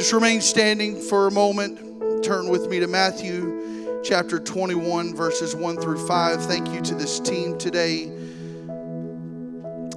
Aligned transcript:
Just 0.00 0.14
remain 0.14 0.40
standing 0.40 0.98
for 0.98 1.26
a 1.26 1.30
moment. 1.30 2.24
Turn 2.24 2.48
with 2.48 2.70
me 2.70 2.80
to 2.80 2.86
Matthew 2.86 4.00
chapter 4.02 4.38
21, 4.38 5.14
verses 5.14 5.54
1 5.54 5.76
through 5.76 6.06
5. 6.06 6.42
Thank 6.46 6.68
you 6.72 6.80
to 6.80 6.94
this 6.94 7.20
team 7.20 7.58
today 7.58 8.06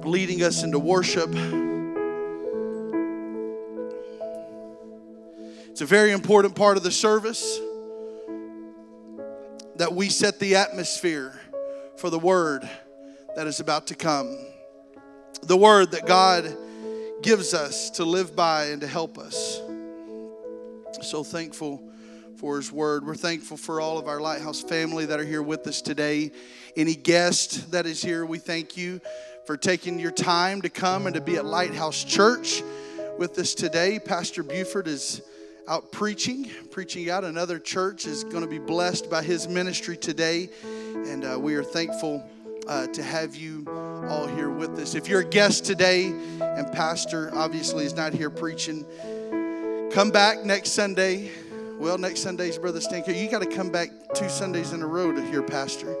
leading 0.04 0.42
us 0.42 0.62
into 0.62 0.78
worship. 0.78 1.30
It's 5.70 5.80
a 5.80 5.86
very 5.86 6.12
important 6.12 6.54
part 6.54 6.76
of 6.76 6.82
the 6.82 6.92
service 6.92 7.58
that 9.76 9.94
we 9.94 10.10
set 10.10 10.38
the 10.38 10.56
atmosphere 10.56 11.40
for 11.96 12.10
the 12.10 12.18
word 12.18 12.68
that 13.36 13.46
is 13.46 13.58
about 13.58 13.86
to 13.86 13.94
come. 13.94 14.36
The 15.44 15.56
word 15.56 15.92
that 15.92 16.04
God 16.04 16.54
gives 17.22 17.54
us 17.54 17.88
to 17.92 18.04
live 18.04 18.36
by 18.36 18.66
and 18.66 18.82
to 18.82 18.86
help 18.86 19.16
us. 19.16 19.62
So 21.02 21.24
thankful 21.24 21.82
for 22.36 22.56
His 22.56 22.70
Word. 22.70 23.06
We're 23.06 23.14
thankful 23.14 23.56
for 23.56 23.80
all 23.80 23.98
of 23.98 24.06
our 24.06 24.20
Lighthouse 24.20 24.60
family 24.60 25.06
that 25.06 25.18
are 25.18 25.24
here 25.24 25.42
with 25.42 25.66
us 25.66 25.82
today. 25.82 26.30
Any 26.76 26.94
guest 26.94 27.72
that 27.72 27.84
is 27.84 28.00
here, 28.00 28.24
we 28.24 28.38
thank 28.38 28.76
you 28.76 29.00
for 29.44 29.56
taking 29.56 29.98
your 29.98 30.12
time 30.12 30.62
to 30.62 30.68
come 30.68 31.06
and 31.06 31.14
to 31.14 31.20
be 31.20 31.36
at 31.36 31.44
Lighthouse 31.44 32.04
Church 32.04 32.62
with 33.18 33.38
us 33.38 33.54
today. 33.54 33.98
Pastor 33.98 34.42
Buford 34.42 34.86
is 34.86 35.22
out 35.66 35.90
preaching, 35.90 36.48
preaching 36.70 37.10
out. 37.10 37.24
Another 37.24 37.58
church 37.58 38.06
is 38.06 38.22
going 38.24 38.42
to 38.42 38.50
be 38.50 38.58
blessed 38.58 39.10
by 39.10 39.22
his 39.22 39.48
ministry 39.48 39.96
today, 39.96 40.48
and 40.64 41.24
uh, 41.24 41.38
we 41.38 41.54
are 41.56 41.64
thankful 41.64 42.22
uh, 42.68 42.86
to 42.88 43.02
have 43.02 43.34
you 43.34 43.66
all 44.08 44.26
here 44.26 44.50
with 44.50 44.78
us. 44.78 44.94
If 44.94 45.08
you're 45.08 45.20
a 45.20 45.28
guest 45.28 45.64
today 45.64 46.06
and 46.40 46.70
Pastor 46.72 47.30
obviously 47.34 47.84
is 47.84 47.94
not 47.94 48.12
here 48.12 48.30
preaching, 48.30 48.86
come 49.94 50.10
back 50.10 50.44
next 50.44 50.72
Sunday. 50.72 51.30
Well, 51.78 51.98
next 51.98 52.20
Sunday's 52.20 52.58
Brother 52.58 52.80
Stinker. 52.80 53.12
You 53.12 53.30
got 53.30 53.42
to 53.42 53.48
come 53.48 53.70
back 53.70 53.90
two 54.16 54.28
Sundays 54.28 54.72
in 54.72 54.82
a 54.82 54.86
row 54.88 55.12
to 55.12 55.24
hear 55.24 55.40
Pastor. 55.40 55.96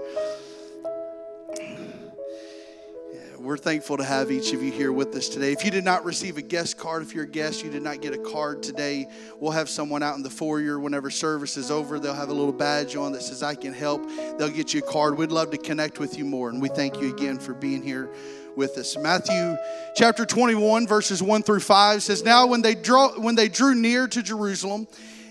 we're 3.38 3.58
thankful 3.58 3.98
to 3.98 4.02
have 4.02 4.30
each 4.32 4.54
of 4.54 4.62
you 4.62 4.72
here 4.72 4.90
with 4.90 5.14
us 5.14 5.28
today. 5.28 5.52
If 5.52 5.66
you 5.66 5.70
did 5.70 5.84
not 5.84 6.02
receive 6.04 6.38
a 6.38 6.42
guest 6.42 6.78
card, 6.78 7.02
if 7.02 7.14
you're 7.14 7.24
a 7.24 7.28
guest, 7.28 7.62
you 7.62 7.70
did 7.70 7.82
not 7.82 8.00
get 8.00 8.14
a 8.14 8.18
card 8.18 8.62
today, 8.62 9.06
we'll 9.38 9.52
have 9.52 9.68
someone 9.68 10.02
out 10.02 10.16
in 10.16 10.22
the 10.22 10.30
foyer 10.30 10.80
whenever 10.80 11.10
service 11.10 11.58
is 11.58 11.70
over. 11.70 12.00
They'll 12.00 12.14
have 12.14 12.30
a 12.30 12.34
little 12.34 12.54
badge 12.54 12.96
on 12.96 13.12
that 13.12 13.22
says, 13.22 13.42
I 13.42 13.54
can 13.54 13.74
help. 13.74 14.08
They'll 14.38 14.48
get 14.48 14.72
you 14.72 14.80
a 14.80 14.90
card. 14.90 15.18
We'd 15.18 15.30
love 15.30 15.50
to 15.50 15.58
connect 15.58 16.00
with 16.00 16.16
you 16.16 16.24
more. 16.24 16.48
And 16.48 16.60
we 16.60 16.70
thank 16.70 17.00
you 17.00 17.14
again 17.14 17.38
for 17.38 17.52
being 17.52 17.82
here 17.82 18.10
with 18.56 18.78
us. 18.78 18.96
Matthew 18.96 19.56
chapter 19.94 20.24
21, 20.24 20.86
verses 20.86 21.22
1 21.22 21.42
through 21.42 21.60
5 21.60 22.02
says, 22.02 22.24
Now 22.24 22.46
when 22.46 22.62
they, 22.62 22.74
draw, 22.74 23.18
when 23.18 23.34
they 23.34 23.48
drew 23.48 23.74
near 23.74 24.06
to 24.08 24.22
Jerusalem 24.22 24.86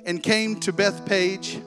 and 0.05 0.21
came 0.21 0.59
to 0.61 0.73
Bethphage, 0.73 1.59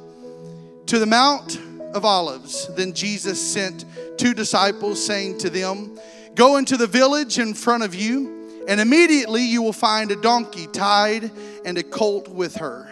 to 0.87 0.99
the 0.99 1.07
Mount 1.07 1.59
of 1.95 2.05
Olives, 2.05 2.73
then 2.75 2.93
Jesus 2.93 3.41
sent 3.41 3.85
two 4.17 4.35
disciples, 4.35 5.05
saying 5.05 5.39
to 5.39 5.51
them, 5.51 5.99
Go 6.35 6.57
into 6.57 6.77
the 6.77 6.87
village 6.87 7.39
in 7.39 7.55
front 7.55 7.83
of 7.83 7.95
you, 7.95 8.65
and 8.69 8.81
immediately 8.81 9.43
you 9.43 9.63
will 9.63 9.73
find 9.73 10.11
a 10.11 10.17
donkey 10.17 10.67
tied 10.67 11.31
and 11.65 11.79
a 11.79 11.83
colt 11.83 12.29
with 12.29 12.57
her. 12.57 12.87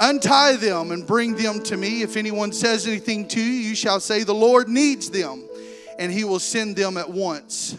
Untie 0.00 0.56
them 0.56 0.92
and 0.92 1.06
bring 1.06 1.36
them 1.36 1.62
to 1.64 1.76
me. 1.76 2.00
If 2.00 2.16
anyone 2.16 2.52
says 2.52 2.86
anything 2.86 3.28
to 3.28 3.40
you, 3.40 3.52
you 3.52 3.74
shall 3.74 4.00
say, 4.00 4.22
The 4.22 4.34
Lord 4.34 4.66
needs 4.66 5.10
them, 5.10 5.46
and 5.98 6.10
he 6.10 6.24
will 6.24 6.38
send 6.38 6.74
them 6.74 6.96
at 6.96 7.10
once. 7.10 7.76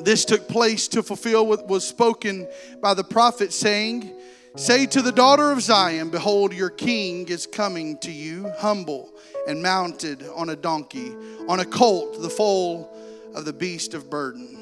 This 0.00 0.24
took 0.24 0.48
place 0.48 0.88
to 0.88 1.02
fulfill 1.02 1.46
what 1.46 1.66
was 1.66 1.86
spoken 1.86 2.46
by 2.80 2.94
the 2.94 3.04
prophet, 3.04 3.52
saying, 3.52 4.14
Say 4.56 4.86
to 4.86 5.02
the 5.02 5.12
daughter 5.12 5.52
of 5.52 5.60
Zion, 5.60 6.10
Behold, 6.10 6.52
your 6.52 6.70
king 6.70 7.28
is 7.28 7.46
coming 7.46 7.98
to 7.98 8.10
you, 8.10 8.50
humble 8.58 9.12
and 9.46 9.62
mounted 9.62 10.24
on 10.34 10.50
a 10.50 10.56
donkey, 10.56 11.14
on 11.48 11.60
a 11.60 11.64
colt, 11.64 12.20
the 12.20 12.30
foal 12.30 12.94
of 13.34 13.44
the 13.44 13.52
beast 13.52 13.94
of 13.94 14.10
burden. 14.10 14.58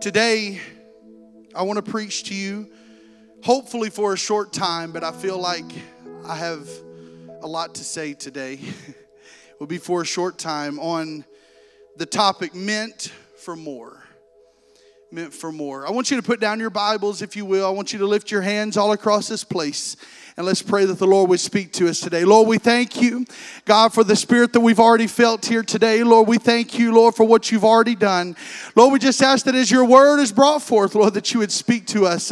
Today, 0.00 0.60
I 1.54 1.62
want 1.62 1.84
to 1.84 1.90
preach 1.90 2.24
to 2.24 2.34
you, 2.34 2.70
hopefully 3.42 3.90
for 3.90 4.12
a 4.12 4.16
short 4.16 4.52
time, 4.52 4.92
but 4.92 5.02
I 5.02 5.12
feel 5.12 5.38
like 5.38 5.64
I 6.24 6.36
have 6.36 6.68
a 7.40 7.46
lot 7.46 7.74
to 7.76 7.84
say 7.84 8.14
today. 8.14 8.54
it 8.88 9.60
will 9.60 9.66
be 9.66 9.78
for 9.78 10.02
a 10.02 10.06
short 10.06 10.38
time 10.38 10.78
on 10.78 11.24
the 11.96 12.06
topic 12.06 12.54
meant 12.54 13.12
for 13.40 13.56
more 13.56 14.04
meant 15.12 15.34
for 15.34 15.50
more. 15.50 15.86
I 15.86 15.90
want 15.90 16.10
you 16.10 16.16
to 16.16 16.22
put 16.22 16.38
down 16.38 16.60
your 16.60 16.70
Bibles, 16.70 17.20
if 17.20 17.34
you 17.34 17.44
will. 17.44 17.66
I 17.66 17.70
want 17.70 17.92
you 17.92 17.98
to 17.98 18.06
lift 18.06 18.30
your 18.30 18.42
hands 18.42 18.76
all 18.76 18.92
across 18.92 19.26
this 19.26 19.42
place. 19.42 19.96
And 20.36 20.46
let's 20.46 20.62
pray 20.62 20.84
that 20.84 20.98
the 20.98 21.06
Lord 21.06 21.28
would 21.30 21.40
speak 21.40 21.72
to 21.74 21.88
us 21.88 21.98
today. 21.98 22.24
Lord, 22.24 22.46
we 22.46 22.58
thank 22.58 23.02
you, 23.02 23.26
God, 23.64 23.92
for 23.92 24.04
the 24.04 24.14
spirit 24.14 24.52
that 24.52 24.60
we've 24.60 24.78
already 24.78 25.08
felt 25.08 25.44
here 25.44 25.64
today. 25.64 26.04
Lord, 26.04 26.28
we 26.28 26.38
thank 26.38 26.78
you, 26.78 26.94
Lord, 26.94 27.16
for 27.16 27.24
what 27.24 27.50
you've 27.50 27.64
already 27.64 27.96
done. 27.96 28.36
Lord, 28.76 28.92
we 28.92 29.00
just 29.00 29.20
ask 29.20 29.44
that 29.46 29.54
as 29.56 29.70
your 29.70 29.84
word 29.84 30.20
is 30.20 30.30
brought 30.30 30.62
forth, 30.62 30.94
Lord, 30.94 31.14
that 31.14 31.34
you 31.34 31.40
would 31.40 31.52
speak 31.52 31.86
to 31.88 32.06
us. 32.06 32.30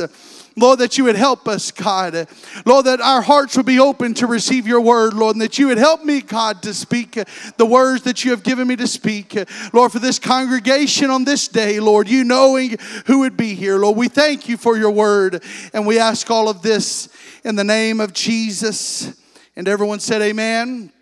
Lord, 0.59 0.81
that 0.81 0.99
you 0.99 1.05
would 1.05 1.17
help 1.17 1.47
us, 1.49 1.71
God. 1.71 2.29
Lord, 2.67 2.87
that 2.87 3.01
our 3.01 3.23
hearts 3.23 3.57
would 3.57 3.67
be 3.67 3.79
open 3.79 4.15
to 4.15 4.27
receive 4.27 4.67
your 4.67 4.81
word, 4.81 5.15
Lord, 5.15 5.37
and 5.37 5.43
that 5.43 5.59
you 5.59 5.69
would 5.69 5.79
help 5.79 6.05
me, 6.05 6.21
God, 6.21 6.63
to 6.63 6.75
speak 6.75 7.19
the 7.57 7.67
words 7.67 8.03
that 8.03 8.25
you 8.25 8.33
have 8.33 8.43
given 8.43 8.67
me 8.67 8.77
to 8.77 8.87
speak. 8.87 9.37
Lord, 9.73 9.93
for 9.93 9.99
this 9.99 10.19
congregation 10.19 11.11
on 11.11 11.25
this 11.25 11.49
day, 11.49 11.81
Lord, 11.81 12.09
you 12.09 12.25
knowing 12.25 12.77
who 13.07 13.21
would 13.21 13.37
be 13.37 13.55
here, 13.55 13.79
Lord, 13.79 13.97
we 13.97 14.09
thank 14.09 14.49
you 14.49 14.57
for 14.57 14.77
your 14.77 14.91
word, 14.91 15.43
and 15.73 15.87
we 15.87 15.99
ask 15.99 16.31
all 16.31 16.49
of 16.49 16.63
this 16.63 17.09
in 17.45 17.57
the 17.57 17.65
name 17.65 18.01
of 18.01 18.13
Jesus. 18.13 19.19
And 19.57 19.69
everyone 19.69 20.01
said, 20.01 20.23
Amen. 20.23 20.93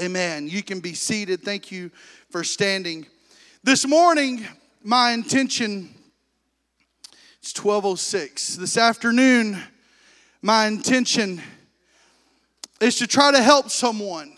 Amen. 0.00 0.48
You 0.48 0.62
can 0.62 0.80
be 0.80 0.94
seated. 0.94 1.42
Thank 1.42 1.70
you 1.70 1.90
for 2.30 2.42
standing. 2.42 3.06
This 3.62 3.86
morning, 3.86 4.46
my 4.82 5.12
intention 5.12 5.94
it's 7.42 7.52
1206. 7.56 8.54
This 8.54 8.76
afternoon, 8.76 9.60
my 10.42 10.68
intention 10.68 11.42
is 12.80 12.94
to 12.98 13.08
try 13.08 13.32
to 13.32 13.42
help 13.42 13.68
someone, 13.68 14.34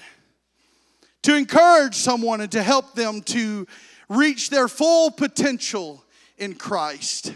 to 1.21 1.37
encourage 1.37 1.97
someone, 1.97 2.41
and 2.41 2.51
to 2.53 2.63
help 2.63 2.95
them 2.95 3.21
to 3.21 3.67
reach 4.09 4.49
their 4.49 4.69
full 4.69 5.11
potential 5.11 6.03
in 6.39 6.55
Christ 6.55 7.35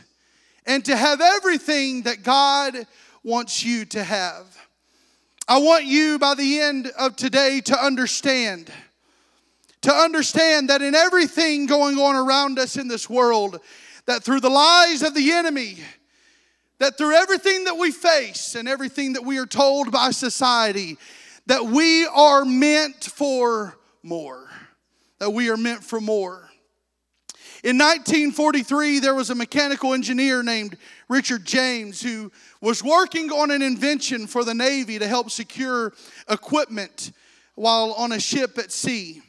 and 0.64 0.82
to 0.86 0.96
have 0.96 1.20
everything 1.20 2.04
that 2.04 2.22
God 2.22 2.86
wants 3.22 3.62
you 3.62 3.84
to 3.86 4.02
have. 4.02 4.46
I 5.46 5.58
want 5.58 5.84
you 5.84 6.18
by 6.18 6.34
the 6.34 6.60
end 6.60 6.90
of 6.98 7.14
today 7.14 7.60
to 7.66 7.78
understand. 7.78 8.72
To 9.82 9.92
understand 9.92 10.70
that 10.70 10.80
in 10.80 10.94
everything 10.94 11.66
going 11.66 11.98
on 11.98 12.16
around 12.16 12.58
us 12.58 12.78
in 12.78 12.88
this 12.88 13.10
world, 13.10 13.60
that 14.08 14.24
through 14.24 14.40
the 14.40 14.48
lies 14.48 15.02
of 15.02 15.12
the 15.12 15.32
enemy, 15.32 15.76
that 16.78 16.96
through 16.96 17.14
everything 17.14 17.64
that 17.64 17.76
we 17.76 17.92
face 17.92 18.54
and 18.54 18.66
everything 18.66 19.12
that 19.12 19.22
we 19.22 19.38
are 19.38 19.44
told 19.44 19.92
by 19.92 20.10
society, 20.12 20.96
that 21.44 21.66
we 21.66 22.06
are 22.06 22.46
meant 22.46 23.04
for 23.04 23.76
more. 24.02 24.48
That 25.18 25.30
we 25.30 25.50
are 25.50 25.58
meant 25.58 25.84
for 25.84 26.00
more. 26.00 26.48
In 27.62 27.76
1943, 27.76 29.00
there 29.00 29.14
was 29.14 29.28
a 29.28 29.34
mechanical 29.34 29.92
engineer 29.92 30.42
named 30.42 30.78
Richard 31.10 31.44
James 31.44 32.00
who 32.00 32.32
was 32.62 32.82
working 32.82 33.30
on 33.30 33.50
an 33.50 33.60
invention 33.60 34.26
for 34.26 34.42
the 34.42 34.54
Navy 34.54 34.98
to 34.98 35.06
help 35.06 35.30
secure 35.30 35.92
equipment 36.30 37.12
while 37.56 37.92
on 37.92 38.12
a 38.12 38.20
ship 38.20 38.56
at 38.56 38.72
sea. 38.72 39.20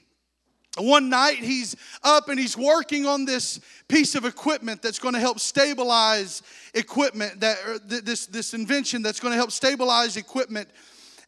One 0.80 1.10
night 1.10 1.38
he's 1.38 1.76
up 2.04 2.30
and 2.30 2.40
he's 2.40 2.58
working 2.58 3.06
on 3.06 3.26
this 3.26 3.60
piece 3.88 4.16
of 4.16 4.26
equipment 4.26 4.82
that's 4.82 5.00
going 5.00 5.14
to 5.14 5.20
help 5.20 5.40
stabilize 5.40 6.42
equipment 6.74 7.40
that 7.42 7.58
this 7.88 8.26
this 8.28 8.54
invention 8.54 9.02
that's 9.02 9.20
going 9.20 9.32
to 9.32 9.38
help 9.38 9.52
stabilize 9.52 10.18
equipment 10.18 10.70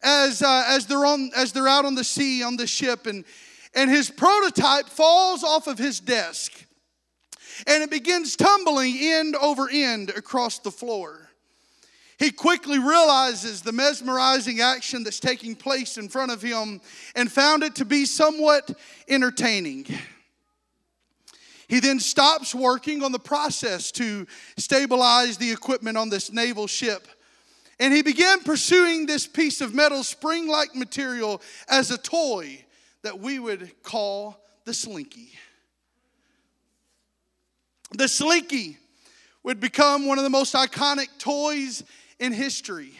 as 0.03 0.41
uh, 0.41 0.63
as 0.67 0.85
they're 0.85 1.05
on 1.05 1.31
as 1.35 1.51
they're 1.51 1.67
out 1.67 1.85
on 1.85 1.95
the 1.95 2.03
sea 2.03 2.43
on 2.43 2.55
the 2.55 2.67
ship 2.67 3.05
and 3.07 3.25
and 3.73 3.89
his 3.89 4.09
prototype 4.09 4.87
falls 4.87 5.43
off 5.43 5.67
of 5.67 5.77
his 5.77 5.99
desk 5.99 6.65
and 7.67 7.83
it 7.83 7.89
begins 7.89 8.35
tumbling 8.35 8.95
end 8.99 9.35
over 9.35 9.69
end 9.71 10.09
across 10.11 10.59
the 10.59 10.71
floor. 10.71 11.30
He 12.21 12.29
quickly 12.29 12.77
realizes 12.77 13.63
the 13.63 13.71
mesmerizing 13.71 14.61
action 14.61 15.03
that's 15.03 15.19
taking 15.19 15.55
place 15.55 15.97
in 15.97 16.07
front 16.07 16.31
of 16.31 16.39
him 16.39 16.79
and 17.15 17.31
found 17.31 17.63
it 17.63 17.73
to 17.77 17.85
be 17.85 18.05
somewhat 18.05 18.77
entertaining. 19.07 19.87
He 21.67 21.79
then 21.79 21.99
stops 21.99 22.53
working 22.53 23.01
on 23.01 23.11
the 23.11 23.17
process 23.17 23.91
to 23.93 24.27
stabilize 24.55 25.37
the 25.37 25.51
equipment 25.51 25.97
on 25.97 26.09
this 26.09 26.31
naval 26.31 26.67
ship. 26.67 27.07
And 27.79 27.91
he 27.91 28.03
began 28.03 28.41
pursuing 28.41 29.07
this 29.07 29.25
piece 29.25 29.59
of 29.59 29.73
metal 29.73 30.03
spring 30.03 30.47
like 30.47 30.75
material 30.75 31.41
as 31.67 31.89
a 31.89 31.97
toy 31.97 32.63
that 33.01 33.17
we 33.17 33.39
would 33.39 33.81
call 33.81 34.39
the 34.65 34.75
slinky. 34.75 35.31
The 37.97 38.07
slinky 38.07 38.77
would 39.41 39.59
become 39.59 40.05
one 40.05 40.19
of 40.19 40.23
the 40.23 40.29
most 40.29 40.53
iconic 40.53 41.07
toys 41.17 41.83
in 42.21 42.31
history. 42.31 42.93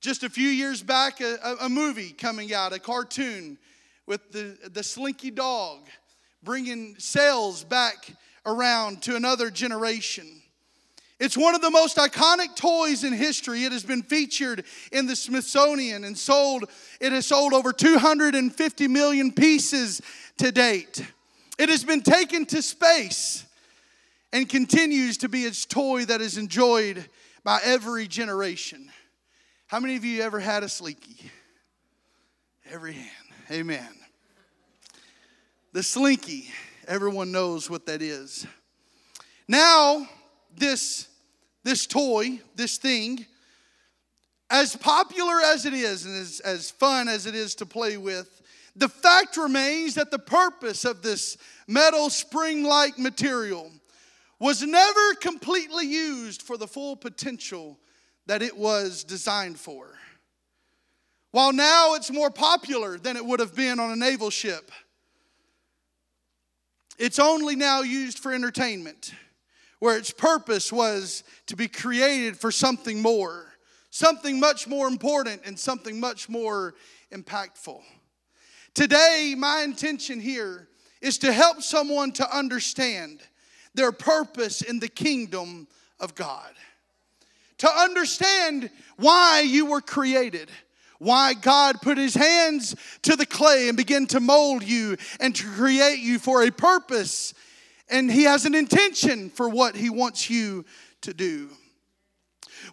Just 0.00 0.24
a 0.24 0.30
few 0.30 0.48
years 0.48 0.82
back, 0.82 1.20
a, 1.20 1.56
a 1.60 1.68
movie 1.68 2.10
coming 2.10 2.52
out, 2.52 2.72
a 2.72 2.78
cartoon 2.80 3.58
with 4.06 4.32
the, 4.32 4.56
the 4.70 4.82
slinky 4.82 5.30
dog 5.30 5.86
bringing 6.42 6.96
sales 6.98 7.62
back 7.62 8.12
around 8.44 9.02
to 9.02 9.16
another 9.16 9.50
generation. 9.50 10.26
It's 11.20 11.36
one 11.36 11.54
of 11.54 11.62
the 11.62 11.70
most 11.70 11.96
iconic 11.96 12.56
toys 12.56 13.04
in 13.04 13.12
history. 13.12 13.64
It 13.64 13.72
has 13.72 13.84
been 13.84 14.02
featured 14.02 14.64
in 14.90 15.06
the 15.06 15.14
Smithsonian 15.14 16.04
and 16.04 16.18
sold, 16.18 16.64
it 17.00 17.12
has 17.12 17.26
sold 17.26 17.52
over 17.52 17.72
250 17.72 18.88
million 18.88 19.30
pieces 19.30 20.02
to 20.38 20.50
date. 20.50 21.06
It 21.58 21.68
has 21.68 21.84
been 21.84 22.02
taken 22.02 22.46
to 22.46 22.62
space 22.62 23.46
and 24.32 24.48
continues 24.48 25.18
to 25.18 25.28
be 25.28 25.44
its 25.44 25.64
toy 25.64 26.04
that 26.06 26.20
is 26.20 26.36
enjoyed 26.36 27.08
by 27.44 27.60
every 27.62 28.08
generation. 28.08 28.90
How 29.66 29.78
many 29.78 29.96
of 29.96 30.04
you 30.04 30.22
ever 30.22 30.40
had 30.40 30.62
a 30.62 30.68
Slinky? 30.68 31.30
Every 32.70 32.94
hand. 32.94 33.10
Amen. 33.50 33.88
The 35.72 35.82
Slinky, 35.82 36.48
everyone 36.88 37.30
knows 37.30 37.68
what 37.68 37.86
that 37.86 38.00
is. 38.00 38.46
Now, 39.46 40.08
this, 40.56 41.08
this 41.62 41.86
toy, 41.86 42.40
this 42.54 42.78
thing, 42.78 43.26
as 44.48 44.76
popular 44.76 45.40
as 45.44 45.66
it 45.66 45.74
is 45.74 46.06
and 46.06 46.16
as, 46.16 46.40
as 46.40 46.70
fun 46.70 47.08
as 47.08 47.26
it 47.26 47.34
is 47.34 47.54
to 47.56 47.66
play 47.66 47.96
with, 47.96 48.40
the 48.76 48.88
fact 48.88 49.36
remains 49.36 49.94
that 49.94 50.10
the 50.10 50.18
purpose 50.18 50.84
of 50.84 51.02
this 51.02 51.36
metal 51.68 52.08
spring 52.08 52.62
like 52.64 52.98
material 52.98 53.70
was 54.38 54.62
never 54.62 55.14
completely 55.20 55.86
used 55.86 56.42
for 56.42 56.56
the 56.56 56.66
full 56.66 56.96
potential 56.96 57.78
that 58.26 58.42
it 58.42 58.56
was 58.56 59.04
designed 59.04 59.58
for. 59.58 59.94
While 61.30 61.52
now 61.52 61.94
it's 61.94 62.12
more 62.12 62.30
popular 62.30 62.98
than 62.98 63.16
it 63.16 63.24
would 63.24 63.40
have 63.40 63.54
been 63.54 63.80
on 63.80 63.90
a 63.90 63.96
naval 63.96 64.30
ship, 64.30 64.70
it's 66.98 67.18
only 67.18 67.56
now 67.56 67.82
used 67.82 68.20
for 68.20 68.32
entertainment, 68.32 69.12
where 69.80 69.98
its 69.98 70.12
purpose 70.12 70.72
was 70.72 71.24
to 71.46 71.56
be 71.56 71.66
created 71.66 72.36
for 72.36 72.52
something 72.52 73.02
more, 73.02 73.52
something 73.90 74.38
much 74.38 74.68
more 74.68 74.86
important, 74.86 75.42
and 75.44 75.58
something 75.58 75.98
much 75.98 76.28
more 76.28 76.74
impactful. 77.12 77.80
Today, 78.74 79.34
my 79.36 79.62
intention 79.62 80.20
here 80.20 80.68
is 81.00 81.18
to 81.18 81.32
help 81.32 81.62
someone 81.62 82.12
to 82.12 82.36
understand 82.36 83.20
their 83.74 83.92
purpose 83.92 84.62
in 84.62 84.80
the 84.80 84.88
kingdom 84.88 85.66
of 86.00 86.14
God. 86.14 86.50
To 87.58 87.68
understand 87.68 88.70
why 88.96 89.40
you 89.40 89.66
were 89.66 89.80
created, 89.80 90.50
why 90.98 91.34
God 91.34 91.80
put 91.82 91.98
his 91.98 92.14
hands 92.14 92.74
to 93.02 93.16
the 93.16 93.26
clay 93.26 93.68
and 93.68 93.76
began 93.76 94.06
to 94.08 94.20
mold 94.20 94.62
you 94.62 94.96
and 95.20 95.34
to 95.36 95.44
create 95.44 95.98
you 95.98 96.18
for 96.18 96.42
a 96.42 96.50
purpose. 96.50 97.34
And 97.88 98.10
he 98.10 98.24
has 98.24 98.44
an 98.44 98.54
intention 98.54 99.30
for 99.30 99.48
what 99.48 99.76
he 99.76 99.90
wants 99.90 100.30
you 100.30 100.64
to 101.02 101.14
do. 101.14 101.50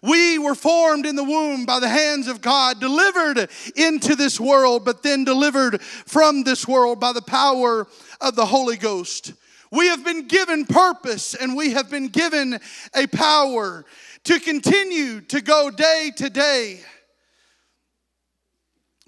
We 0.02 0.38
were 0.38 0.54
formed 0.54 1.06
in 1.06 1.16
the 1.16 1.24
womb 1.24 1.66
by 1.66 1.78
the 1.78 1.88
hands 1.88 2.26
of 2.26 2.40
God, 2.40 2.80
delivered 2.80 3.50
into 3.76 4.16
this 4.16 4.40
world, 4.40 4.84
but 4.84 5.02
then 5.02 5.24
delivered 5.24 5.82
from 5.82 6.42
this 6.42 6.66
world 6.66 6.98
by 6.98 7.12
the 7.12 7.22
power 7.22 7.86
of 8.20 8.34
the 8.34 8.46
Holy 8.46 8.76
Ghost. 8.76 9.34
We 9.72 9.86
have 9.88 10.04
been 10.04 10.28
given 10.28 10.66
purpose 10.66 11.34
and 11.34 11.56
we 11.56 11.70
have 11.72 11.90
been 11.90 12.08
given 12.08 12.60
a 12.94 13.06
power 13.06 13.86
to 14.24 14.38
continue 14.38 15.22
to 15.22 15.40
go 15.40 15.70
day 15.70 16.12
to 16.16 16.28
day. 16.28 16.80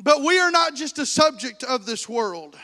But 0.01 0.23
we 0.23 0.39
are 0.41 0.51
not 0.51 0.75
just 0.75 0.99
a 0.99 1.07
subject 1.07 1.65
of 1.65 1.85
this 1.85 2.09
world. 2.09 2.57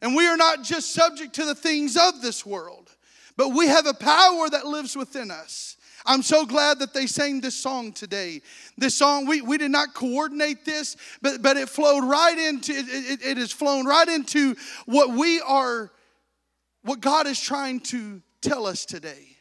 And 0.00 0.14
we 0.14 0.26
are 0.28 0.36
not 0.36 0.62
just 0.62 0.94
subject 0.94 1.34
to 1.34 1.44
the 1.44 1.54
things 1.54 1.96
of 1.96 2.22
this 2.22 2.46
world, 2.46 2.88
but 3.36 3.50
we 3.50 3.66
have 3.66 3.86
a 3.86 3.92
power 3.92 4.48
that 4.48 4.66
lives 4.66 4.96
within 4.96 5.32
us. 5.32 5.76
I'm 6.06 6.22
so 6.22 6.46
glad 6.46 6.78
that 6.78 6.94
they 6.94 7.06
sang 7.06 7.40
this 7.40 7.56
song 7.56 7.92
today. 7.92 8.40
This 8.78 8.96
song, 8.96 9.26
we, 9.26 9.42
we 9.42 9.58
did 9.58 9.70
not 9.72 9.94
coordinate 9.94 10.64
this, 10.64 10.96
but, 11.20 11.42
but 11.42 11.56
it 11.56 11.68
flowed 11.68 12.04
right 12.04 12.38
into, 12.38 12.72
it, 12.72 12.86
it, 12.88 13.22
it 13.22 13.36
has 13.36 13.52
flown 13.52 13.84
right 13.84 14.08
into 14.08 14.54
what 14.86 15.10
we 15.10 15.40
are 15.40 15.90
what 16.82 17.00
God 17.00 17.26
is 17.26 17.40
trying 17.40 17.80
to 17.80 18.22
tell 18.40 18.66
us 18.66 18.84
today 18.84 19.36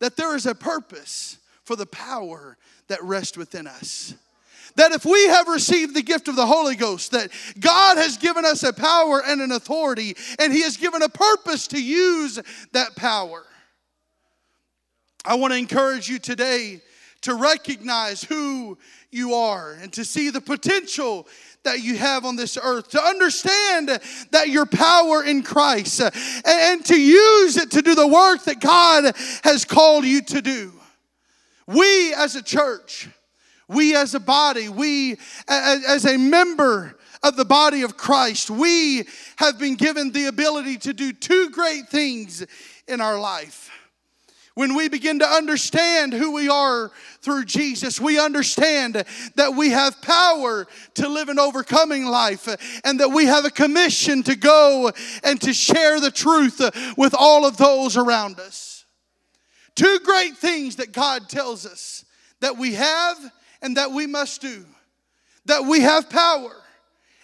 that 0.00 0.16
there 0.16 0.36
is 0.36 0.46
a 0.46 0.54
purpose 0.54 1.38
for 1.64 1.76
the 1.76 1.86
power 1.86 2.56
that 2.88 3.02
rests 3.02 3.36
within 3.36 3.66
us. 3.66 4.14
That 4.76 4.92
if 4.92 5.06
we 5.06 5.26
have 5.28 5.48
received 5.48 5.94
the 5.94 6.02
gift 6.02 6.28
of 6.28 6.36
the 6.36 6.44
Holy 6.44 6.76
Ghost, 6.76 7.12
that 7.12 7.30
God 7.58 7.96
has 7.96 8.18
given 8.18 8.44
us 8.44 8.62
a 8.62 8.74
power 8.74 9.22
and 9.26 9.40
an 9.40 9.52
authority, 9.52 10.14
and 10.38 10.52
He 10.52 10.62
has 10.62 10.76
given 10.76 11.02
a 11.02 11.08
purpose 11.08 11.66
to 11.68 11.82
use 11.82 12.38
that 12.72 12.94
power. 12.94 13.42
I 15.24 15.36
want 15.36 15.54
to 15.54 15.58
encourage 15.58 16.08
you 16.08 16.18
today 16.18 16.82
to 17.22 17.34
recognize 17.34 18.22
who 18.22 18.78
you 19.10 19.34
are 19.34 19.72
and 19.80 19.92
to 19.94 20.04
see 20.04 20.30
the 20.30 20.40
potential 20.40 21.26
that 21.64 21.80
you 21.80 21.96
have 21.96 22.24
on 22.24 22.36
this 22.36 22.56
earth, 22.62 22.90
to 22.90 23.02
understand 23.02 23.88
that 24.30 24.48
your 24.48 24.66
power 24.66 25.24
in 25.24 25.42
Christ, 25.42 26.00
and, 26.44 26.84
to 26.84 27.00
use 27.00 27.56
it 27.56 27.72
to 27.72 27.82
do 27.82 27.94
the 27.94 28.06
work 28.06 28.44
that 28.44 28.60
God 28.60 29.14
has 29.42 29.64
called 29.64 30.04
you 30.04 30.22
to 30.22 30.40
do. 30.40 30.72
We 31.66 32.14
as 32.14 32.36
a 32.36 32.42
church, 32.42 33.08
we 33.68 33.96
as 33.96 34.14
a 34.14 34.20
body, 34.20 34.68
we 34.68 35.16
as 35.48 36.04
a 36.04 36.16
member 36.16 36.96
of 37.22 37.36
the 37.36 37.44
body 37.44 37.82
of 37.82 37.96
Christ, 37.96 38.50
we 38.50 39.04
have 39.36 39.58
been 39.58 39.74
given 39.74 40.12
the 40.12 40.26
ability 40.26 40.78
to 40.78 40.92
do 40.92 41.12
two 41.12 41.50
great 41.50 41.88
things 41.88 42.46
in 42.86 43.00
our 43.00 43.18
life. 43.18 43.70
When 44.56 44.74
we 44.74 44.88
begin 44.88 45.18
to 45.18 45.28
understand 45.28 46.14
who 46.14 46.32
we 46.32 46.48
are 46.48 46.90
through 47.20 47.44
Jesus, 47.44 48.00
we 48.00 48.18
understand 48.18 49.04
that 49.34 49.54
we 49.54 49.68
have 49.68 50.00
power 50.00 50.66
to 50.94 51.08
live 51.10 51.28
an 51.28 51.38
overcoming 51.38 52.06
life 52.06 52.48
and 52.82 52.98
that 53.00 53.10
we 53.10 53.26
have 53.26 53.44
a 53.44 53.50
commission 53.50 54.22
to 54.22 54.34
go 54.34 54.90
and 55.22 55.38
to 55.42 55.52
share 55.52 56.00
the 56.00 56.10
truth 56.10 56.58
with 56.96 57.14
all 57.14 57.44
of 57.44 57.58
those 57.58 57.98
around 57.98 58.40
us. 58.40 58.86
Two 59.74 59.98
great 60.02 60.38
things 60.38 60.76
that 60.76 60.92
God 60.92 61.28
tells 61.28 61.66
us 61.66 62.06
that 62.40 62.56
we 62.56 62.72
have 62.72 63.18
and 63.60 63.76
that 63.76 63.90
we 63.90 64.06
must 64.06 64.40
do 64.40 64.64
that 65.46 65.64
we 65.64 65.80
have 65.80 66.10
power 66.10 66.54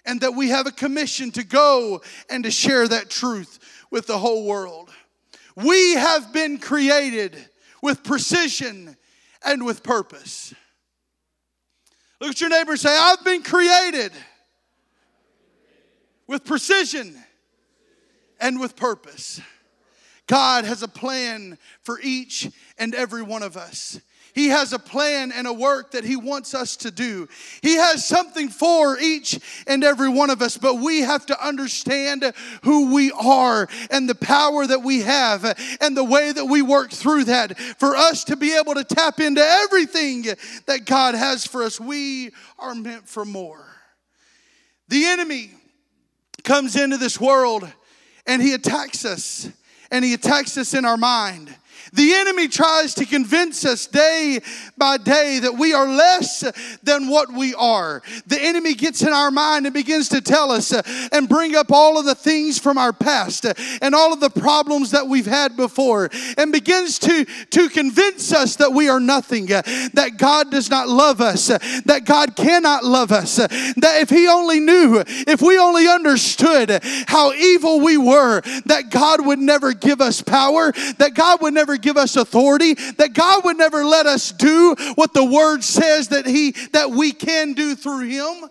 and 0.04 0.20
that 0.20 0.32
we 0.32 0.48
have 0.48 0.66
a 0.66 0.72
commission 0.72 1.30
to 1.32 1.44
go 1.44 2.02
and 2.30 2.44
to 2.44 2.50
share 2.50 2.88
that 2.88 3.10
truth 3.10 3.58
with 3.90 4.06
the 4.06 4.18
whole 4.18 4.46
world. 4.46 4.90
We 5.56 5.94
have 5.94 6.32
been 6.32 6.58
created 6.58 7.36
with 7.82 8.04
precision 8.04 8.96
and 9.44 9.64
with 9.64 9.82
purpose. 9.82 10.54
Look 12.20 12.30
at 12.30 12.40
your 12.40 12.50
neighbor 12.50 12.72
and 12.72 12.80
say, 12.80 12.96
I've 12.96 13.24
been 13.24 13.42
created 13.42 14.12
with 16.26 16.44
precision 16.44 17.16
and 18.40 18.60
with 18.60 18.76
purpose. 18.76 19.40
God 20.26 20.64
has 20.64 20.82
a 20.82 20.88
plan 20.88 21.58
for 21.82 22.00
each 22.00 22.48
and 22.78 22.94
every 22.94 23.22
one 23.22 23.42
of 23.42 23.56
us. 23.56 24.00
He 24.34 24.48
has 24.48 24.72
a 24.72 24.78
plan 24.78 25.30
and 25.32 25.46
a 25.46 25.52
work 25.52 25.92
that 25.92 26.04
He 26.04 26.16
wants 26.16 26.54
us 26.54 26.76
to 26.78 26.90
do. 26.90 27.28
He 27.60 27.74
has 27.76 28.06
something 28.06 28.48
for 28.48 28.98
each 28.98 29.38
and 29.66 29.84
every 29.84 30.08
one 30.08 30.30
of 30.30 30.40
us, 30.40 30.56
but 30.56 30.76
we 30.76 31.00
have 31.00 31.26
to 31.26 31.46
understand 31.46 32.32
who 32.62 32.94
we 32.94 33.12
are 33.12 33.68
and 33.90 34.08
the 34.08 34.14
power 34.14 34.66
that 34.66 34.82
we 34.82 35.02
have 35.02 35.44
and 35.80 35.96
the 35.96 36.04
way 36.04 36.32
that 36.32 36.46
we 36.46 36.62
work 36.62 36.90
through 36.90 37.24
that 37.24 37.58
for 37.78 37.94
us 37.94 38.24
to 38.24 38.36
be 38.36 38.56
able 38.56 38.74
to 38.74 38.84
tap 38.84 39.20
into 39.20 39.44
everything 39.44 40.24
that 40.66 40.86
God 40.86 41.14
has 41.14 41.46
for 41.46 41.62
us. 41.62 41.78
We 41.78 42.30
are 42.58 42.74
meant 42.74 43.08
for 43.08 43.24
more. 43.24 43.64
The 44.88 45.04
enemy 45.04 45.50
comes 46.42 46.76
into 46.76 46.96
this 46.96 47.20
world 47.20 47.70
and 48.26 48.40
he 48.40 48.54
attacks 48.54 49.04
us, 49.04 49.48
and 49.90 50.04
he 50.04 50.14
attacks 50.14 50.56
us 50.56 50.74
in 50.74 50.84
our 50.84 50.96
mind. 50.96 51.54
The 51.92 52.14
enemy 52.14 52.48
tries 52.48 52.94
to 52.94 53.04
convince 53.04 53.66
us 53.66 53.86
day 53.86 54.40
by 54.78 54.96
day 54.96 55.40
that 55.40 55.58
we 55.58 55.74
are 55.74 55.86
less 55.86 56.42
than 56.82 57.08
what 57.08 57.30
we 57.30 57.54
are. 57.54 58.02
The 58.26 58.40
enemy 58.40 58.74
gets 58.74 59.02
in 59.02 59.12
our 59.12 59.30
mind 59.30 59.66
and 59.66 59.74
begins 59.74 60.08
to 60.10 60.22
tell 60.22 60.50
us 60.50 60.72
and 61.12 61.28
bring 61.28 61.54
up 61.54 61.70
all 61.70 61.98
of 61.98 62.06
the 62.06 62.14
things 62.14 62.58
from 62.58 62.78
our 62.78 62.94
past 62.94 63.44
and 63.82 63.94
all 63.94 64.12
of 64.12 64.20
the 64.20 64.30
problems 64.30 64.92
that 64.92 65.06
we've 65.06 65.26
had 65.26 65.54
before 65.54 66.08
and 66.38 66.50
begins 66.50 66.98
to, 67.00 67.26
to 67.50 67.68
convince 67.68 68.32
us 68.32 68.56
that 68.56 68.72
we 68.72 68.88
are 68.88 69.00
nothing, 69.00 69.46
that 69.46 70.14
God 70.16 70.50
does 70.50 70.70
not 70.70 70.88
love 70.88 71.20
us, 71.20 71.48
that 71.48 72.02
God 72.06 72.36
cannot 72.36 72.84
love 72.84 73.12
us, 73.12 73.36
that 73.36 73.98
if 74.00 74.08
He 74.08 74.26
only 74.28 74.60
knew, 74.60 75.02
if 75.06 75.42
we 75.42 75.58
only 75.58 75.86
understood 75.88 76.80
how 77.06 77.34
evil 77.34 77.80
we 77.80 77.98
were, 77.98 78.40
that 78.64 78.90
God 78.90 79.26
would 79.26 79.38
never 79.38 79.74
give 79.74 80.00
us 80.00 80.22
power, 80.22 80.72
that 80.96 81.12
God 81.14 81.42
would 81.42 81.52
never 81.52 81.76
give 81.82 81.96
us 81.96 82.16
authority, 82.16 82.74
that 82.74 83.12
God 83.12 83.44
would 83.44 83.58
never 83.58 83.84
let 83.84 84.06
us 84.06 84.32
do 84.32 84.74
what 84.94 85.12
the 85.12 85.24
word 85.24 85.62
says 85.62 86.08
that 86.08 86.26
he 86.26 86.52
that 86.72 86.90
we 86.90 87.12
can 87.12 87.52
do 87.52 87.74
through 87.74 88.08
him. 88.08 88.50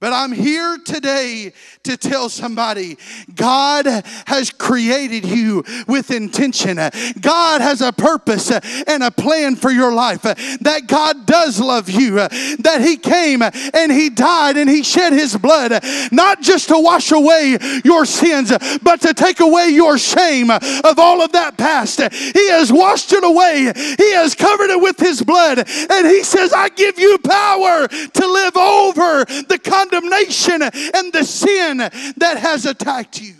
But 0.00 0.14
I'm 0.14 0.32
here 0.32 0.78
today 0.78 1.52
to 1.82 1.96
tell 1.98 2.30
somebody 2.30 2.96
God 3.34 3.84
has 4.26 4.48
created 4.50 5.26
you 5.26 5.62
with 5.86 6.10
intention. 6.10 6.76
God 7.20 7.60
has 7.60 7.82
a 7.82 7.92
purpose 7.92 8.50
and 8.50 9.02
a 9.02 9.10
plan 9.10 9.56
for 9.56 9.70
your 9.70 9.92
life. 9.92 10.22
That 10.22 10.84
God 10.86 11.26
does 11.26 11.60
love 11.60 11.90
you. 11.90 12.14
That 12.14 12.80
He 12.80 12.96
came 12.96 13.42
and 13.42 13.92
He 13.92 14.08
died 14.08 14.56
and 14.56 14.70
He 14.70 14.82
shed 14.82 15.12
His 15.12 15.36
blood, 15.36 15.84
not 16.10 16.40
just 16.40 16.68
to 16.68 16.78
wash 16.78 17.12
away 17.12 17.58
your 17.84 18.06
sins, 18.06 18.52
but 18.82 19.02
to 19.02 19.12
take 19.12 19.40
away 19.40 19.68
your 19.68 19.98
shame 19.98 20.50
of 20.50 20.98
all 20.98 21.20
of 21.20 21.32
that 21.32 21.58
past. 21.58 22.00
He 22.00 22.48
has 22.48 22.72
washed 22.72 23.12
it 23.12 23.22
away, 23.22 23.70
He 23.74 24.12
has 24.14 24.34
covered 24.34 24.70
it 24.70 24.80
with 24.80 24.98
His 24.98 25.20
blood. 25.20 25.58
And 25.58 26.06
He 26.06 26.22
says, 26.22 26.54
I 26.54 26.70
give 26.70 26.98
you 26.98 27.18
power 27.18 27.86
to 27.86 28.26
live 28.26 28.56
over 28.56 29.26
the 29.26 29.60
condemnation 29.62 29.89
and 29.92 31.12
the 31.12 31.24
sin 31.24 31.78
that 31.78 32.36
has 32.38 32.66
attacked 32.66 33.20
you. 33.20 33.34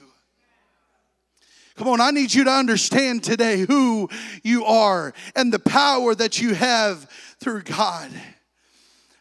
Come 1.76 1.88
on, 1.88 2.00
I 2.00 2.11
need 2.11 2.35
you 2.35 2.45
to 2.45 2.50
understand 2.50 3.25
today 3.25 3.61
who 3.61 4.11
you 4.42 4.66
are 4.66 5.14
and 5.35 5.50
the 5.50 5.59
power 5.59 6.14
that 6.14 6.40
you 6.40 6.54
have 6.54 7.09
through 7.38 7.62
God. 7.62 8.11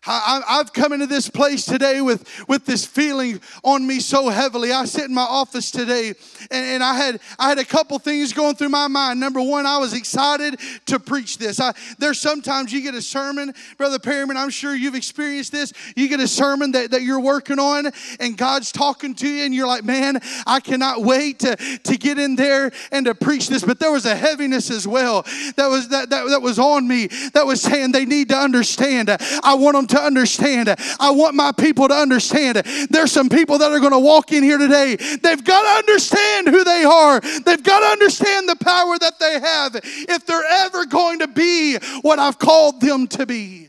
I, 0.06 0.42
have 0.48 0.72
come 0.72 0.94
into 0.94 1.08
this 1.08 1.30
place 1.30 1.66
today 1.66 2.00
with, 2.00 2.26
with 2.48 2.66
this 2.66 2.86
feeling 2.86 3.42
on 3.64 3.86
me 3.86 4.00
so 4.00 4.30
heavily. 4.30 4.72
I 4.72 4.86
sit 4.86 5.06
in 5.06 5.14
my 5.14 5.24
office 5.24 5.72
today 5.72 6.14
and, 6.50 6.66
and 6.66 6.84
I 6.84 6.96
had 6.96 7.20
I 7.38 7.50
had 7.50 7.60
a 7.60 7.66
couple 7.66 8.00
things 8.00 8.32
going 8.32 8.56
through 8.56 8.70
my 8.70 8.88
mind. 8.88 9.20
Number 9.20 9.42
one, 9.42 9.66
I 9.66 9.78
was 9.78 9.94
excited 9.94 10.60
to 10.86 11.00
preach 11.00 11.38
this. 11.38 11.60
I, 11.60 11.74
there's 11.98 12.20
sometimes 12.20 12.72
you 12.72 12.82
get 12.82 12.96
a 12.96 13.02
sermon, 13.02 13.54
Brother 13.78 14.00
Perryman, 14.00 14.38
I'm 14.38 14.50
sure 14.50 14.74
you've 14.74 14.96
experienced 14.96 15.52
this. 15.52 15.74
You 15.98 16.08
get 16.08 16.22
a 16.22 16.28
sermon 16.28 16.72
that, 16.72 16.92
that 16.92 17.02
you're 17.02 17.20
working 17.20 17.60
on 17.60 17.92
and 18.22 18.38
God's 18.38 18.72
talking 18.72 19.16
to 19.16 19.28
you, 19.28 19.44
and 19.44 19.54
you're 19.54 19.68
like, 19.68 19.84
man, 19.84 20.20
I 20.48 20.62
cannot 20.62 21.02
wait 21.02 21.40
to, 21.40 21.56
to 21.56 21.98
get 21.98 22.18
in 22.18 22.36
there 22.38 22.72
and 22.92 23.06
to 23.06 23.16
preach 23.16 23.50
this. 23.50 23.64
But 23.64 23.80
there 23.80 23.92
was 23.92 24.06
a 24.06 24.16
heaviness 24.16 24.72
as 24.72 24.88
well 24.88 25.24
that 25.58 25.68
was 25.68 25.90
that, 25.90 26.10
that, 26.10 26.30
that 26.30 26.42
was 26.42 26.58
on 26.58 26.88
me 26.88 27.08
that 27.34 27.46
was 27.46 27.62
saying 27.62 27.92
they 27.92 28.06
need 28.06 28.30
to 28.30 28.38
understand. 28.38 29.10
I 29.44 29.56
want 29.56 29.76
them 29.76 29.89
to 29.90 30.02
understand. 30.02 30.76
I 31.00 31.12
want 31.12 31.36
my 31.36 31.52
people 31.52 31.88
to 31.88 31.94
understand. 31.94 32.58
There's 32.90 33.12
some 33.12 33.30
people 33.30 33.58
that 33.60 33.72
are 33.72 33.80
going 33.80 33.92
to 33.92 34.00
walk 34.00 34.32
in 34.32 34.44
here 34.44 34.58
today. 34.58 34.96
They've 34.96 35.44
got 35.44 35.62
to 35.62 35.80
understand 35.80 36.48
who 36.48 36.64
they 36.64 36.84
are. 36.84 37.20
They've 37.20 37.64
got 37.64 37.80
to 37.80 37.86
understand 37.86 38.50
the 38.50 38.56
power 38.56 38.98
that 39.00 39.20
they 39.20 39.40
have 39.40 39.76
if 39.84 40.26
they're 40.26 40.44
ever 40.66 40.86
going 40.86 41.20
to 41.20 41.28
be 41.28 41.78
what 42.02 42.20
I've 42.20 42.40
called 42.40 42.82
them 42.82 43.08
to 43.08 43.26
be. 43.26 43.69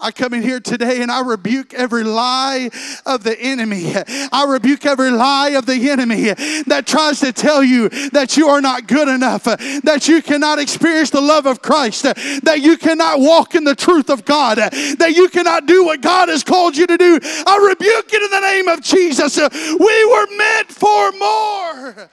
I 0.00 0.10
come 0.12 0.34
in 0.34 0.42
here 0.42 0.60
today 0.60 1.02
and 1.02 1.10
I 1.10 1.20
rebuke 1.20 1.74
every 1.74 2.04
lie 2.04 2.70
of 3.04 3.22
the 3.22 3.38
enemy. 3.38 3.92
I 4.32 4.46
rebuke 4.48 4.86
every 4.86 5.10
lie 5.10 5.50
of 5.50 5.66
the 5.66 5.90
enemy 5.90 6.32
that 6.66 6.84
tries 6.86 7.20
to 7.20 7.32
tell 7.32 7.62
you 7.62 7.88
that 8.10 8.36
you 8.36 8.48
are 8.48 8.60
not 8.60 8.86
good 8.86 9.08
enough, 9.08 9.44
that 9.44 10.08
you 10.08 10.22
cannot 10.22 10.58
experience 10.58 11.10
the 11.10 11.20
love 11.20 11.46
of 11.46 11.62
Christ, 11.62 12.02
that 12.02 12.60
you 12.60 12.76
cannot 12.76 13.20
walk 13.20 13.54
in 13.54 13.64
the 13.64 13.74
truth 13.74 14.10
of 14.10 14.24
God, 14.24 14.58
that 14.58 15.12
you 15.14 15.28
cannot 15.28 15.66
do 15.66 15.84
what 15.84 16.00
God 16.00 16.28
has 16.28 16.42
called 16.42 16.76
you 16.76 16.86
to 16.86 16.96
do. 16.96 17.18
I 17.22 17.68
rebuke 17.68 18.12
it 18.12 18.22
in 18.22 18.30
the 18.30 18.40
name 18.40 18.68
of 18.68 18.80
Jesus. 18.80 19.36
We 19.38 20.04
were 20.06 20.26
meant 20.36 20.72
for 20.72 21.12
more 21.12 22.10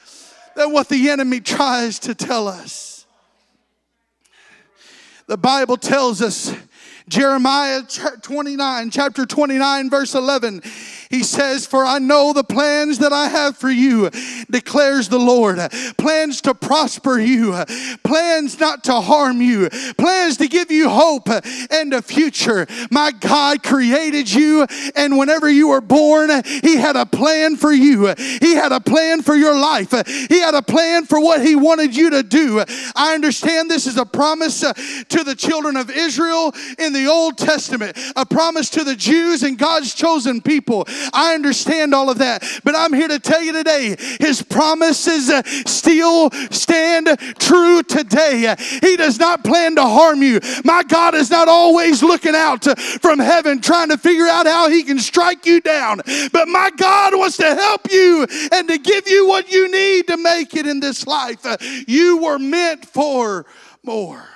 than 0.56 0.74
what 0.74 0.90
the 0.90 1.10
enemy 1.10 1.40
tries 1.40 2.00
to 2.00 2.16
tell 2.16 2.48
us. 2.48 3.06
The 5.28 5.38
Bible 5.38 5.78
tells 5.78 6.22
us 6.22 6.56
Jeremiah 7.10 7.84
29, 8.22 8.90
chapter 8.90 9.26
29, 9.26 9.90
verse 9.90 10.14
11. 10.14 10.62
He 11.10 11.24
says, 11.24 11.66
For 11.66 11.86
I 11.86 12.00
know 12.00 12.34
the 12.34 12.44
plans 12.44 13.00
that 13.00 13.14
I 13.14 13.28
have 13.28 13.58
for 13.58 13.70
you, 13.70 14.10
declares 14.50 15.10
the 15.10 15.20
Lord. 15.20 15.60
Plans 15.98 16.42
to 16.42 16.54
prosper 16.54 17.20
you, 17.20 17.54
plans 18.04 18.60
not 18.60 18.84
to 18.86 19.02
harm 19.02 19.42
you, 19.42 19.70
plans 19.98 20.38
to 20.38 20.48
give 20.48 20.72
you 20.72 20.90
hope 20.90 21.30
and 21.72 21.94
a 21.94 22.02
future. 22.02 22.68
My 22.92 23.12
God 23.12 23.64
created 23.64 24.32
you, 24.32 24.66
and 24.96 25.18
whenever 25.18 25.50
you 25.50 25.70
were 25.70 25.82
born, 25.82 26.30
He 26.46 26.76
had 26.78 26.96
a 26.96 27.06
plan 27.06 27.56
for 27.56 27.72
you. 27.72 28.14
He 28.18 28.54
had 28.54 28.72
a 28.72 28.80
plan 28.80 29.22
for 29.22 29.36
your 29.36 29.58
life. 29.58 29.92
He 30.08 30.40
had 30.40 30.56
a 30.56 30.62
plan 30.62 31.06
for 31.06 31.20
what 31.20 31.42
He 31.42 31.56
wanted 31.56 31.96
you 31.96 32.10
to 32.12 32.24
do. 32.24 32.64
I 32.96 33.14
understand 33.14 33.70
this 33.70 33.88
is 33.88 33.98
a 33.98 34.06
promise 34.06 34.64
uh, 34.64 34.74
to 34.74 35.24
the 35.24 35.36
children 35.36 35.78
of 35.78 35.90
Israel 35.90 36.54
in 36.78 36.94
the 36.94 37.08
Old 37.08 37.38
Testament, 37.38 37.98
a 38.16 38.26
promise 38.26 38.70
to 38.72 38.84
the 38.84 38.96
Jews 38.96 39.44
and 39.44 39.58
God's 39.58 39.94
chosen 39.94 40.42
people. 40.42 40.86
I 41.14 41.34
understand 41.34 41.94
all 41.94 42.10
of 42.10 42.20
that, 42.20 42.44
but 42.64 42.76
I'm 42.76 42.94
here 42.94 43.08
to 43.08 43.20
tell 43.20 43.42
you 43.42 43.54
today 43.54 43.96
His 44.20 44.42
promises 44.42 45.30
uh, 45.30 45.42
still 45.66 46.32
stand 46.52 47.08
true 47.40 47.84
today. 47.84 48.56
He 48.82 48.98
does 48.98 49.20
not 49.20 49.44
plan 49.44 49.76
to 49.76 49.84
harm 49.84 50.22
you. 50.22 50.40
My 50.64 50.84
God 50.84 51.16
is 51.16 51.30
not 51.30 51.48
always 51.48 52.04
looking 52.04 52.36
out 52.36 52.64
from 53.02 53.20
heaven 53.20 53.62
trying 53.62 53.90
to 53.90 53.98
figure 53.98 54.28
out 54.28 54.46
how 54.46 54.70
He 54.70 54.84
can 54.84 55.00
strike 55.00 55.46
you 55.46 55.62
down, 55.62 56.02
but 56.32 56.48
my 56.48 56.72
God 56.76 57.16
wants 57.16 57.38
to 57.38 57.56
help 57.56 57.92
you 57.92 58.26
and 58.52 58.68
to 58.68 58.78
give 58.78 59.08
you 59.08 59.28
what 59.28 59.52
you 59.52 59.72
need 59.72 60.08
to 60.08 60.18
make 60.18 60.56
it 60.56 60.68
in 60.68 60.80
this 60.80 61.08
life. 61.08 61.46
You 61.88 62.18
were 62.24 62.40
meant 62.40 62.86
for 62.86 63.46
more. 63.84 64.28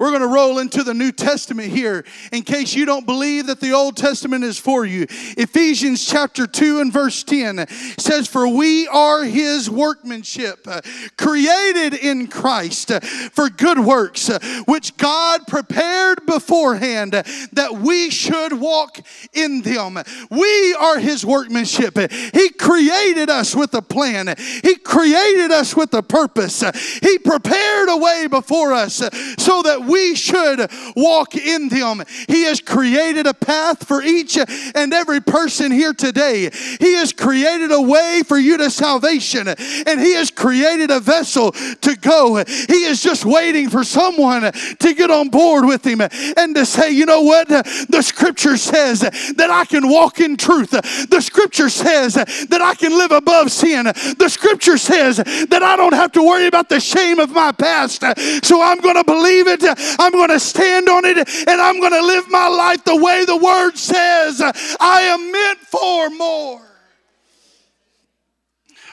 We're 0.00 0.08
going 0.08 0.22
to 0.22 0.28
roll 0.28 0.60
into 0.60 0.82
the 0.82 0.94
New 0.94 1.12
Testament 1.12 1.68
here 1.68 2.06
in 2.32 2.42
case 2.42 2.72
you 2.72 2.86
don't 2.86 3.04
believe 3.04 3.48
that 3.48 3.60
the 3.60 3.72
Old 3.72 3.98
Testament 3.98 4.44
is 4.44 4.58
for 4.58 4.86
you. 4.86 5.04
Ephesians 5.36 6.06
chapter 6.06 6.46
2 6.46 6.80
and 6.80 6.90
verse 6.90 7.22
10 7.22 7.66
says, 7.98 8.26
For 8.26 8.48
we 8.48 8.88
are 8.88 9.24
his 9.24 9.68
workmanship, 9.68 10.66
uh, 10.66 10.80
created 11.18 11.92
in 11.92 12.28
Christ 12.28 12.90
uh, 12.90 13.00
for 13.00 13.50
good 13.50 13.78
works, 13.78 14.30
uh, 14.30 14.38
which 14.66 14.96
God 14.96 15.46
prepared 15.46 16.24
beforehand 16.24 17.12
that 17.12 17.72
we 17.78 18.08
should 18.08 18.54
walk 18.54 19.00
in 19.34 19.60
them. 19.60 19.98
We 20.30 20.74
are 20.80 20.98
his 20.98 21.26
workmanship. 21.26 21.98
He 22.32 22.48
created 22.48 23.28
us 23.28 23.54
with 23.54 23.74
a 23.74 23.82
plan, 23.82 24.34
he 24.62 24.76
created 24.76 25.50
us 25.50 25.76
with 25.76 25.92
a 25.92 26.02
purpose. 26.02 26.64
He 27.02 27.18
prepared 27.18 27.90
a 27.90 27.98
way 27.98 28.28
before 28.28 28.72
us 28.72 28.94
so 29.36 29.60
that 29.60 29.89
we 29.90 30.14
should 30.14 30.70
walk 30.96 31.34
in 31.34 31.68
them. 31.68 32.02
He 32.28 32.44
has 32.44 32.60
created 32.60 33.26
a 33.26 33.34
path 33.34 33.86
for 33.86 34.02
each 34.02 34.38
and 34.38 34.92
every 34.92 35.20
person 35.20 35.70
here 35.70 35.92
today. 35.92 36.50
He 36.78 36.94
has 36.94 37.12
created 37.12 37.72
a 37.72 37.80
way 37.80 38.22
for 38.26 38.38
you 38.38 38.56
to 38.58 38.70
salvation, 38.70 39.48
and 39.48 40.00
He 40.00 40.14
has 40.14 40.30
created 40.30 40.90
a 40.90 41.00
vessel 41.00 41.52
to 41.52 41.96
go. 42.00 42.36
He 42.44 42.84
is 42.84 43.02
just 43.02 43.24
waiting 43.24 43.68
for 43.68 43.84
someone 43.84 44.42
to 44.52 44.94
get 44.94 45.10
on 45.10 45.28
board 45.28 45.64
with 45.64 45.84
Him 45.86 46.00
and 46.00 46.54
to 46.54 46.64
say, 46.64 46.90
you 46.90 47.06
know 47.06 47.22
what? 47.22 47.48
The 47.48 48.02
scripture 48.02 48.56
says 48.56 49.00
that 49.00 49.48
I 49.50 49.64
can 49.64 49.88
walk 49.88 50.20
in 50.20 50.36
truth. 50.36 50.70
The 50.70 51.20
scripture 51.20 51.68
says 51.68 52.14
that 52.14 52.60
I 52.60 52.74
can 52.74 52.92
live 52.92 53.12
above 53.12 53.50
sin. 53.50 53.84
The 53.84 54.28
scripture 54.28 54.78
says 54.78 55.16
that 55.16 55.62
I 55.62 55.76
don't 55.76 55.94
have 55.94 56.12
to 56.12 56.22
worry 56.22 56.46
about 56.46 56.68
the 56.68 56.80
shame 56.80 57.18
of 57.18 57.30
my 57.30 57.52
past. 57.52 58.02
So 58.44 58.62
I'm 58.62 58.80
going 58.80 58.96
to 58.96 59.04
believe 59.04 59.46
it. 59.48 59.60
I'm 59.98 60.12
going 60.12 60.30
to 60.30 60.40
stand 60.40 60.88
on 60.88 61.04
it 61.04 61.16
and 61.18 61.60
I'm 61.60 61.80
going 61.80 61.92
to 61.92 62.04
live 62.04 62.28
my 62.30 62.48
life 62.48 62.84
the 62.84 62.96
way 62.96 63.24
the 63.24 63.36
word 63.36 63.76
says. 63.76 64.40
I 64.80 65.00
am 65.02 65.32
meant 65.32 65.58
for 65.58 66.10
more. 66.10 66.62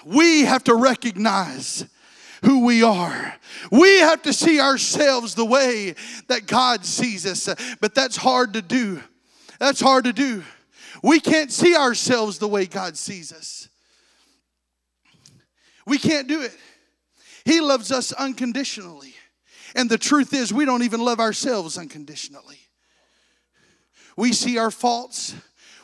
We 0.06 0.46
have 0.46 0.64
to 0.66 0.76
recognize 0.76 1.86
who 2.44 2.66
we 2.66 2.84
are. 2.84 3.36
We 3.72 4.00
have 4.00 4.22
to 4.24 4.34
see 4.34 4.60
ourselves 4.60 5.36
the 5.36 5.46
way 5.46 5.96
that 6.28 6.48
God 6.48 6.86
sees 6.86 7.26
us. 7.26 7.50
But 7.82 7.94
that's 7.94 8.16
hard 8.16 8.54
to 8.54 8.62
do. 8.62 9.02
That's 9.60 9.82
hard 9.82 10.06
to 10.06 10.14
do. 10.14 10.44
We 11.04 11.20
can't 11.20 11.52
see 11.52 11.76
ourselves 11.76 12.40
the 12.40 12.48
way 12.48 12.66
God 12.66 12.98
sees 12.98 13.34
us. 13.34 13.70
We 15.86 15.98
can't 15.98 16.28
do 16.28 16.42
it. 16.42 16.56
He 17.46 17.62
loves 17.62 17.92
us 17.92 18.12
unconditionally. 18.12 19.14
And 19.78 19.90
the 19.90 19.98
truth 19.98 20.34
is, 20.34 20.52
we 20.52 20.66
don't 20.66 20.84
even 20.84 21.00
love 21.00 21.20
ourselves 21.20 21.78
unconditionally. 21.78 22.60
We 24.18 24.34
see 24.34 24.58
our 24.58 24.72
faults, 24.72 25.36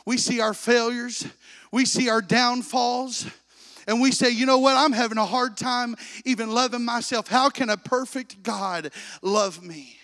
we 0.04 0.18
see 0.18 0.40
our 0.40 0.52
failures, 0.52 1.26
we 1.70 1.84
see 1.86 2.10
our 2.10 2.20
downfalls. 2.20 3.26
And 3.86 4.00
we 4.00 4.12
say, 4.12 4.30
you 4.30 4.46
know 4.46 4.58
what? 4.58 4.76
I'm 4.76 4.92
having 4.92 5.18
a 5.18 5.26
hard 5.26 5.58
time 5.58 5.94
even 6.24 6.50
loving 6.50 6.84
myself. 6.86 7.28
How 7.28 7.50
can 7.50 7.68
a 7.68 7.76
perfect 7.76 8.42
God 8.42 8.90
love 9.20 9.62
me? 9.62 9.98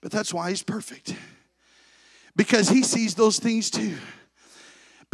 But 0.00 0.12
that's 0.12 0.32
why 0.32 0.50
He's 0.50 0.62
perfect, 0.62 1.14
because 2.36 2.68
He 2.68 2.82
sees 2.84 3.14
those 3.14 3.38
things 3.40 3.70
too. 3.70 3.96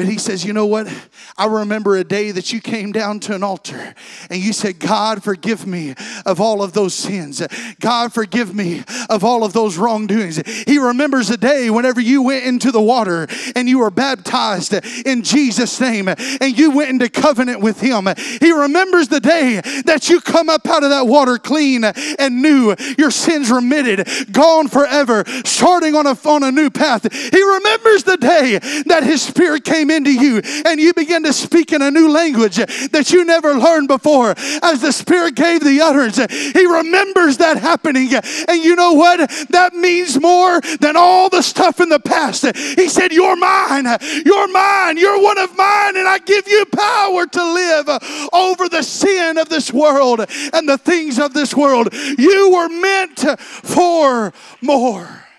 But 0.00 0.08
he 0.08 0.16
says, 0.16 0.46
You 0.46 0.54
know 0.54 0.64
what? 0.64 0.88
I 1.36 1.44
remember 1.44 1.94
a 1.94 2.04
day 2.04 2.30
that 2.30 2.54
you 2.54 2.62
came 2.62 2.90
down 2.90 3.20
to 3.20 3.34
an 3.34 3.42
altar 3.42 3.94
and 4.30 4.42
you 4.42 4.54
said, 4.54 4.78
God, 4.78 5.22
forgive 5.22 5.66
me 5.66 5.94
of 6.24 6.40
all 6.40 6.62
of 6.62 6.72
those 6.72 6.94
sins. 6.94 7.42
God, 7.80 8.10
forgive 8.10 8.54
me 8.54 8.82
of 9.10 9.24
all 9.24 9.44
of 9.44 9.52
those 9.52 9.76
wrongdoings. 9.76 10.40
He 10.66 10.78
remembers 10.78 11.28
a 11.28 11.36
day 11.36 11.68
whenever 11.68 12.00
you 12.00 12.22
went 12.22 12.46
into 12.46 12.70
the 12.70 12.80
water 12.80 13.26
and 13.54 13.68
you 13.68 13.80
were 13.80 13.90
baptized 13.90 14.72
in 15.04 15.22
Jesus' 15.22 15.78
name 15.78 16.08
and 16.08 16.58
you 16.58 16.70
went 16.70 16.88
into 16.88 17.10
covenant 17.10 17.60
with 17.60 17.80
Him. 17.80 18.08
He 18.40 18.52
remembers 18.52 19.08
the 19.08 19.20
day 19.20 19.60
that 19.84 20.08
you 20.08 20.22
come 20.22 20.48
up 20.48 20.66
out 20.66 20.82
of 20.82 20.88
that 20.88 21.06
water 21.06 21.36
clean 21.36 21.84
and 21.84 22.40
new, 22.40 22.74
your 22.96 23.10
sins 23.10 23.50
remitted, 23.50 24.08
gone 24.32 24.68
forever, 24.68 25.24
starting 25.44 25.94
on 25.94 26.06
a, 26.06 26.16
on 26.24 26.42
a 26.42 26.50
new 26.50 26.70
path. 26.70 27.12
He 27.12 27.42
remembers 27.42 28.04
the 28.04 28.16
day 28.16 28.58
that 28.86 29.02
His 29.02 29.20
Spirit 29.20 29.64
came 29.64 29.89
into 29.90 30.12
you 30.12 30.40
and 30.64 30.80
you 30.80 30.94
began 30.94 31.22
to 31.24 31.32
speak 31.32 31.72
in 31.72 31.82
a 31.82 31.90
new 31.90 32.10
language 32.10 32.56
that 32.56 33.10
you 33.12 33.24
never 33.24 33.54
learned 33.54 33.88
before. 33.88 34.34
As 34.62 34.80
the 34.80 34.92
Spirit 34.92 35.34
gave 35.34 35.62
the 35.62 35.80
utterance, 35.80 36.16
He 36.16 36.66
remembers 36.66 37.38
that 37.38 37.56
happening. 37.56 38.10
And 38.48 38.62
you 38.62 38.76
know 38.76 38.92
what? 38.92 39.18
That 39.50 39.74
means 39.74 40.20
more 40.20 40.60
than 40.80 40.96
all 40.96 41.28
the 41.28 41.42
stuff 41.42 41.80
in 41.80 41.88
the 41.88 42.00
past. 42.00 42.44
He 42.56 42.88
said, 42.88 43.12
You're 43.12 43.36
mine. 43.36 43.86
You're 44.24 44.48
mine. 44.48 44.96
You're 44.96 45.22
one 45.22 45.38
of 45.38 45.56
mine. 45.56 45.96
And 45.96 46.08
I 46.08 46.18
give 46.24 46.46
you 46.48 46.64
power 46.66 47.26
to 47.26 47.52
live 47.52 47.88
over 48.32 48.68
the 48.68 48.82
sin 48.82 49.38
of 49.38 49.48
this 49.48 49.72
world 49.72 50.20
and 50.52 50.68
the 50.68 50.78
things 50.78 51.18
of 51.18 51.34
this 51.34 51.54
world. 51.54 51.92
You 51.92 52.52
were 52.52 52.68
meant 52.68 53.40
for 53.40 54.32
more. 54.60 55.29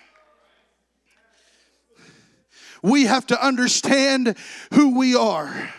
We 2.82 3.04
have 3.04 3.26
to 3.28 3.44
understand 3.44 4.36
who 4.74 4.98
we 4.98 5.14
are. 5.14 5.72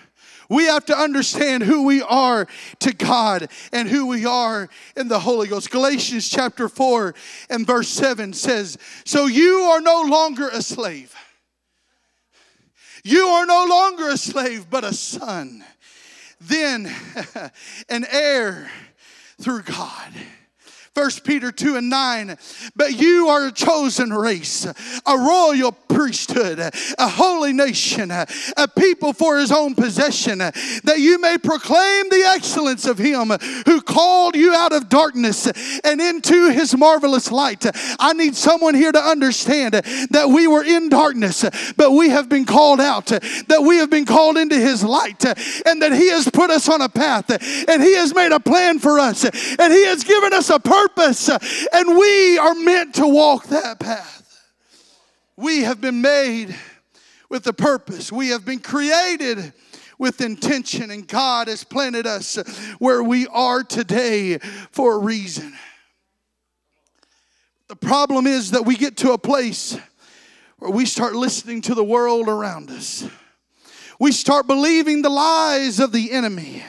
We 0.49 0.65
have 0.65 0.85
to 0.85 0.97
understand 0.97 1.63
who 1.63 1.83
we 1.83 2.01
are 2.01 2.47
to 2.79 2.93
God 2.93 3.49
and 3.71 3.87
who 3.89 4.07
we 4.07 4.25
are 4.25 4.69
in 4.95 5.07
the 5.07 5.19
Holy 5.19 5.47
Ghost. 5.47 5.71
Galatians 5.71 6.29
chapter 6.29 6.69
4 6.69 7.15
and 7.49 7.65
verse 7.65 7.87
7 7.89 8.33
says, 8.33 8.77
So 9.05 9.25
you 9.25 9.61
are 9.61 9.81
no 9.81 10.03
longer 10.03 10.49
a 10.49 10.61
slave. 10.61 11.15
You 13.03 13.25
are 13.25 13.45
no 13.45 13.65
longer 13.67 14.09
a 14.09 14.17
slave, 14.17 14.69
but 14.69 14.83
a 14.83 14.93
son. 14.93 15.63
Then 16.39 16.93
an 17.89 18.05
heir 18.09 18.69
through 19.41 19.63
God. 19.63 20.13
1 20.93 21.09
Peter 21.23 21.51
2 21.51 21.77
and 21.77 21.89
9. 21.89 22.37
But 22.75 22.99
you 22.99 23.27
are 23.27 23.47
a 23.47 23.51
chosen 23.51 24.13
race, 24.13 24.65
a 25.05 25.17
royal 25.17 25.71
priesthood, 25.71 26.59
a 26.59 27.07
holy 27.07 27.51
nation, 27.51 28.11
a 28.11 28.27
people 28.77 29.11
for 29.13 29.39
his 29.39 29.51
own 29.51 29.73
possession, 29.73 30.37
that 30.37 30.99
you 30.99 31.19
may 31.19 31.37
proclaim 31.39 32.09
the 32.09 32.23
excellence 32.35 32.85
of 32.85 32.99
him 32.99 33.29
who 33.65 33.81
called 33.81 34.35
you 34.35 34.53
out 34.53 34.71
of 34.71 34.89
darkness 34.89 35.47
and 35.83 35.99
into 35.99 36.51
his 36.51 36.77
marvelous 36.77 37.31
light. 37.31 37.65
I 37.99 38.13
need 38.13 38.35
someone 38.35 38.75
here 38.75 38.91
to 38.91 39.01
understand 39.01 39.73
that 39.73 40.29
we 40.29 40.45
were 40.45 40.63
in 40.63 40.89
darkness, 40.89 41.43
but 41.75 41.91
we 41.91 42.09
have 42.09 42.29
been 42.29 42.45
called 42.45 42.79
out, 42.79 43.07
that 43.07 43.63
we 43.65 43.77
have 43.77 43.89
been 43.89 44.05
called 44.05 44.37
into 44.37 44.55
his 44.55 44.83
light, 44.83 45.25
and 45.65 45.81
that 45.81 45.93
he 45.93 46.09
has 46.11 46.29
put 46.29 46.51
us 46.51 46.69
on 46.69 46.81
a 46.81 46.89
path, 46.89 47.31
and 47.31 47.81
he 47.81 47.95
has 47.95 48.13
made 48.13 48.31
a 48.31 48.39
plan 48.39 48.77
for 48.77 48.99
us, 48.99 49.23
and 49.23 49.73
he 49.73 49.85
has 49.85 50.03
given 50.03 50.33
us 50.33 50.51
a 50.51 50.59
purpose 50.59 50.82
purpose, 50.87 51.29
and 51.71 51.97
we 51.97 52.37
are 52.37 52.55
meant 52.55 52.95
to 52.95 53.07
walk 53.07 53.47
that 53.47 53.79
path. 53.79 54.19
We 55.35 55.63
have 55.63 55.81
been 55.81 56.01
made 56.01 56.55
with 57.29 57.47
a 57.47 57.53
purpose, 57.53 58.11
we 58.11 58.29
have 58.29 58.45
been 58.45 58.59
created 58.59 59.53
with 59.97 60.21
intention, 60.21 60.91
and 60.91 61.07
God 61.07 61.47
has 61.47 61.63
planted 61.63 62.05
us 62.05 62.35
where 62.79 63.03
we 63.03 63.27
are 63.27 63.63
today 63.63 64.37
for 64.71 64.95
a 64.95 64.97
reason. 64.97 65.53
The 67.69 67.75
problem 67.75 68.27
is 68.27 68.51
that 68.51 68.65
we 68.65 68.75
get 68.75 68.97
to 68.97 69.13
a 69.13 69.17
place 69.17 69.77
where 70.59 70.71
we 70.71 70.85
start 70.85 71.13
listening 71.13 71.61
to 71.61 71.75
the 71.75 71.83
world 71.83 72.27
around 72.27 72.69
us 72.69 73.07
we 74.03 74.11
start 74.11 74.47
believing 74.47 75.01
the 75.01 75.09
lies 75.09 75.79
of 75.79 75.93
the 75.93 76.11
enemy. 76.11 76.61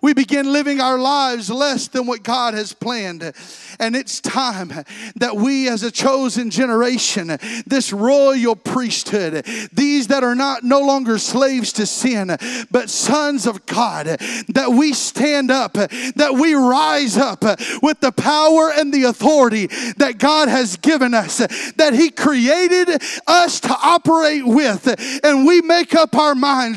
We 0.00 0.14
begin 0.14 0.50
living 0.50 0.80
our 0.80 0.98
lives 0.98 1.50
less 1.50 1.88
than 1.88 2.06
what 2.06 2.22
God 2.22 2.54
has 2.54 2.72
planned. 2.72 3.34
And 3.78 3.94
it's 3.94 4.18
time 4.18 4.72
that 5.16 5.36
we, 5.36 5.68
as 5.68 5.82
a 5.82 5.90
chosen 5.90 6.48
generation, 6.48 7.36
this 7.66 7.92
royal 7.92 8.56
priesthood, 8.56 9.44
these 9.74 10.06
that 10.06 10.24
are 10.24 10.34
not 10.34 10.64
no 10.64 10.80
longer 10.80 11.18
slaves 11.18 11.74
to 11.74 11.84
sin, 11.84 12.34
but 12.70 12.88
sons 12.88 13.46
of 13.46 13.66
God, 13.66 14.06
that 14.06 14.70
we 14.70 14.94
stand 14.94 15.50
up, 15.50 15.74
that 15.74 16.38
we 16.40 16.54
rise 16.54 17.18
up 17.18 17.44
with 17.82 18.00
the 18.00 18.12
power 18.16 18.72
and 18.74 18.90
the 18.90 19.02
authority 19.02 19.66
that 19.98 20.16
God 20.16 20.48
has 20.48 20.78
given 20.78 21.12
us, 21.12 21.36
that 21.76 21.92
He 21.92 22.08
created 22.08 23.02
us 23.26 23.60
to 23.60 23.76
operate 23.82 24.46
with, 24.46 24.86
and 25.22 25.46
we 25.46 25.60
make 25.60 25.94
up 25.94 26.14
our 26.16 26.34
minds 26.34 26.69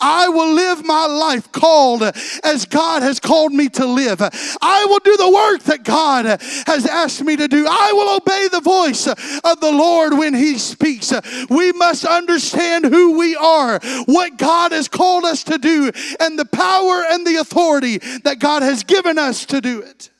I 0.00 0.28
will 0.28 0.54
live 0.54 0.84
my 0.84 1.06
life 1.06 1.50
called 1.52 2.02
as 2.44 2.64
God 2.64 3.02
has 3.02 3.20
called 3.20 3.52
me 3.52 3.68
to 3.70 3.86
live. 3.86 4.20
I 4.20 4.86
will 4.88 5.00
do 5.00 5.16
the 5.16 5.30
work 5.30 5.62
that 5.64 5.84
God 5.84 6.24
has 6.66 6.86
asked 6.86 7.22
me 7.22 7.36
to 7.36 7.48
do. 7.48 7.66
I 7.68 7.92
will 7.92 8.16
obey 8.16 8.48
the 8.50 8.60
voice 8.60 9.06
of 9.06 9.60
the 9.60 9.72
Lord 9.72 10.14
when 10.14 10.34
He 10.34 10.58
speaks. 10.58 11.12
We 11.48 11.72
must 11.72 12.04
understand 12.04 12.84
who 12.84 13.18
we 13.18 13.36
are, 13.36 13.80
what 14.06 14.36
God 14.38 14.72
has 14.72 14.88
called 14.88 15.24
us 15.24 15.44
to 15.44 15.58
do, 15.58 15.90
and 16.20 16.38
the 16.38 16.44
power 16.44 17.04
and 17.10 17.26
the 17.26 17.36
authority 17.36 17.98
that 18.24 18.38
God 18.38 18.62
has 18.62 18.82
given 18.84 19.18
us 19.18 19.46
to 19.46 19.60
do 19.60 19.80
it. 19.80 20.10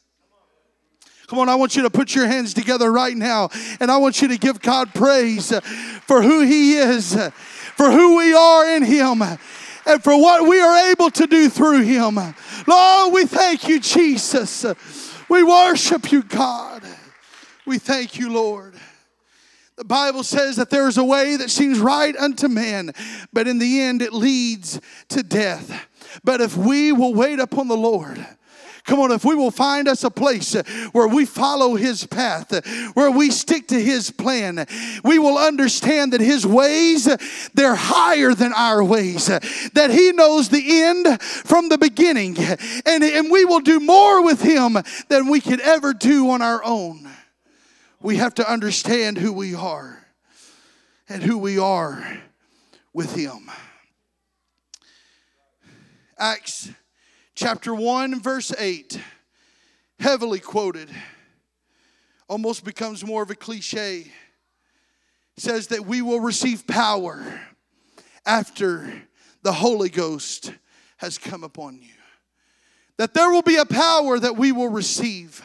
Come 1.29 1.41
on, 1.41 1.51
I 1.51 1.57
want 1.57 1.77
you 1.77 1.83
to 1.83 1.91
put 1.91 2.15
your 2.15 2.27
hands 2.27 2.55
together 2.55 2.91
right 2.91 3.15
now, 3.15 3.51
and 3.81 3.91
I 3.91 3.99
want 3.99 4.23
you 4.23 4.29
to 4.29 4.39
give 4.39 4.63
God 4.63 4.95
praise 4.95 5.53
for 6.07 6.23
who 6.23 6.41
He 6.41 6.77
is 6.79 7.19
for 7.79 7.93
who 7.93 8.17
we 8.17 8.35
are 8.35 8.75
in 8.75 8.83
Him 8.83 9.23
and 9.23 10.03
for 10.03 10.21
what 10.21 10.49
we 10.49 10.61
are 10.61 10.91
able 10.91 11.11
to 11.13 11.27
do 11.29 11.49
through 11.49 11.83
Him. 11.83 12.19
Lord, 12.67 13.15
we 13.15 13.25
thank 13.25 13.69
you, 13.69 13.79
Jesus. 13.79 14.67
We 15.29 15.45
worship 15.45 16.11
you, 16.11 16.25
God. 16.25 16.83
We 17.65 17.79
thank 17.79 18.19
you, 18.19 18.33
Lord. 18.33 18.75
The 19.77 19.85
Bible 19.85 20.25
says 20.25 20.57
that 20.57 20.71
there 20.71 20.89
is 20.89 20.99
a 20.99 21.05
way 21.05 21.37
that 21.37 21.51
seems 21.51 21.79
right 21.79 22.17
unto 22.17 22.49
man, 22.49 22.91
but 23.33 23.47
in 23.47 23.61
the 23.61 23.81
end 23.81 24.03
it 24.03 24.13
leads 24.13 24.81
to 25.11 25.23
death. 25.23 25.87
But 26.25 26.41
if 26.41 26.57
we 26.57 26.91
will 26.91 27.15
wait 27.15 27.39
upon 27.39 27.69
the 27.69 27.77
Lord, 27.77 28.27
Come 28.89 29.01
on, 29.01 29.13
if 29.13 29.23
we 29.23 29.35
will 29.35 29.51
find 29.51 29.87
us 29.87 30.03
a 30.03 30.11
place 30.11 30.55
where 30.93 31.07
we 31.07 31.27
follow 31.27 31.75
His 31.75 32.07
path, 32.07 32.67
where 32.95 33.11
we 33.11 33.31
stick 33.31 33.69
to 33.69 33.79
His 33.79 34.11
plan, 34.11 34.67
we 35.05 35.19
will 35.19 35.37
understand 35.37 36.15
that 36.15 36.23
His 36.23 36.47
ways, 36.47 37.07
they're 37.53 37.75
higher 37.75 38.33
than 38.33 38.55
our 38.55 38.83
ways, 38.83 39.27
that 39.27 39.91
He 39.91 40.13
knows 40.13 40.49
the 40.49 40.83
end 40.83 41.21
from 41.21 41.69
the 41.69 41.77
beginning, 41.77 42.39
and, 42.39 43.05
and 43.05 43.31
we 43.31 43.45
will 43.45 43.61
do 43.61 43.79
more 43.79 44.25
with 44.25 44.41
Him 44.41 44.79
than 45.09 45.29
we 45.29 45.43
could 45.43 45.61
ever 45.61 45.93
do 45.93 46.31
on 46.31 46.41
our 46.41 46.65
own. 46.65 47.07
We 48.01 48.17
have 48.17 48.33
to 48.37 48.51
understand 48.51 49.19
who 49.19 49.35
we 49.35 49.55
are 49.55 50.03
and 51.11 51.23
who 51.23 51.37
we 51.37 51.59
are 51.59 52.21
with 52.95 53.15
Him. 53.15 53.51
Acts 56.17 56.71
chapter 57.39 57.73
1, 57.73 58.21
verse 58.21 58.53
8, 58.59 59.01
heavily 60.01 60.41
quoted, 60.41 60.91
almost 62.29 62.65
becomes 62.65 63.07
more 63.07 63.23
of 63.23 63.31
a 63.31 63.37
cliche. 63.37 64.11
says 65.37 65.69
that 65.69 65.87
we 65.87 66.03
will 66.03 66.19
receive 66.19 66.67
power 66.67 67.41
after 68.27 68.93
the 69.43 69.53
Holy 69.53 69.89
Ghost 69.89 70.53
has 70.97 71.17
come 71.17 71.45
upon 71.45 71.81
you. 71.81 71.95
That 72.97 73.15
there 73.15 73.31
will 73.31 73.43
be 73.43 73.55
a 73.55 73.65
power 73.65 74.19
that 74.19 74.37
we 74.37 74.51
will 74.51 74.69
receive. 74.69 75.41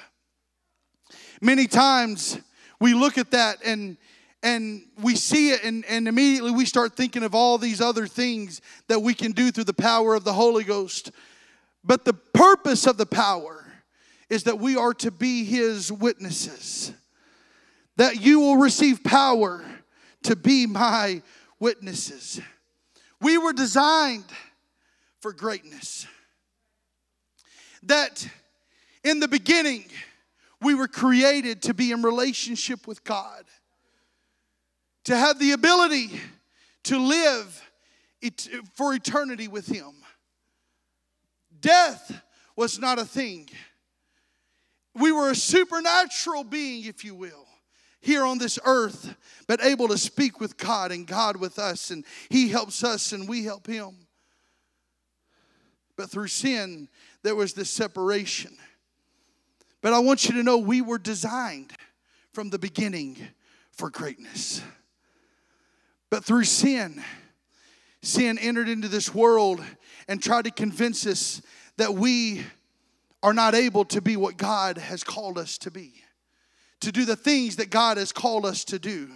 Many 1.42 1.68
times 1.68 2.40
we 2.82 2.96
look 2.96 3.20
at 3.20 3.30
that 3.32 3.60
and 3.64 3.98
and 4.42 4.82
we 5.02 5.16
see 5.16 5.52
it 5.52 5.64
and, 5.64 5.86
and 5.86 6.06
immediately 6.06 6.52
we 6.52 6.66
start 6.66 6.98
thinking 6.98 7.24
of 7.24 7.34
all 7.34 7.58
these 7.58 7.80
other 7.80 8.08
things 8.08 8.60
that 8.90 9.00
we 9.00 9.14
can 9.14 9.32
do 9.32 9.52
through 9.52 9.64
the 9.64 9.74
power 9.74 10.16
of 10.16 10.26
the 10.26 10.34
Holy 10.34 10.66
Ghost. 10.66 11.12
But 11.84 12.06
the 12.06 12.13
purpose 12.13 12.88
of 12.88 12.98
the 12.98 13.06
power 13.06 13.65
is 14.30 14.43
that 14.43 14.60
we 14.60 14.76
are 14.78 14.93
to 14.96 15.12
be 15.12 15.43
his 15.43 15.91
witnesses. 15.91 16.93
That 17.98 18.22
you 18.22 18.39
will 18.39 18.58
receive 18.58 19.04
power 19.04 19.63
to 20.24 20.36
be 20.36 20.65
my 20.65 21.22
witnesses. 21.60 22.41
We 23.22 23.38
were 23.38 23.54
designed 23.54 24.26
for 25.19 25.34
greatness. 25.34 26.08
That 27.84 28.28
in 29.04 29.19
the 29.19 29.28
beginning, 29.28 29.86
we 30.62 30.74
were 30.74 30.88
created 30.88 31.62
to 31.63 31.74
be 31.74 31.91
in 31.91 32.02
relationship 32.02 32.88
with 32.88 33.04
God, 33.04 33.43
to 35.04 35.15
have 35.15 35.38
the 35.39 35.52
ability 35.52 36.12
to 36.84 36.98
live 36.98 37.62
for 38.74 38.93
eternity 38.93 39.50
with 39.50 39.67
Him. 39.67 39.93
Death 41.63 42.21
was 42.56 42.78
not 42.78 42.99
a 42.99 43.06
thing. 43.06 43.49
We 44.93 45.12
were 45.12 45.32
a 45.32 45.36
supernatural 45.36 46.43
being, 46.43 46.86
if 46.86 47.04
you 47.04 47.15
will, 47.15 47.47
here 48.02 48.26
on 48.26 48.38
this 48.38 48.60
earth, 48.65 49.15
but 49.47 49.63
able 49.63 49.88
to 49.88 49.97
speak 49.97 50.39
with 50.39 50.58
God 50.58 50.91
and 50.91 51.08
God 51.08 51.38
with 51.38 51.58
us, 51.58 51.89
and 51.89 52.06
He 52.30 52.49
helps 52.49 52.84
us 52.84 53.13
and 53.13 53.28
we 53.28 53.45
help 53.45 53.65
Him. 53.65 53.95
But 55.95 56.12
through 56.12 56.28
sin, 56.28 56.89
there 57.23 57.36
was 57.36 57.54
this 57.54 57.69
separation. 57.69 58.56
But 59.82 59.93
I 59.93 59.99
want 59.99 60.26
you 60.26 60.36
to 60.36 60.43
know 60.43 60.58
we 60.58 60.82
were 60.82 60.97
designed 60.97 61.71
from 62.34 62.49
the 62.49 62.60
beginning 62.60 63.17
for 63.71 63.89
greatness. 63.89 64.62
But 66.10 66.26
through 66.26 66.43
sin, 66.43 67.02
sin 68.02 68.38
entered 68.38 68.69
into 68.69 68.88
this 68.88 69.13
world 69.13 69.63
and 70.08 70.22
try 70.22 70.42
to 70.42 70.52
convince 70.52 71.06
us 71.06 71.42
that 71.78 71.94
we 71.94 72.44
are 73.22 73.34
not 73.34 73.56
able 73.56 73.86
to 73.86 74.02
be 74.02 74.18
what 74.18 74.38
God 74.38 74.78
has 74.78 75.04
called 75.04 75.38
us 75.38 75.58
to 75.60 75.72
be, 75.72 75.94
to 76.82 76.92
do 76.92 77.06
the 77.06 77.16
things 77.16 77.56
that 77.56 77.70
God 77.70 77.98
has 77.98 78.12
called 78.12 78.46
us 78.46 78.63
to 78.66 78.80
do 78.80 79.10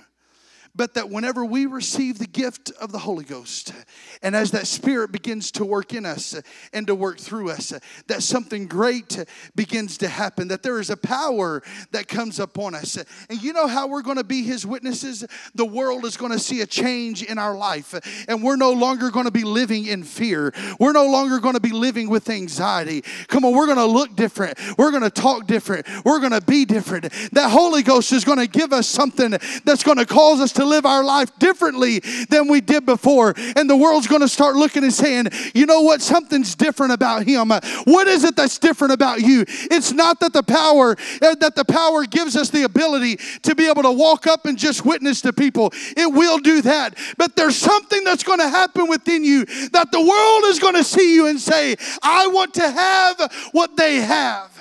but 0.77 0.93
that 0.93 1.09
whenever 1.09 1.43
we 1.43 1.65
receive 1.65 2.19
the 2.19 2.27
gift 2.27 2.71
of 2.79 2.91
the 2.91 2.99
Holy 2.99 3.25
Ghost, 3.25 3.73
and 4.21 4.35
as 4.35 4.51
that 4.51 4.67
Spirit 4.67 5.11
begins 5.11 5.51
to 5.53 5.65
work 5.65 5.93
in 5.93 6.05
us 6.05 6.39
and 6.71 6.85
to 6.85 6.93
work 6.93 7.17
through 7.17 7.49
us, 7.49 7.73
that 8.05 8.21
something 8.21 8.67
great 8.67 9.25
begins 9.55 9.97
to 9.97 10.07
happen, 10.07 10.47
that 10.49 10.61
there 10.61 10.79
is 10.79 10.91
a 10.91 10.97
power 10.97 11.63
that 11.91 12.07
comes 12.07 12.39
upon 12.39 12.75
us. 12.75 12.97
And 13.29 13.41
you 13.41 13.53
know 13.53 13.65
how 13.67 13.87
we're 13.87 14.03
going 14.03 14.17
to 14.17 14.23
be 14.23 14.43
His 14.43 14.65
witnesses? 14.65 15.25
The 15.55 15.65
world 15.65 16.05
is 16.05 16.15
going 16.15 16.31
to 16.31 16.39
see 16.39 16.61
a 16.61 16.67
change 16.67 17.23
in 17.23 17.39
our 17.39 17.57
life, 17.57 17.95
and 18.27 18.43
we're 18.43 18.55
no 18.55 18.71
longer 18.71 19.09
going 19.09 19.25
to 19.25 19.31
be 19.31 19.43
living 19.43 19.87
in 19.87 20.03
fear. 20.03 20.53
We're 20.79 20.91
no 20.91 21.07
longer 21.07 21.39
going 21.39 21.55
to 21.55 21.59
be 21.59 21.71
living 21.71 22.07
with 22.07 22.29
anxiety. 22.29 23.03
Come 23.27 23.45
on, 23.45 23.55
we're 23.55 23.65
going 23.65 23.77
to 23.77 23.85
look 23.85 24.15
different. 24.15 24.59
We're 24.77 24.91
going 24.91 25.03
to 25.03 25.09
talk 25.09 25.47
different. 25.47 25.87
We're 26.05 26.19
going 26.19 26.33
to 26.33 26.41
be 26.41 26.65
different. 26.65 27.11
That 27.31 27.49
Holy 27.49 27.81
Ghost 27.81 28.11
is 28.11 28.23
going 28.23 28.37
to 28.37 28.47
give 28.47 28.73
us 28.73 28.87
something 28.87 29.31
that's 29.65 29.83
going 29.83 29.97
to 29.97 30.05
cause 30.05 30.39
us 30.39 30.53
to 30.53 30.66
live 30.67 30.85
our 30.85 31.03
life 31.03 31.37
differently 31.39 31.99
than 32.29 32.47
we 32.47 32.61
did 32.61 32.85
before. 32.85 33.33
And 33.55 33.69
the 33.69 33.77
world's 33.77 34.07
going 34.07 34.21
to 34.21 34.27
start 34.27 34.55
looking 34.55 34.83
and 34.83 34.93
saying, 34.93 35.27
you 35.53 35.65
know 35.65 35.81
what? 35.81 36.01
Something's 36.01 36.55
different 36.55 36.93
about 36.93 37.23
him. 37.23 37.49
What 37.49 38.07
is 38.07 38.23
it 38.23 38.35
that's 38.35 38.57
different 38.59 38.93
about 38.93 39.21
you? 39.21 39.45
It's 39.47 39.91
not 39.91 40.19
that 40.19 40.33
the 40.33 40.43
power 40.43 40.95
uh, 41.21 41.35
that 41.35 41.55
the 41.55 41.65
power 41.65 42.05
gives 42.05 42.35
us 42.35 42.49
the 42.49 42.63
ability 42.63 43.17
to 43.43 43.55
be 43.55 43.69
able 43.69 43.83
to 43.83 43.91
walk 43.91 44.27
up 44.27 44.45
and 44.45 44.57
just 44.57 44.85
witness 44.85 45.21
to 45.21 45.33
people. 45.33 45.71
It 45.95 46.11
will 46.11 46.39
do 46.39 46.61
that. 46.63 46.97
But 47.17 47.35
there's 47.35 47.55
something 47.55 48.03
that's 48.03 48.23
going 48.23 48.39
to 48.39 48.49
happen 48.49 48.87
within 48.87 49.23
you 49.23 49.45
that 49.45 49.91
the 49.91 50.01
world 50.01 50.51
is 50.51 50.59
going 50.59 50.75
to 50.75 50.83
see 50.83 51.13
you 51.13 51.27
and 51.27 51.39
say, 51.39 51.75
I 52.01 52.27
want 52.27 52.53
to 52.55 52.69
have 52.69 53.49
what 53.51 53.75
they 53.77 53.95
have. 53.95 54.51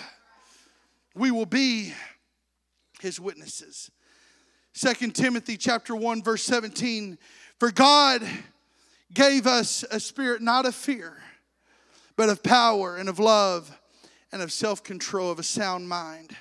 We 1.14 1.30
will 1.30 1.46
be 1.46 1.94
his 3.00 3.18
witnesses. 3.18 3.90
Second 4.76 5.14
Timothy 5.14 5.56
chapter 5.56 5.96
1 5.96 6.22
verse 6.22 6.42
17 6.42 7.16
for 7.58 7.70
God 7.70 8.20
gave 9.14 9.46
us 9.46 9.86
a 9.90 9.98
spirit 9.98 10.42
not 10.42 10.66
of 10.66 10.74
fear 10.74 11.16
but 12.14 12.28
of 12.28 12.42
power 12.42 12.98
and 12.98 13.08
of 13.08 13.18
love 13.18 13.74
and 14.32 14.42
of 14.42 14.52
self-control 14.52 15.30
of 15.30 15.38
a 15.38 15.42
sound 15.42 15.88
mind. 15.88 16.36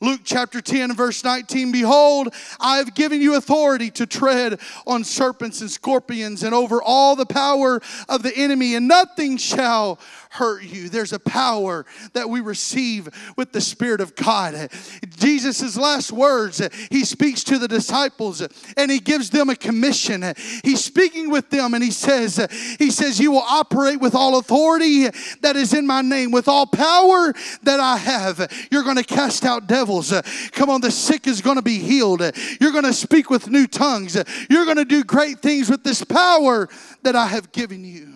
Luke 0.00 0.20
chapter 0.22 0.60
10 0.60 0.94
verse 0.94 1.24
19 1.24 1.72
Behold, 1.72 2.32
I 2.60 2.76
have 2.76 2.94
given 2.94 3.20
you 3.20 3.34
authority 3.34 3.90
to 3.92 4.06
tread 4.06 4.60
on 4.86 5.02
serpents 5.02 5.60
and 5.60 5.70
scorpions 5.70 6.44
and 6.44 6.54
over 6.54 6.80
all 6.80 7.16
the 7.16 7.26
power 7.26 7.80
of 8.08 8.22
the 8.22 8.36
enemy, 8.36 8.76
and 8.76 8.86
nothing 8.86 9.38
shall 9.38 9.98
hurt 10.36 10.62
you. 10.62 10.88
There's 10.88 11.12
a 11.12 11.18
power 11.18 11.86
that 12.12 12.28
we 12.28 12.40
receive 12.40 13.08
with 13.36 13.52
the 13.52 13.60
Spirit 13.60 14.00
of 14.00 14.14
God. 14.14 14.70
Jesus' 15.16 15.76
last 15.76 16.12
words, 16.12 16.60
he 16.90 17.04
speaks 17.04 17.42
to 17.44 17.58
the 17.58 17.68
disciples 17.68 18.46
and 18.76 18.90
he 18.90 18.98
gives 18.98 19.30
them 19.30 19.48
a 19.48 19.56
commission. 19.56 20.34
He's 20.62 20.84
speaking 20.84 21.30
with 21.30 21.50
them 21.50 21.74
and 21.74 21.82
he 21.82 21.90
says, 21.90 22.36
He 22.78 22.90
says, 22.90 23.18
You 23.18 23.32
will 23.32 23.46
operate 23.46 24.00
with 24.00 24.14
all 24.14 24.38
authority 24.38 25.08
that 25.40 25.56
is 25.56 25.72
in 25.72 25.86
my 25.86 26.02
name, 26.02 26.30
with 26.30 26.48
all 26.48 26.66
power 26.66 27.32
that 27.62 27.80
I 27.80 27.96
have. 27.96 28.68
You're 28.70 28.84
going 28.84 28.96
to 28.96 29.04
cast 29.04 29.44
out 29.44 29.66
devils. 29.66 30.12
Come 30.52 30.70
on, 30.70 30.80
the 30.80 30.90
sick 30.90 31.26
is 31.26 31.40
going 31.40 31.56
to 31.56 31.62
be 31.62 31.78
healed. 31.78 32.20
You're 32.60 32.72
going 32.72 32.84
to 32.84 32.92
speak 32.92 33.30
with 33.30 33.48
new 33.48 33.66
tongues. 33.66 34.16
You're 34.50 34.64
going 34.64 34.76
to 34.76 34.84
do 34.84 35.02
great 35.02 35.40
things 35.40 35.70
with 35.70 35.82
this 35.82 36.04
power 36.04 36.68
that 37.02 37.16
I 37.16 37.26
have 37.28 37.52
given 37.52 37.84
you. 37.84 38.15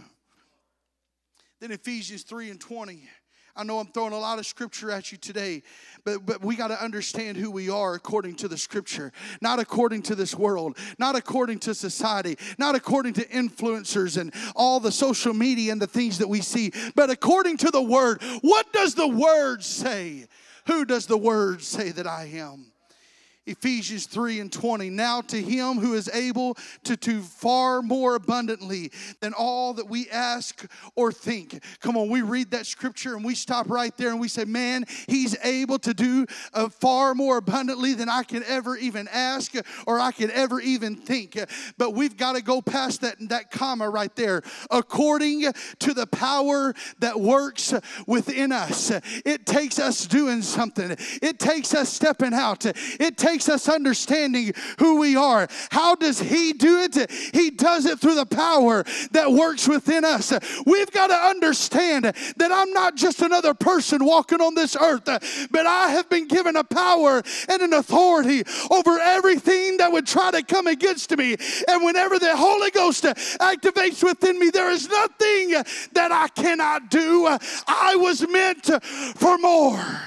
Then 1.60 1.72
Ephesians 1.72 2.22
3 2.22 2.50
and 2.50 2.60
20. 2.60 3.06
I 3.54 3.64
know 3.64 3.78
I'm 3.78 3.88
throwing 3.88 4.14
a 4.14 4.18
lot 4.18 4.38
of 4.38 4.46
scripture 4.46 4.90
at 4.90 5.12
you 5.12 5.18
today, 5.18 5.62
but, 6.04 6.24
but 6.24 6.42
we 6.42 6.56
got 6.56 6.68
to 6.68 6.82
understand 6.82 7.36
who 7.36 7.50
we 7.50 7.68
are 7.68 7.94
according 7.94 8.36
to 8.36 8.48
the 8.48 8.56
scripture, 8.56 9.12
not 9.42 9.58
according 9.58 10.02
to 10.02 10.14
this 10.14 10.34
world, 10.34 10.78
not 10.98 11.16
according 11.16 11.58
to 11.60 11.74
society, 11.74 12.38
not 12.56 12.76
according 12.76 13.12
to 13.14 13.26
influencers 13.26 14.16
and 14.18 14.32
all 14.56 14.80
the 14.80 14.92
social 14.92 15.34
media 15.34 15.72
and 15.72 15.82
the 15.82 15.86
things 15.86 16.16
that 16.18 16.28
we 16.28 16.40
see, 16.40 16.72
but 16.94 17.10
according 17.10 17.58
to 17.58 17.70
the 17.70 17.82
word. 17.82 18.22
What 18.40 18.72
does 18.72 18.94
the 18.94 19.08
word 19.08 19.62
say? 19.62 20.26
Who 20.66 20.86
does 20.86 21.06
the 21.06 21.18
word 21.18 21.62
say 21.62 21.90
that 21.90 22.06
I 22.06 22.30
am? 22.36 22.69
Ephesians 23.46 24.06
3 24.06 24.40
and 24.40 24.52
20. 24.52 24.90
Now 24.90 25.22
to 25.22 25.40
him 25.40 25.78
who 25.78 25.94
is 25.94 26.10
able 26.12 26.56
to 26.84 26.96
do 26.96 27.22
far 27.22 27.80
more 27.80 28.14
abundantly 28.14 28.92
than 29.20 29.32
all 29.32 29.72
that 29.74 29.88
we 29.88 30.08
ask 30.10 30.70
or 30.94 31.10
think. 31.10 31.62
Come 31.80 31.96
on, 31.96 32.10
we 32.10 32.20
read 32.20 32.50
that 32.50 32.66
scripture 32.66 33.16
and 33.16 33.24
we 33.24 33.34
stop 33.34 33.70
right 33.70 33.96
there 33.96 34.10
and 34.10 34.20
we 34.20 34.28
say, 34.28 34.44
Man, 34.44 34.84
he's 35.08 35.36
able 35.42 35.78
to 35.80 35.94
do 35.94 36.26
uh, 36.52 36.68
far 36.68 37.14
more 37.14 37.38
abundantly 37.38 37.94
than 37.94 38.10
I 38.10 38.24
can 38.24 38.44
ever 38.44 38.76
even 38.76 39.08
ask 39.10 39.54
or 39.86 39.98
I 39.98 40.12
could 40.12 40.30
ever 40.30 40.60
even 40.60 40.96
think. 40.96 41.38
But 41.78 41.94
we've 41.94 42.16
got 42.16 42.36
to 42.36 42.42
go 42.42 42.60
past 42.60 43.00
that, 43.00 43.16
that 43.30 43.50
comma 43.50 43.88
right 43.88 44.14
there. 44.16 44.42
According 44.70 45.50
to 45.78 45.94
the 45.94 46.06
power 46.06 46.74
that 46.98 47.18
works 47.18 47.72
within 48.06 48.52
us, 48.52 48.90
it 49.24 49.46
takes 49.46 49.78
us 49.78 50.06
doing 50.06 50.42
something, 50.42 50.94
it 51.22 51.38
takes 51.38 51.74
us 51.74 51.88
stepping 51.88 52.34
out, 52.34 52.66
it 52.66 53.16
takes 53.16 53.29
takes 53.30 53.48
us 53.48 53.68
understanding 53.68 54.52
who 54.78 54.98
we 54.98 55.14
are. 55.14 55.46
How 55.70 55.94
does 55.94 56.18
He 56.18 56.52
do 56.52 56.80
it? 56.80 57.10
He 57.32 57.50
does 57.50 57.86
it 57.86 58.00
through 58.00 58.16
the 58.16 58.26
power 58.26 58.84
that 59.12 59.30
works 59.30 59.68
within 59.68 60.04
us. 60.04 60.32
We've 60.66 60.90
got 60.90 61.08
to 61.08 61.14
understand 61.14 62.04
that 62.04 62.50
I'm 62.52 62.72
not 62.72 62.96
just 62.96 63.22
another 63.22 63.54
person 63.54 64.04
walking 64.04 64.40
on 64.40 64.54
this 64.54 64.76
earth, 64.76 65.04
but 65.50 65.66
I 65.66 65.90
have 65.90 66.08
been 66.08 66.26
given 66.26 66.56
a 66.56 66.64
power 66.64 67.22
and 67.48 67.62
an 67.62 67.72
authority 67.72 68.42
over 68.70 68.98
everything 68.98 69.76
that 69.76 69.92
would 69.92 70.06
try 70.06 70.32
to 70.32 70.42
come 70.42 70.66
against 70.66 71.16
me. 71.16 71.36
And 71.68 71.84
whenever 71.84 72.18
the 72.18 72.36
Holy 72.36 72.70
Ghost 72.72 73.04
activates 73.04 74.02
within 74.02 74.38
me, 74.38 74.50
there 74.50 74.70
is 74.70 74.88
nothing 74.88 75.50
that 75.92 76.10
I 76.10 76.28
cannot 76.28 76.90
do. 76.90 77.26
I 77.66 77.94
was 77.96 78.26
meant 78.26 78.66
for 79.16 79.38
more. 79.38 80.00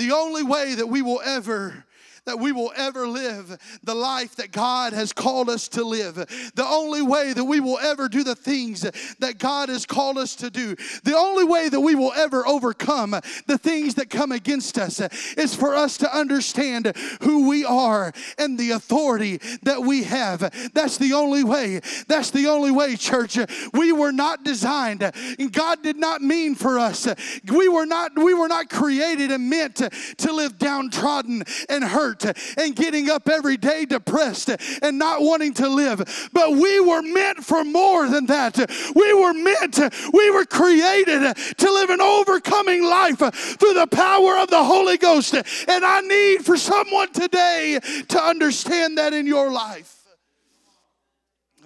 The 0.00 0.12
only 0.12 0.42
way 0.42 0.76
that 0.76 0.86
we 0.86 1.02
will 1.02 1.20
ever 1.22 1.84
that 2.24 2.38
we 2.38 2.52
will 2.52 2.72
ever 2.76 3.06
live 3.06 3.58
the 3.82 3.94
life 3.94 4.36
that 4.36 4.52
God 4.52 4.92
has 4.92 5.12
called 5.12 5.48
us 5.48 5.68
to 5.68 5.84
live. 5.84 6.14
The 6.54 6.66
only 6.66 7.02
way 7.02 7.32
that 7.32 7.44
we 7.44 7.60
will 7.60 7.78
ever 7.78 8.08
do 8.08 8.24
the 8.24 8.34
things 8.34 8.82
that 9.18 9.38
God 9.38 9.68
has 9.68 9.86
called 9.86 10.18
us 10.18 10.34
to 10.36 10.50
do. 10.50 10.74
The 11.04 11.16
only 11.16 11.44
way 11.44 11.68
that 11.68 11.80
we 11.80 11.94
will 11.94 12.12
ever 12.12 12.46
overcome 12.46 13.10
the 13.46 13.58
things 13.58 13.94
that 13.94 14.10
come 14.10 14.32
against 14.32 14.78
us 14.78 15.00
is 15.36 15.54
for 15.54 15.74
us 15.74 15.98
to 15.98 16.16
understand 16.16 16.92
who 17.22 17.48
we 17.48 17.64
are 17.64 18.12
and 18.38 18.58
the 18.58 18.70
authority 18.72 19.40
that 19.62 19.82
we 19.82 20.04
have. 20.04 20.40
That's 20.74 20.98
the 20.98 21.12
only 21.12 21.44
way. 21.44 21.80
That's 22.08 22.30
the 22.30 22.48
only 22.48 22.70
way, 22.70 22.96
church. 22.96 23.38
We 23.72 23.92
were 23.92 24.12
not 24.12 24.44
designed 24.44 25.10
God 25.52 25.82
did 25.82 25.96
not 25.96 26.22
mean 26.22 26.54
for 26.54 26.78
us. 26.78 27.08
We 27.50 27.68
were 27.68 27.86
not 27.86 28.12
we 28.16 28.34
were 28.34 28.48
not 28.48 28.70
created 28.70 29.30
and 29.30 29.50
meant 29.50 29.76
to 29.76 30.32
live 30.32 30.58
downtrodden 30.58 31.44
and 31.68 31.84
hurt 31.84 32.09
hurt 32.10 32.36
and 32.58 32.74
getting 32.74 33.10
up 33.10 33.28
every 33.28 33.56
day 33.56 33.84
depressed 33.84 34.50
and 34.82 34.98
not 34.98 35.22
wanting 35.22 35.54
to 35.54 35.68
live. 35.68 36.30
But 36.32 36.52
we 36.52 36.80
were 36.80 37.02
meant 37.02 37.44
for 37.44 37.64
more 37.64 38.08
than 38.08 38.26
that. 38.26 38.56
We 38.94 39.14
were 39.14 39.34
meant, 39.34 39.78
we 40.12 40.30
were 40.30 40.44
created 40.44 41.34
to 41.58 41.72
live 41.72 41.90
an 41.90 42.00
overcoming 42.00 42.84
life 42.84 43.18
through 43.18 43.74
the 43.74 43.88
power 43.90 44.38
of 44.38 44.50
the 44.50 44.62
Holy 44.62 44.98
Ghost. 44.98 45.34
And 45.34 45.84
I 45.84 46.00
need 46.00 46.44
for 46.44 46.56
someone 46.56 47.12
today 47.12 47.78
to 48.08 48.22
understand 48.22 48.98
that 48.98 49.12
in 49.12 49.26
your 49.26 49.50
life. 49.50 49.96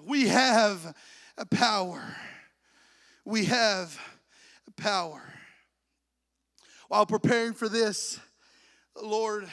We 0.06 0.28
have 0.28 0.94
a 1.38 1.46
power. 1.46 2.02
We 3.24 3.46
have 3.46 3.98
a 4.68 4.82
power. 4.82 5.22
While 6.88 7.06
preparing 7.06 7.54
for 7.54 7.68
this, 7.68 8.20
Lord, 9.02 9.48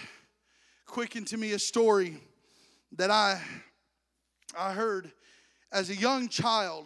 quickened 0.91 1.25
to 1.25 1.38
me 1.38 1.54
a 1.54 1.60
story 1.60 2.17
that 2.91 3.10
I, 3.10 3.41
I 4.60 4.73
heard 4.73 5.10
as 5.71 5.89
a 5.89 5.95
young 5.95 6.27
child. 6.27 6.86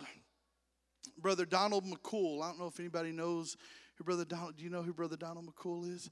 Brother 1.17 1.43
Donald 1.43 1.85
McCool. 1.85 2.43
I 2.43 2.49
don't 2.49 2.59
know 2.59 2.67
if 2.67 2.79
anybody 2.79 3.11
knows 3.11 3.57
who 3.97 4.03
Brother 4.03 4.23
Donald. 4.23 4.57
Do 4.57 4.63
you 4.63 4.69
know 4.69 4.83
who 4.83 4.93
Brother 4.93 5.17
Donald 5.17 5.47
McCool 5.47 5.91
is? 5.91 6.11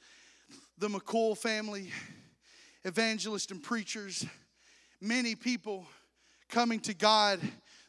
The 0.80 0.88
McCool 0.88 1.38
family, 1.38 1.92
evangelists 2.84 3.52
and 3.52 3.62
preachers, 3.62 4.26
many 5.00 5.36
people 5.36 5.86
coming 6.50 6.80
to 6.80 6.96
God 6.96 7.40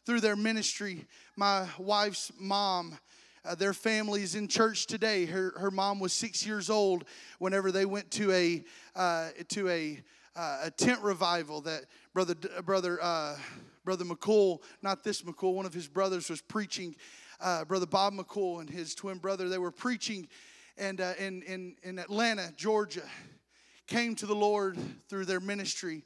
through 0.04 0.20
their 0.20 0.36
ministry. 0.36 1.06
My 1.34 1.66
wife's 1.78 2.30
mom 2.38 2.98
uh, 3.44 3.54
their 3.54 3.72
families 3.72 4.34
in 4.34 4.48
church 4.48 4.86
today. 4.86 5.26
Her, 5.26 5.52
her 5.58 5.70
mom 5.70 6.00
was 6.00 6.12
six 6.12 6.46
years 6.46 6.70
old 6.70 7.04
whenever 7.38 7.70
they 7.70 7.84
went 7.84 8.10
to 8.12 8.32
a 8.32 8.64
uh, 8.96 9.30
to 9.48 9.68
a 9.68 10.02
uh, 10.36 10.58
a 10.64 10.70
tent 10.70 11.00
revival 11.02 11.60
that 11.62 11.84
brother 12.12 12.34
brother 12.64 12.98
uh, 13.02 13.36
brother 13.84 14.04
McCool, 14.04 14.60
not 14.82 15.04
this 15.04 15.22
McCool, 15.22 15.54
one 15.54 15.66
of 15.66 15.74
his 15.74 15.88
brothers 15.88 16.30
was 16.30 16.40
preaching. 16.40 16.96
Uh, 17.40 17.64
brother 17.64 17.86
Bob 17.86 18.14
McCool 18.14 18.60
and 18.60 18.70
his 18.70 18.94
twin 18.94 19.18
brother, 19.18 19.48
they 19.48 19.58
were 19.58 19.72
preaching, 19.72 20.28
and 20.78 21.00
uh, 21.00 21.12
in 21.18 21.42
in 21.42 21.76
in 21.82 21.98
Atlanta, 21.98 22.52
Georgia, 22.56 23.02
came 23.86 24.14
to 24.16 24.26
the 24.26 24.34
Lord 24.34 24.78
through 25.08 25.26
their 25.26 25.40
ministry. 25.40 26.04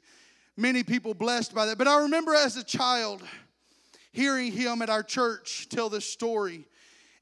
Many 0.57 0.83
people 0.83 1.13
blessed 1.13 1.55
by 1.55 1.65
that. 1.67 1.77
But 1.77 1.87
I 1.87 2.01
remember 2.01 2.35
as 2.35 2.57
a 2.57 2.63
child 2.63 3.23
hearing 4.11 4.51
him 4.51 4.81
at 4.81 4.89
our 4.89 5.03
church 5.03 5.69
tell 5.69 5.87
this 5.89 6.05
story 6.05 6.65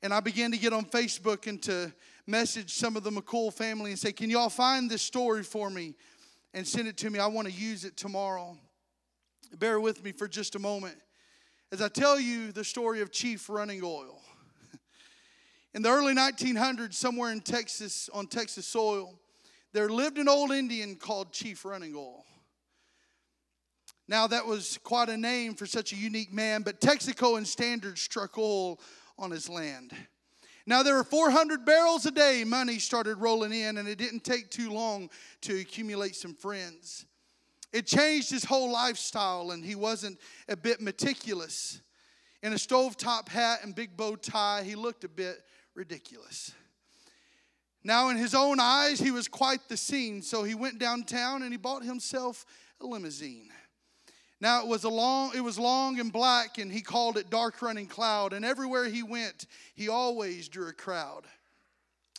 and 0.01 0.13
I 0.13 0.19
began 0.19 0.51
to 0.51 0.57
get 0.57 0.73
on 0.73 0.85
Facebook 0.85 1.47
and 1.47 1.61
to 1.63 1.91
message 2.25 2.73
some 2.73 2.95
of 2.95 3.03
the 3.03 3.09
McCool 3.09 3.53
family 3.53 3.91
and 3.91 3.99
say, 3.99 4.11
Can 4.11 4.29
y'all 4.29 4.49
find 4.49 4.89
this 4.89 5.01
story 5.01 5.43
for 5.43 5.69
me 5.69 5.95
and 6.53 6.67
send 6.67 6.87
it 6.87 6.97
to 6.97 7.09
me? 7.09 7.19
I 7.19 7.27
want 7.27 7.47
to 7.47 7.53
use 7.53 7.85
it 7.85 7.97
tomorrow. 7.97 8.57
Bear 9.57 9.79
with 9.79 10.03
me 10.03 10.11
for 10.11 10.27
just 10.27 10.55
a 10.55 10.59
moment 10.59 10.97
as 11.71 11.81
I 11.81 11.89
tell 11.89 12.19
you 12.19 12.51
the 12.51 12.63
story 12.63 13.01
of 13.01 13.11
Chief 13.11 13.49
Running 13.49 13.81
Oil. 13.83 14.21
In 15.73 15.81
the 15.81 15.89
early 15.89 16.13
1900s, 16.13 16.93
somewhere 16.93 17.31
in 17.31 17.41
Texas, 17.41 18.09
on 18.13 18.27
Texas 18.27 18.65
soil, 18.65 19.13
there 19.73 19.89
lived 19.89 20.17
an 20.17 20.29
old 20.29 20.51
Indian 20.51 20.95
called 20.95 21.31
Chief 21.33 21.65
Running 21.65 21.93
Oil. 21.95 22.23
Now, 24.07 24.27
that 24.27 24.45
was 24.45 24.79
quite 24.83 25.09
a 25.09 25.17
name 25.17 25.53
for 25.53 25.65
such 25.65 25.91
a 25.91 25.97
unique 25.97 26.31
man, 26.31 26.61
but 26.61 26.79
Texaco 26.79 27.37
and 27.37 27.45
Standard 27.45 27.99
struck 27.99 28.37
oil 28.37 28.79
on 29.17 29.31
his 29.31 29.49
land. 29.49 29.93
Now, 30.65 30.83
there 30.83 30.95
were 30.95 31.03
400 31.03 31.65
barrels 31.65 32.05
a 32.05 32.11
day. 32.11 32.43
Money 32.43 32.77
started 32.79 33.17
rolling 33.17 33.53
in, 33.53 33.77
and 33.77 33.87
it 33.87 33.97
didn't 33.97 34.25
take 34.25 34.49
too 34.49 34.69
long 34.71 35.09
to 35.41 35.59
accumulate 35.59 36.15
some 36.15 36.33
friends. 36.33 37.05
It 37.71 37.87
changed 37.87 38.29
his 38.29 38.43
whole 38.43 38.71
lifestyle, 38.71 39.51
and 39.51 39.63
he 39.63 39.75
wasn't 39.75 40.19
a 40.49 40.57
bit 40.57 40.81
meticulous. 40.81 41.81
In 42.43 42.51
a 42.51 42.57
stovetop 42.57 43.29
hat 43.29 43.59
and 43.63 43.73
big 43.73 43.95
bow 43.95 44.15
tie, 44.15 44.63
he 44.63 44.75
looked 44.75 45.03
a 45.03 45.09
bit 45.09 45.41
ridiculous. 45.73 46.53
Now, 47.83 48.09
in 48.09 48.17
his 48.17 48.35
own 48.35 48.59
eyes, 48.59 48.99
he 48.99 49.11
was 49.11 49.29
quite 49.29 49.69
the 49.69 49.77
scene, 49.77 50.21
so 50.21 50.43
he 50.43 50.55
went 50.55 50.79
downtown 50.79 51.43
and 51.43 51.53
he 51.53 51.57
bought 51.57 51.83
himself 51.83 52.45
a 52.81 52.85
limousine. 52.85 53.49
Now 54.39 54.61
it 54.61 54.67
was 54.67 54.83
a 54.83 54.89
long, 54.89 55.31
it 55.35 55.41
was 55.41 55.57
long 55.57 55.99
and 55.99 56.13
black, 56.13 56.57
and 56.57 56.71
he 56.71 56.81
called 56.81 57.17
it 57.17 57.29
dark 57.29 57.61
running 57.61 57.87
cloud. 57.87 58.33
And 58.33 58.45
everywhere 58.45 58.85
he 58.85 59.03
went, 59.03 59.47
he 59.73 59.89
always 59.89 60.47
drew 60.47 60.67
a 60.67 60.73
crowd. 60.73 61.23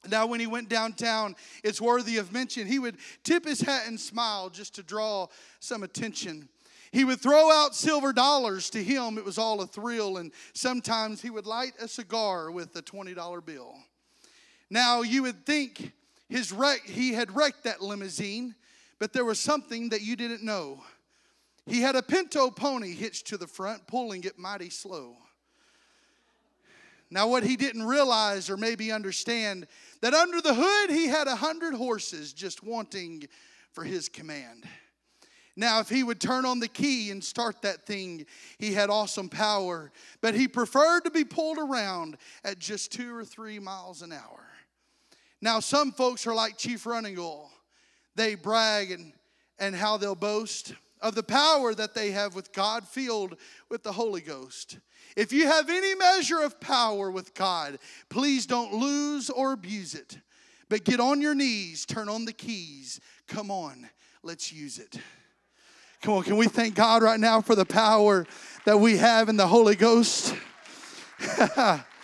Now, 0.09 0.27
when 0.27 0.39
he 0.39 0.47
went 0.47 0.69
downtown, 0.69 1.35
it's 1.65 1.81
worthy 1.81 2.19
of 2.19 2.33
mention. 2.33 2.67
He 2.67 2.79
would 2.79 2.97
tip 3.25 3.45
his 3.45 3.61
hat 3.61 3.85
and 3.87 3.99
smile 3.99 4.49
just 4.49 4.77
to 4.77 4.83
draw 4.83 5.27
some 5.59 5.83
attention. 5.83 6.49
He 6.93 7.05
would 7.05 7.21
throw 7.21 7.51
out 7.51 7.75
silver 7.75 8.13
dollars. 8.13 8.71
To 8.71 8.83
him, 8.83 9.19
it 9.19 9.25
was 9.25 9.39
all 9.39 9.61
a 9.61 9.67
thrill, 9.67 10.19
and 10.19 10.33
sometimes 10.53 11.21
he 11.21 11.31
would 11.31 11.47
light 11.47 11.73
a 11.81 11.89
cigar 11.89 12.51
with 12.51 12.75
a 12.77 12.83
$20 12.83 13.45
bill. 13.45 13.75
Now, 14.71 15.03
you 15.03 15.23
would 15.23 15.45
think 15.45 15.93
his 16.29 16.53
wreck, 16.53 16.83
he 16.85 17.13
had 17.13 17.35
wrecked 17.35 17.65
that 17.65 17.83
limousine, 17.83 18.55
but 18.99 19.13
there 19.13 19.25
was 19.25 19.41
something 19.41 19.89
that 19.89 20.03
you 20.03 20.15
didn't 20.15 20.45
know. 20.45 20.83
He 21.69 21.81
had 21.81 21.97
a 21.97 22.03
pinto 22.03 22.51
pony 22.51 22.95
hitched 22.95 23.27
to 23.29 23.37
the 23.37 23.47
front, 23.47 23.87
pulling 23.87 24.25
it 24.25 24.39
mighty 24.39 24.71
slow. 24.71 25.17
Now, 27.11 27.29
what 27.29 27.43
he 27.43 27.57
didn't 27.57 27.85
realize 27.85 28.51
or 28.51 28.57
maybe 28.57 28.91
understand, 28.93 29.67
that 30.01 30.15
under 30.15 30.41
the 30.41 30.55
hood 30.55 30.91
he 30.91 31.07
had 31.07 31.27
a 31.27 31.37
hundred 31.37 31.75
horses 31.75 32.33
just 32.33 32.63
wanting 32.63 33.29
for 33.73 33.85
his 33.85 34.09
command. 34.09 34.65
Now, 35.57 35.81
if 35.81 35.89
he 35.89 36.05
would 36.05 36.21
turn 36.21 36.45
on 36.45 36.61
the 36.61 36.69
key 36.69 37.11
and 37.11 37.23
start 37.23 37.63
that 37.63 37.87
thing, 37.87 38.27
he 38.59 38.73
had 38.73 38.91
awesome 38.91 39.29
power, 39.29 39.91
but 40.21 40.35
he 40.35 40.49
preferred 40.49 41.01
to 41.01 41.11
be 41.11 41.25
pulled 41.25 41.59
around 41.59 42.17
at 42.45 42.59
just 42.59 42.93
two 42.93 43.15
or 43.15 43.25
three 43.25 43.59
miles 43.59 44.03
an 44.03 44.13
hour. 44.13 44.47
Now, 45.41 45.61
some 45.61 45.93
folks 45.93 46.27
are 46.27 46.35
like 46.35 46.59
Chief 46.59 46.87
Running 46.87 47.19
Oil. 47.19 47.51
They 48.15 48.37
brag 48.37 48.91
and, 48.91 49.13
and 49.59 49.75
how 49.75 49.97
they'll 49.97 50.15
boast 50.15 50.75
of 51.01 51.15
the 51.15 51.23
power 51.23 51.75
that 51.75 51.95
they 51.95 52.11
have 52.11 52.35
with 52.35 52.53
God, 52.53 52.87
filled 52.87 53.37
with 53.69 53.83
the 53.83 53.93
Holy 53.93 54.21
Ghost. 54.21 54.79
If 55.17 55.33
you 55.33 55.47
have 55.47 55.69
any 55.69 55.95
measure 55.95 56.41
of 56.41 56.61
power 56.61 57.11
with 57.11 57.35
God, 57.35 57.79
please 58.09 58.47
don't 58.47 58.75
lose 58.75 59.31
or 59.31 59.53
abuse 59.53 59.95
it. 59.95 60.19
But 60.69 60.85
get 60.85 61.01
on 61.01 61.21
your 61.21 61.35
knees, 61.35 61.87
turn 61.87 62.09
on 62.09 62.25
the 62.25 62.33
keys. 62.33 63.01
Come 63.27 63.51
on, 63.51 63.89
let's 64.23 64.53
use 64.53 64.79
it. 64.79 64.99
Come 66.03 66.15
on, 66.15 66.23
can 66.23 66.37
we 66.37 66.47
thank 66.47 66.75
God 66.75 67.03
right 67.03 67.19
now 67.19 67.41
for 67.41 67.55
the 67.55 67.65
power 67.65 68.27
that 68.65 68.79
we 68.79 68.99
have 68.99 69.29
in 69.29 69.37
the 69.37 69.47
Holy 69.47 69.75
Ghost? 69.75 70.35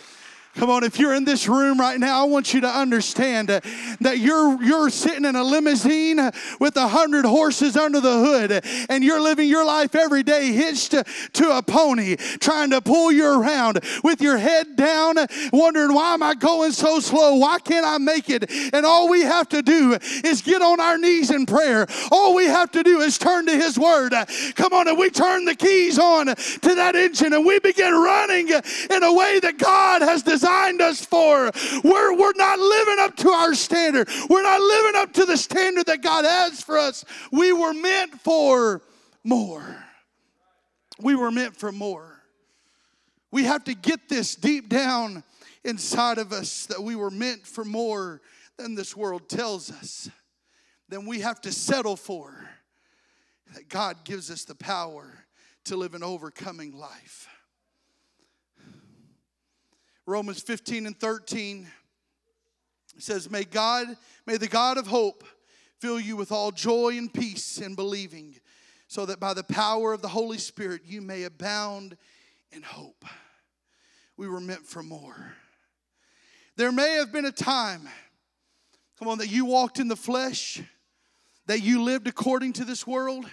Come 0.55 0.69
on, 0.69 0.85
if 0.85 0.99
you're 0.99 1.13
in 1.13 1.25
this 1.25 1.49
room 1.49 1.77
right 1.77 1.99
now, 1.99 2.21
I 2.21 2.23
want 2.23 2.53
you 2.53 2.61
to 2.61 2.69
understand 2.69 3.51
uh, 3.51 3.59
that 3.99 4.19
you're 4.19 4.63
you're 4.63 4.89
sitting 4.89 5.25
in 5.25 5.35
a 5.35 5.43
limousine 5.43 6.31
with 6.61 6.77
a 6.77 6.87
hundred 6.87 7.25
horses 7.25 7.75
under 7.75 7.99
the 7.99 8.23
hood, 8.23 8.63
and 8.89 9.03
you're 9.03 9.19
living 9.19 9.49
your 9.49 9.65
life 9.65 9.95
every 9.95 10.23
day 10.23 10.53
hitched 10.53 10.91
to, 10.91 11.03
to 11.33 11.57
a 11.57 11.61
pony, 11.61 12.15
trying 12.15 12.69
to 12.69 12.79
pull 12.79 13.11
you 13.11 13.25
around 13.25 13.81
with 14.01 14.21
your 14.21 14.37
head 14.37 14.77
down, 14.77 15.17
wondering 15.51 15.93
why 15.93 16.13
am 16.13 16.23
I 16.23 16.35
going 16.35 16.71
so 16.71 17.01
slow? 17.01 17.35
Why 17.35 17.59
can't 17.59 17.85
I 17.85 17.97
make 17.97 18.29
it? 18.29 18.49
And 18.73 18.85
all 18.85 19.09
we 19.09 19.23
have 19.23 19.49
to 19.49 19.61
do 19.61 19.97
is 20.23 20.41
get 20.41 20.61
on 20.61 20.79
our 20.79 20.97
knees 20.97 21.31
in 21.31 21.45
prayer. 21.45 21.85
All 22.11 22.33
we 22.33 22.45
have 22.45 22.71
to 22.71 22.83
do 22.83 23.01
is 23.01 23.17
turn 23.17 23.45
to 23.47 23.57
His 23.57 23.77
Word. 23.77 24.13
Come 24.55 24.71
on, 24.71 24.87
and 24.87 24.97
we 24.97 25.09
turn 25.09 25.43
the 25.43 25.55
keys 25.55 25.99
on 25.99 26.27
to 26.27 26.75
that 26.75 26.95
engine, 26.95 27.33
and 27.33 27.45
we 27.45 27.59
begin 27.59 27.93
running 27.93 28.47
in 28.47 29.03
a 29.03 29.13
way 29.13 29.41
that 29.41 29.57
God 29.57 30.01
has 30.01 30.23
designed 30.23 30.44
designed 30.45 30.81
us 30.81 31.03
for. 31.03 31.51
We're, 31.83 32.17
we're 32.17 32.33
not 32.35 32.59
living 32.59 32.97
up 32.99 33.15
to 33.17 33.29
our 33.29 33.53
standard. 33.55 34.07
We're 34.29 34.43
not 34.43 34.61
living 34.61 35.01
up 35.01 35.13
to 35.13 35.25
the 35.25 35.37
standard 35.37 35.87
that 35.87 36.01
God 36.01 36.25
has 36.25 36.61
for 36.61 36.77
us. 36.77 37.03
We 37.31 37.51
were 37.51 37.73
meant 37.73 38.21
for 38.21 38.81
more. 39.23 39.83
We 40.99 41.15
were 41.15 41.31
meant 41.31 41.57
for 41.57 41.71
more. 41.71 42.21
We 43.31 43.43
have 43.45 43.63
to 43.65 43.73
get 43.73 44.07
this 44.07 44.35
deep 44.35 44.69
down 44.69 45.23
inside 45.63 46.19
of 46.19 46.31
us 46.31 46.67
that 46.67 46.81
we 46.81 46.95
were 46.95 47.11
meant 47.11 47.45
for 47.45 47.65
more 47.65 48.21
than 48.57 48.75
this 48.75 48.95
world 48.95 49.27
tells 49.27 49.71
us. 49.71 50.09
Then 50.87 51.05
we 51.05 51.21
have 51.21 51.41
to 51.41 51.51
settle 51.51 51.95
for 51.95 52.49
that 53.53 53.67
God 53.67 53.97
gives 54.05 54.29
us 54.29 54.45
the 54.45 54.55
power 54.55 55.25
to 55.65 55.75
live 55.75 55.95
an 55.95 56.03
overcoming 56.03 56.71
life. 56.71 57.27
Romans 60.05 60.41
15 60.41 60.85
and 60.85 60.99
13 60.99 61.67
says, 62.97 63.29
May 63.29 63.43
God, 63.43 63.87
may 64.25 64.37
the 64.37 64.47
God 64.47 64.77
of 64.77 64.87
hope 64.87 65.23
fill 65.79 65.99
you 65.99 66.15
with 66.15 66.31
all 66.31 66.51
joy 66.51 66.97
and 66.97 67.11
peace 67.11 67.59
in 67.59 67.75
believing, 67.75 68.35
so 68.87 69.05
that 69.07 69.19
by 69.19 69.33
the 69.33 69.43
power 69.43 69.93
of 69.93 70.01
the 70.01 70.07
Holy 70.07 70.37
Spirit 70.37 70.81
you 70.85 71.01
may 71.01 71.23
abound 71.23 71.97
in 72.51 72.61
hope. 72.61 73.03
We 74.15 74.29
were 74.29 74.39
meant 74.39 74.65
for 74.65 74.83
more. 74.83 75.33
There 76.55 76.71
may 76.71 76.93
have 76.93 77.11
been 77.11 77.25
a 77.25 77.31
time, 77.31 77.89
come 78.97 79.07
on, 79.07 79.17
that 79.17 79.31
you 79.31 79.45
walked 79.45 79.79
in 79.79 79.87
the 79.87 79.95
flesh, 79.95 80.61
that 81.47 81.61
you 81.61 81.81
lived 81.81 82.07
according 82.07 82.53
to 82.53 82.63
this 82.63 82.87
world 82.87 83.25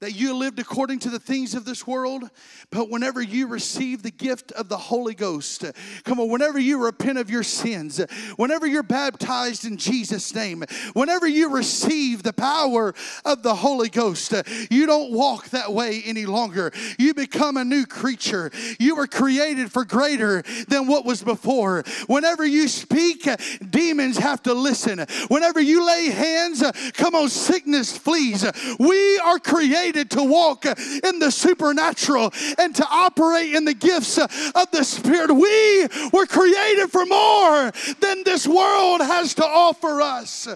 that 0.00 0.14
you 0.14 0.34
lived 0.34 0.60
according 0.60 1.00
to 1.00 1.10
the 1.10 1.18
things 1.18 1.54
of 1.54 1.64
this 1.64 1.86
world, 1.86 2.30
but 2.70 2.88
whenever 2.88 3.20
you 3.20 3.48
receive 3.48 4.02
the 4.02 4.10
gift 4.10 4.52
of 4.52 4.68
the 4.68 4.76
Holy 4.76 5.14
Ghost, 5.14 5.64
come 6.04 6.20
on, 6.20 6.28
whenever 6.28 6.58
you 6.58 6.84
repent 6.84 7.18
of 7.18 7.28
your 7.28 7.42
sins, 7.42 8.00
whenever 8.36 8.66
you're 8.66 8.84
baptized 8.84 9.64
in 9.64 9.76
Jesus' 9.76 10.32
name, 10.34 10.62
whenever 10.92 11.26
you 11.26 11.50
receive 11.50 12.22
the 12.22 12.32
power 12.32 12.94
of 13.24 13.42
the 13.42 13.56
Holy 13.56 13.88
Ghost, 13.88 14.32
you 14.70 14.86
don't 14.86 15.10
walk 15.10 15.48
that 15.50 15.72
way 15.72 16.02
any 16.04 16.26
longer. 16.26 16.72
You 16.96 17.12
become 17.12 17.56
a 17.56 17.64
new 17.64 17.84
creature. 17.84 18.52
You 18.78 18.94
were 18.94 19.08
created 19.08 19.72
for 19.72 19.84
greater 19.84 20.42
than 20.68 20.86
what 20.86 21.04
was 21.04 21.24
before. 21.24 21.82
Whenever 22.06 22.46
you 22.46 22.68
speak, 22.68 23.28
demons 23.68 24.18
have 24.18 24.44
to 24.44 24.54
listen. 24.54 25.04
Whenever 25.26 25.60
you 25.60 25.84
lay 25.84 26.06
hands, 26.10 26.62
come 26.94 27.16
on, 27.16 27.28
sickness 27.28 27.96
flees. 27.96 28.46
We 28.78 29.18
are 29.18 29.40
created 29.40 29.87
created 29.88 30.10
to 30.10 30.22
walk 30.22 30.66
in 30.66 31.18
the 31.18 31.30
supernatural 31.30 32.32
and 32.58 32.74
to 32.74 32.86
operate 32.90 33.54
in 33.54 33.64
the 33.64 33.74
gifts 33.74 34.18
of 34.18 34.70
the 34.70 34.84
Spirit. 34.84 35.32
We 35.32 35.88
were 36.12 36.26
created 36.26 36.90
for 36.90 37.06
more 37.06 37.72
than 38.00 38.22
this 38.24 38.46
world 38.46 39.00
has 39.00 39.34
to 39.34 39.46
offer 39.46 40.00
us. 40.00 40.48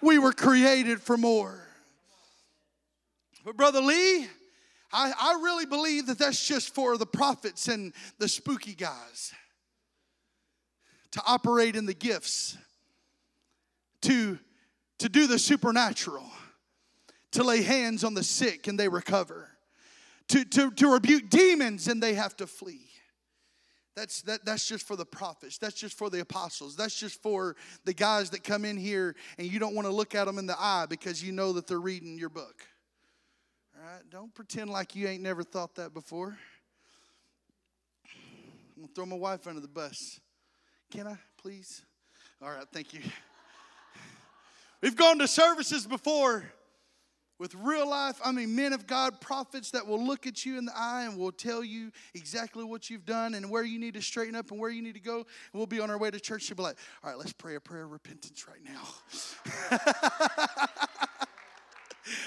We 0.00 0.18
were 0.18 0.32
created 0.32 1.00
for 1.00 1.16
more. 1.16 1.60
But, 3.44 3.56
Brother 3.56 3.80
Lee, 3.80 4.26
I, 4.92 5.12
I 5.18 5.40
really 5.42 5.66
believe 5.66 6.06
that 6.06 6.18
that's 6.18 6.46
just 6.46 6.74
for 6.74 6.96
the 6.96 7.06
prophets 7.06 7.68
and 7.68 7.92
the 8.18 8.28
spooky 8.28 8.74
guys 8.74 9.32
to 11.12 11.22
operate 11.26 11.76
in 11.76 11.86
the 11.86 11.94
gifts, 11.94 12.56
to, 14.02 14.38
to 14.98 15.08
do 15.08 15.26
the 15.26 15.38
supernatural, 15.38 16.26
to 17.32 17.42
lay 17.42 17.62
hands 17.62 18.04
on 18.04 18.14
the 18.14 18.22
sick 18.22 18.68
and 18.68 18.78
they 18.78 18.88
recover, 18.88 19.48
to, 20.28 20.44
to, 20.44 20.70
to 20.70 20.88
rebuke 20.88 21.28
demons 21.28 21.88
and 21.88 22.02
they 22.02 22.14
have 22.14 22.36
to 22.36 22.46
flee. 22.46 22.88
That's, 23.94 24.22
that, 24.22 24.44
that's 24.46 24.66
just 24.66 24.86
for 24.86 24.96
the 24.96 25.04
prophets. 25.04 25.58
That's 25.58 25.74
just 25.74 25.98
for 25.98 26.08
the 26.08 26.20
apostles. 26.20 26.76
That's 26.76 26.98
just 26.98 27.20
for 27.22 27.56
the 27.84 27.92
guys 27.92 28.30
that 28.30 28.42
come 28.42 28.64
in 28.64 28.78
here 28.78 29.14
and 29.36 29.46
you 29.46 29.58
don't 29.58 29.74
want 29.74 29.86
to 29.86 29.92
look 29.92 30.14
at 30.14 30.26
them 30.26 30.38
in 30.38 30.46
the 30.46 30.56
eye 30.58 30.86
because 30.88 31.22
you 31.22 31.32
know 31.32 31.52
that 31.52 31.66
they're 31.66 31.80
reading 31.80 32.18
your 32.18 32.30
book. 32.30 32.62
All 33.76 33.84
right? 33.84 34.02
Don't 34.10 34.34
pretend 34.34 34.70
like 34.70 34.96
you 34.96 35.08
ain't 35.08 35.22
never 35.22 35.42
thought 35.42 35.74
that 35.74 35.92
before. 35.92 36.38
I'm 38.74 38.82
going 38.82 38.88
to 38.88 38.94
throw 38.94 39.06
my 39.06 39.16
wife 39.16 39.46
under 39.46 39.60
the 39.60 39.68
bus. 39.68 40.18
Can 40.90 41.06
I, 41.06 41.18
please? 41.36 41.82
All 42.42 42.50
right, 42.50 42.66
thank 42.72 42.94
you. 42.94 43.00
We've 44.80 44.96
gone 44.96 45.18
to 45.18 45.28
services 45.28 45.86
before 45.86 46.44
with 47.38 47.54
real 47.54 47.88
life, 47.88 48.20
I 48.24 48.30
mean, 48.30 48.54
men 48.54 48.72
of 48.72 48.86
God, 48.86 49.20
prophets 49.20 49.72
that 49.72 49.86
will 49.86 50.04
look 50.04 50.26
at 50.26 50.46
you 50.46 50.58
in 50.58 50.64
the 50.64 50.72
eye 50.76 51.04
and 51.04 51.18
will 51.18 51.32
tell 51.32 51.64
you 51.64 51.90
exactly 52.14 52.62
what 52.62 52.88
you've 52.88 53.04
done 53.04 53.34
and 53.34 53.50
where 53.50 53.64
you 53.64 53.78
need 53.78 53.94
to 53.94 54.02
straighten 54.02 54.36
up 54.36 54.50
and 54.50 54.60
where 54.60 54.70
you 54.70 54.82
need 54.82 54.94
to 54.94 55.00
go. 55.00 55.16
And 55.16 55.26
we'll 55.54 55.66
be 55.66 55.80
on 55.80 55.90
our 55.90 55.98
way 55.98 56.10
to 56.10 56.20
church. 56.20 56.48
You'll 56.48 56.56
be 56.56 56.62
like, 56.62 56.76
all 57.02 57.10
right, 57.10 57.18
let's 57.18 57.32
pray 57.32 57.56
a 57.56 57.60
prayer 57.60 57.84
of 57.84 57.90
repentance 57.90 58.46
right 58.46 58.60
now. 58.64 59.76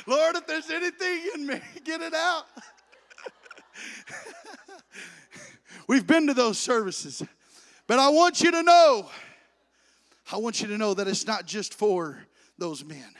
Lord, 0.08 0.36
if 0.36 0.48
there's 0.48 0.70
anything 0.70 1.22
in 1.36 1.48
me, 1.48 1.62
get 1.84 2.02
it 2.02 2.14
out. 2.14 2.44
We've 5.88 6.06
been 6.06 6.28
to 6.28 6.34
those 6.34 6.58
services, 6.58 7.24
but 7.88 8.00
I 8.00 8.10
want 8.10 8.42
you 8.42 8.52
to 8.52 8.64
know, 8.64 9.10
I 10.32 10.38
want 10.38 10.62
you 10.62 10.68
to 10.68 10.78
know 10.78 10.94
that 10.96 11.08
it's 11.08 11.28
not 11.28 11.46
just 11.46 11.74
for 11.74 12.18
those 12.58 12.84
men 12.84 13.14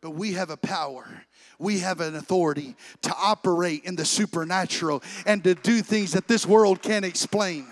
but 0.00 0.10
we 0.10 0.32
have 0.32 0.50
a 0.50 0.56
power. 0.56 1.06
We 1.58 1.80
have 1.80 2.00
an 2.00 2.14
authority 2.14 2.76
to 3.02 3.14
operate 3.16 3.84
in 3.84 3.96
the 3.96 4.04
supernatural 4.04 5.02
and 5.26 5.42
to 5.44 5.54
do 5.54 5.82
things 5.82 6.12
that 6.12 6.28
this 6.28 6.46
world 6.46 6.82
can't 6.82 7.04
explain. 7.04 7.66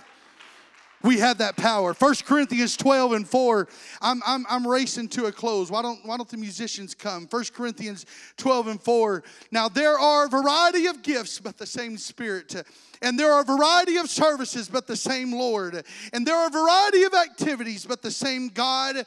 We 1.02 1.18
have 1.18 1.38
that 1.38 1.56
power. 1.56 1.94
1 1.94 2.14
Corinthians 2.24 2.76
12 2.76 3.12
and 3.12 3.28
4. 3.28 3.68
I'm, 4.00 4.20
I'm, 4.26 4.44
I'm 4.48 4.66
racing 4.66 5.08
to 5.10 5.26
a 5.26 5.32
close. 5.32 5.70
Why 5.70 5.82
don't, 5.82 6.04
why 6.04 6.16
don't 6.16 6.28
the 6.28 6.36
musicians 6.36 6.94
come? 6.96 7.28
1 7.30 7.44
Corinthians 7.54 8.06
12 8.38 8.66
and 8.66 8.82
4. 8.82 9.22
Now, 9.52 9.68
there 9.68 9.96
are 9.96 10.26
a 10.26 10.28
variety 10.28 10.86
of 10.86 11.02
gifts, 11.02 11.38
but 11.38 11.58
the 11.58 11.66
same 11.66 11.96
Spirit. 11.96 12.56
And 13.02 13.18
there 13.18 13.32
are 13.32 13.42
a 13.42 13.44
variety 13.44 13.98
of 13.98 14.10
services, 14.10 14.68
but 14.68 14.88
the 14.88 14.96
same 14.96 15.32
Lord. 15.32 15.84
And 16.12 16.26
there 16.26 16.34
are 16.34 16.48
a 16.48 16.50
variety 16.50 17.04
of 17.04 17.14
activities, 17.14 17.86
but 17.86 18.02
the 18.02 18.10
same 18.10 18.48
God 18.48 19.06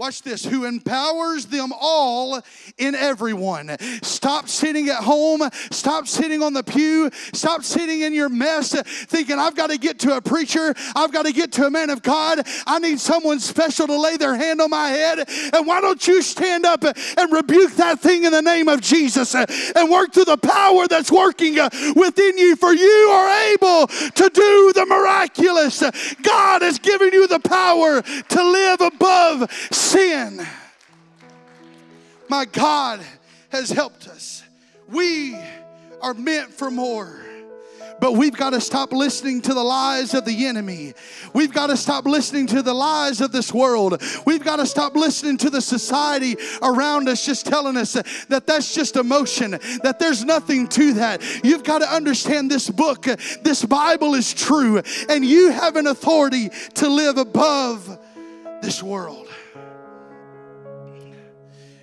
Watch 0.00 0.22
this, 0.22 0.42
who 0.42 0.64
empowers 0.64 1.44
them 1.44 1.74
all 1.78 2.40
in 2.78 2.94
everyone. 2.94 3.76
Stop 4.00 4.48
sitting 4.48 4.88
at 4.88 5.02
home. 5.02 5.42
Stop 5.70 6.08
sitting 6.08 6.42
on 6.42 6.54
the 6.54 6.62
pew. 6.62 7.10
Stop 7.34 7.64
sitting 7.64 8.00
in 8.00 8.14
your 8.14 8.30
mess 8.30 8.72
thinking, 8.80 9.38
I've 9.38 9.54
got 9.54 9.68
to 9.68 9.76
get 9.76 9.98
to 9.98 10.16
a 10.16 10.22
preacher. 10.22 10.72
I've 10.96 11.12
got 11.12 11.26
to 11.26 11.34
get 11.34 11.52
to 11.52 11.66
a 11.66 11.70
man 11.70 11.90
of 11.90 12.02
God. 12.02 12.40
I 12.66 12.78
need 12.78 12.98
someone 12.98 13.40
special 13.40 13.88
to 13.88 14.00
lay 14.00 14.16
their 14.16 14.34
hand 14.36 14.62
on 14.62 14.70
my 14.70 14.88
head. 14.88 15.28
And 15.52 15.66
why 15.66 15.82
don't 15.82 16.08
you 16.08 16.22
stand 16.22 16.64
up 16.64 16.82
and 16.82 17.30
rebuke 17.30 17.72
that 17.72 18.00
thing 18.00 18.24
in 18.24 18.32
the 18.32 18.40
name 18.40 18.68
of 18.68 18.80
Jesus 18.80 19.34
and 19.34 19.90
work 19.90 20.14
through 20.14 20.24
the 20.24 20.38
power 20.38 20.88
that's 20.88 21.12
working 21.12 21.56
within 21.94 22.38
you? 22.38 22.56
For 22.56 22.72
you 22.72 23.10
are 23.12 23.52
able 23.52 23.86
to 23.86 24.30
do 24.32 24.72
the 24.74 24.86
miraculous. 24.88 25.82
God 26.22 26.62
has 26.62 26.78
given 26.78 27.12
you 27.12 27.28
the 27.28 27.40
power 27.40 28.00
to 28.00 28.42
live 28.42 28.80
above 28.80 29.50
sin. 29.90 30.46
My 32.28 32.44
God 32.44 33.00
has 33.48 33.70
helped 33.70 34.06
us. 34.06 34.44
We 34.88 35.36
are 36.00 36.14
meant 36.14 36.52
for 36.52 36.70
more. 36.70 37.20
But 38.00 38.12
we've 38.12 38.36
got 38.36 38.50
to 38.50 38.62
stop 38.62 38.92
listening 38.92 39.42
to 39.42 39.52
the 39.52 39.62
lies 39.62 40.14
of 40.14 40.24
the 40.24 40.46
enemy. 40.46 40.94
We've 41.34 41.52
got 41.52 41.66
to 41.66 41.76
stop 41.76 42.06
listening 42.06 42.46
to 42.46 42.62
the 42.62 42.72
lies 42.72 43.20
of 43.20 43.30
this 43.30 43.52
world. 43.52 44.02
We've 44.24 44.42
got 44.42 44.56
to 44.56 44.64
stop 44.64 44.94
listening 44.94 45.36
to 45.38 45.50
the 45.50 45.60
society 45.60 46.36
around 46.62 47.10
us 47.10 47.26
just 47.26 47.44
telling 47.44 47.76
us 47.76 47.92
that 48.28 48.46
that's 48.46 48.74
just 48.74 48.96
emotion, 48.96 49.50
that 49.82 49.98
there's 49.98 50.24
nothing 50.24 50.68
to 50.68 50.94
that. 50.94 51.22
You've 51.44 51.64
got 51.64 51.80
to 51.80 51.92
understand 51.92 52.50
this 52.50 52.70
book, 52.70 53.02
this 53.42 53.64
Bible 53.66 54.14
is 54.14 54.32
true, 54.32 54.80
and 55.10 55.22
you 55.24 55.50
have 55.50 55.76
an 55.76 55.86
authority 55.86 56.48
to 56.76 56.88
live 56.88 57.18
above 57.18 57.98
this 58.62 58.82
world. 58.82 59.28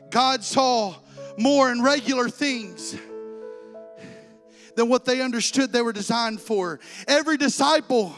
God 0.10 0.44
saw 0.44 0.96
more 1.38 1.72
in 1.72 1.82
regular 1.82 2.30
things 2.30 2.96
than 4.76 4.90
what 4.90 5.06
they 5.06 5.22
understood 5.22 5.74
they 5.74 5.82
were 5.82 5.94
designed 5.94 6.40
for. 6.40 6.80
Every 7.08 7.38
disciple 7.38 8.16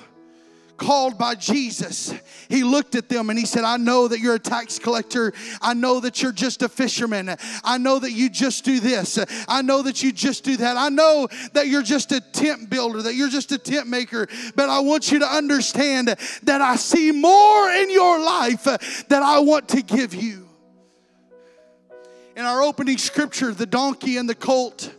called 0.78 1.18
by 1.18 1.36
Jesus, 1.36 2.14
he 2.48 2.64
looked 2.64 2.96
at 2.96 3.10
them 3.10 3.30
and 3.30 3.38
he 3.38 3.46
said, 3.46 3.64
I 3.66 3.78
know 3.78 4.08
that 4.08 4.20
you're 4.20 4.36
a 4.36 4.40
tax 4.40 4.80
collector. 4.80 5.34
I 5.62 5.74
know 5.74 6.00
that 6.00 6.22
you're 6.22 6.32
just 6.32 6.62
a 6.62 6.70
fisherman. 6.70 7.36
I 7.64 7.78
know 7.78 8.00
that 8.00 8.12
you 8.12 8.30
just 8.30 8.64
do 8.64 8.80
this. 8.80 9.20
I 9.48 9.62
know 9.62 9.82
that 9.82 10.04
you 10.04 10.12
just 10.12 10.44
do 10.44 10.58
that. 10.58 10.78
I 10.78 10.90
know 10.90 11.28
that 11.54 11.68
you're 11.68 11.84
just 11.84 12.12
a 12.12 12.22
tent 12.22 12.70
builder, 12.70 13.02
that 13.04 13.16
you're 13.16 13.30
just 13.30 13.52
a 13.52 13.58
tent 13.58 13.88
maker. 13.88 14.28
But 14.56 14.70
I 14.70 14.80
want 14.80 15.12
you 15.12 15.20
to 15.20 15.28
understand 15.28 16.08
that 16.08 16.62
I 16.62 16.76
see 16.78 17.12
more 17.12 17.70
in 17.72 17.90
your 17.92 18.20
life 18.24 18.64
that 18.64 19.24
I 19.24 19.40
want 19.40 19.70
to 19.70 19.82
give 19.82 20.14
you 20.14 20.49
in 22.40 22.46
our 22.46 22.62
opening 22.62 22.98
scripture, 22.98 23.54
the 23.54 23.66
donkey 23.66 24.16
and 24.16 24.30
the 24.30 24.34
colt, 24.34 24.94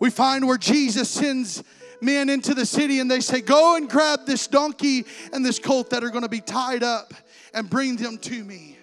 we 0.00 0.10
find 0.10 0.46
where 0.46 0.58
Jesus 0.58 1.08
sends 1.08 1.64
men 2.02 2.28
into 2.28 2.52
the 2.52 2.66
city 2.66 3.00
and 3.00 3.10
they 3.10 3.20
say, 3.20 3.40
Go 3.40 3.76
and 3.76 3.88
grab 3.88 4.26
this 4.26 4.46
donkey 4.46 5.06
and 5.32 5.42
this 5.42 5.58
colt 5.58 5.88
that 5.88 6.04
are 6.04 6.10
going 6.10 6.24
to 6.24 6.28
be 6.28 6.42
tied 6.42 6.82
up 6.82 7.14
and 7.54 7.70
bring 7.70 7.96
them 7.96 8.18
to 8.18 8.44
me. 8.44 8.76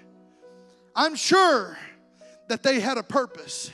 I'm 0.96 1.16
sure 1.16 1.78
that 2.48 2.64
they 2.64 2.80
had 2.80 2.98
a 2.98 3.04
purpose. 3.04 3.70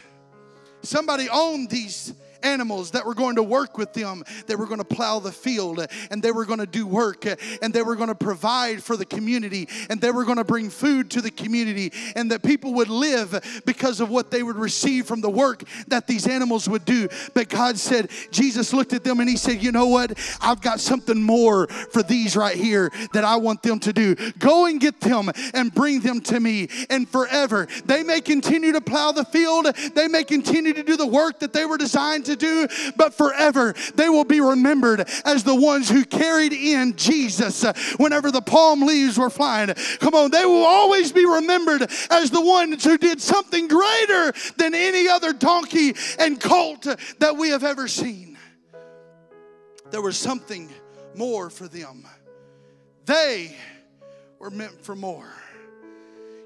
Somebody 0.82 1.30
owned 1.30 1.69
these 1.69 2.13
animals 2.43 2.91
that 2.91 3.06
were 3.06 3.13
going 3.13 3.36
to 3.36 3.43
work 3.43 3.77
with 3.77 3.93
them, 3.93 4.23
they 4.47 4.56
were 4.56 4.65
going 4.65 4.80
to 4.80 4.86
plow 4.86 5.19
the 5.19 5.32
field, 5.32 5.86
and 6.10 6.21
they 6.21 6.32
were 6.32 6.45
going 6.45 6.60
to 6.60 6.65
do 6.65 6.86
work, 6.86 7.25
and 7.62 7.73
they 7.73 7.82
were 7.82 7.95
going 7.95 8.10
to 8.10 8.15
provide 8.15 8.84
for 8.84 8.97
the 8.97 9.06
community, 9.06 9.67
and 9.89 9.99
they 10.01 10.12
were 10.12 10.25
going 10.25 10.38
to 10.38 10.43
bring 10.43 10.69
food 10.69 11.10
to 11.12 11.21
the 11.21 11.32
community, 11.32 11.91
and 12.15 12.32
that 12.32 12.43
people 12.43 12.73
would 12.73 12.89
live 12.89 13.62
because 13.65 13.99
of 13.99 14.10
what 14.10 14.32
they 14.32 14.43
would 14.43 14.56
receive 14.56 15.06
from 15.06 15.21
the 15.21 15.30
work 15.30 15.63
that 15.88 16.08
these 16.08 16.27
animals 16.27 16.67
would 16.67 16.86
do. 16.86 17.08
But 17.34 17.49
God 17.49 17.77
said, 17.77 18.10
Jesus 18.32 18.73
looked 18.73 18.93
at 18.93 19.04
them 19.04 19.19
and 19.19 19.30
He 19.30 19.38
said, 19.38 19.62
You 19.62 19.71
know 19.71 19.88
what? 19.88 20.17
I've 20.41 20.62
got 20.62 20.80
something 20.80 21.21
more 21.21 21.67
for 21.67 22.04
these 22.04 22.36
right 22.36 22.56
here 22.56 22.91
that 23.13 23.23
I 23.23 23.36
want 23.38 23.63
them 23.63 23.80
to 23.80 23.93
do. 23.93 24.15
Go 24.39 24.65
and 24.65 24.80
get 24.80 24.99
them 25.01 25.30
and 25.54 25.73
bring 25.73 25.99
them 25.99 26.21
to 26.21 26.39
me, 26.39 26.69
and 26.89 27.08
forever. 27.08 27.67
They 27.86 28.04
may 28.04 28.21
continue 28.21 28.71
to 28.73 28.82
plow 28.82 29.12
the 29.12 29.25
field, 29.25 29.67
they 29.95 30.08
may 30.08 30.23
continue 30.23 30.73
to 30.73 30.84
do 30.84 30.97
the 30.97 31.08
work 31.08 31.39
that 31.39 31.54
they 31.54 31.65
were 31.65 31.77
designed 31.77 32.25
to 32.25 32.30
to 32.31 32.67
do, 32.67 32.91
but 32.95 33.13
forever 33.13 33.73
they 33.95 34.09
will 34.09 34.25
be 34.25 34.41
remembered 34.41 35.07
as 35.25 35.43
the 35.43 35.55
ones 35.55 35.89
who 35.89 36.03
carried 36.05 36.53
in 36.53 36.95
Jesus 36.95 37.63
uh, 37.63 37.73
whenever 37.97 38.32
the 38.32 38.41
palm 38.41 38.82
leaves 38.82 39.17
were 39.17 39.29
flying. 39.29 39.73
Come 39.99 40.15
on, 40.15 40.32
they 40.32 40.45
will 40.45 40.65
always 40.65 41.11
be 41.11 41.25
remembered 41.25 41.89
as 42.09 42.32
the 42.32 42.41
ones 42.41 42.84
who 42.84 42.97
did 42.97 43.21
something 43.21 43.67
greater 43.67 44.34
than 44.57 44.73
any 44.73 45.07
other 45.07 45.34
donkey 45.34 45.93
and 46.19 46.39
colt 46.39 46.88
that 47.19 47.38
we 47.38 47.49
have 47.49 47.63
ever 47.63 47.88
seen. 47.88 48.38
There 49.91 50.01
was 50.01 50.17
something 50.17 50.69
more 51.15 51.49
for 51.49 51.67
them. 51.67 52.07
They 53.05 53.55
were 54.39 54.49
meant 54.49 54.82
for 54.84 54.95
more. 54.95 55.32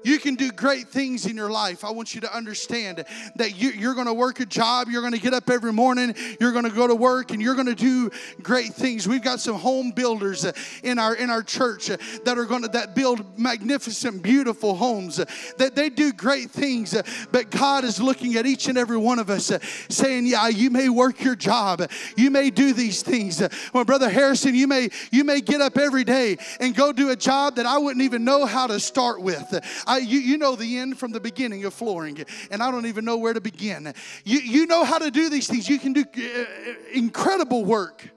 You 0.06 0.20
can 0.20 0.36
do 0.36 0.52
great 0.52 0.86
things 0.86 1.26
in 1.26 1.34
your 1.34 1.50
life. 1.50 1.84
I 1.84 1.90
want 1.90 2.14
you 2.14 2.20
to 2.20 2.32
understand 2.32 3.04
that 3.34 3.56
you, 3.60 3.90
are 3.90 3.94
going 3.94 4.06
to 4.06 4.14
work 4.14 4.38
a 4.38 4.46
job. 4.46 4.86
You're 4.88 5.00
going 5.00 5.14
to 5.14 5.18
get 5.18 5.34
up 5.34 5.50
every 5.50 5.72
morning. 5.72 6.14
You're 6.40 6.52
going 6.52 6.62
to 6.64 6.70
go 6.70 6.86
to 6.86 6.94
work, 6.94 7.32
and 7.32 7.42
you're 7.42 7.56
going 7.56 7.66
to 7.66 7.74
do 7.74 8.12
great 8.40 8.72
things. 8.72 9.08
We've 9.08 9.20
got 9.20 9.40
some 9.40 9.56
home 9.56 9.90
builders 9.90 10.46
in 10.84 11.00
our 11.00 11.16
in 11.16 11.28
our 11.28 11.42
church 11.42 11.88
that 11.88 12.38
are 12.38 12.44
going 12.44 12.62
to 12.62 12.68
that 12.68 12.94
build 12.94 13.36
magnificent, 13.36 14.22
beautiful 14.22 14.76
homes. 14.76 15.16
That 15.16 15.74
they 15.74 15.90
do 15.90 16.12
great 16.12 16.52
things. 16.52 16.94
But 17.32 17.50
God 17.50 17.82
is 17.82 18.00
looking 18.00 18.36
at 18.36 18.46
each 18.46 18.68
and 18.68 18.78
every 18.78 18.98
one 18.98 19.18
of 19.18 19.28
us, 19.28 19.50
saying, 19.88 20.26
"Yeah, 20.26 20.46
you 20.46 20.70
may 20.70 20.88
work 20.88 21.20
your 21.24 21.34
job. 21.34 21.90
You 22.16 22.30
may 22.30 22.50
do 22.50 22.72
these 22.72 23.02
things." 23.02 23.42
Well, 23.72 23.84
brother 23.84 24.08
Harrison, 24.08 24.54
you 24.54 24.68
may 24.68 24.90
you 25.10 25.24
may 25.24 25.40
get 25.40 25.60
up 25.60 25.76
every 25.76 26.04
day 26.04 26.36
and 26.60 26.76
go 26.76 26.92
do 26.92 27.10
a 27.10 27.16
job 27.16 27.56
that 27.56 27.66
I 27.66 27.78
wouldn't 27.78 28.04
even 28.04 28.22
know 28.22 28.46
how 28.46 28.68
to 28.68 28.78
start 28.78 29.20
with. 29.20 29.52
I, 29.84 29.95
you, 29.98 30.18
you 30.18 30.38
know 30.38 30.56
the 30.56 30.78
end 30.78 30.98
from 30.98 31.12
the 31.12 31.20
beginning 31.20 31.64
of 31.64 31.74
flooring, 31.74 32.24
and 32.50 32.62
I 32.62 32.70
don't 32.70 32.86
even 32.86 33.04
know 33.04 33.16
where 33.16 33.34
to 33.34 33.40
begin. 33.40 33.92
You, 34.24 34.38
you 34.40 34.66
know 34.66 34.84
how 34.84 34.98
to 34.98 35.10
do 35.10 35.28
these 35.28 35.46
things. 35.46 35.68
You 35.68 35.78
can 35.78 35.92
do 35.92 36.04
uh, 36.16 36.44
incredible 36.92 37.64
work. 37.64 38.08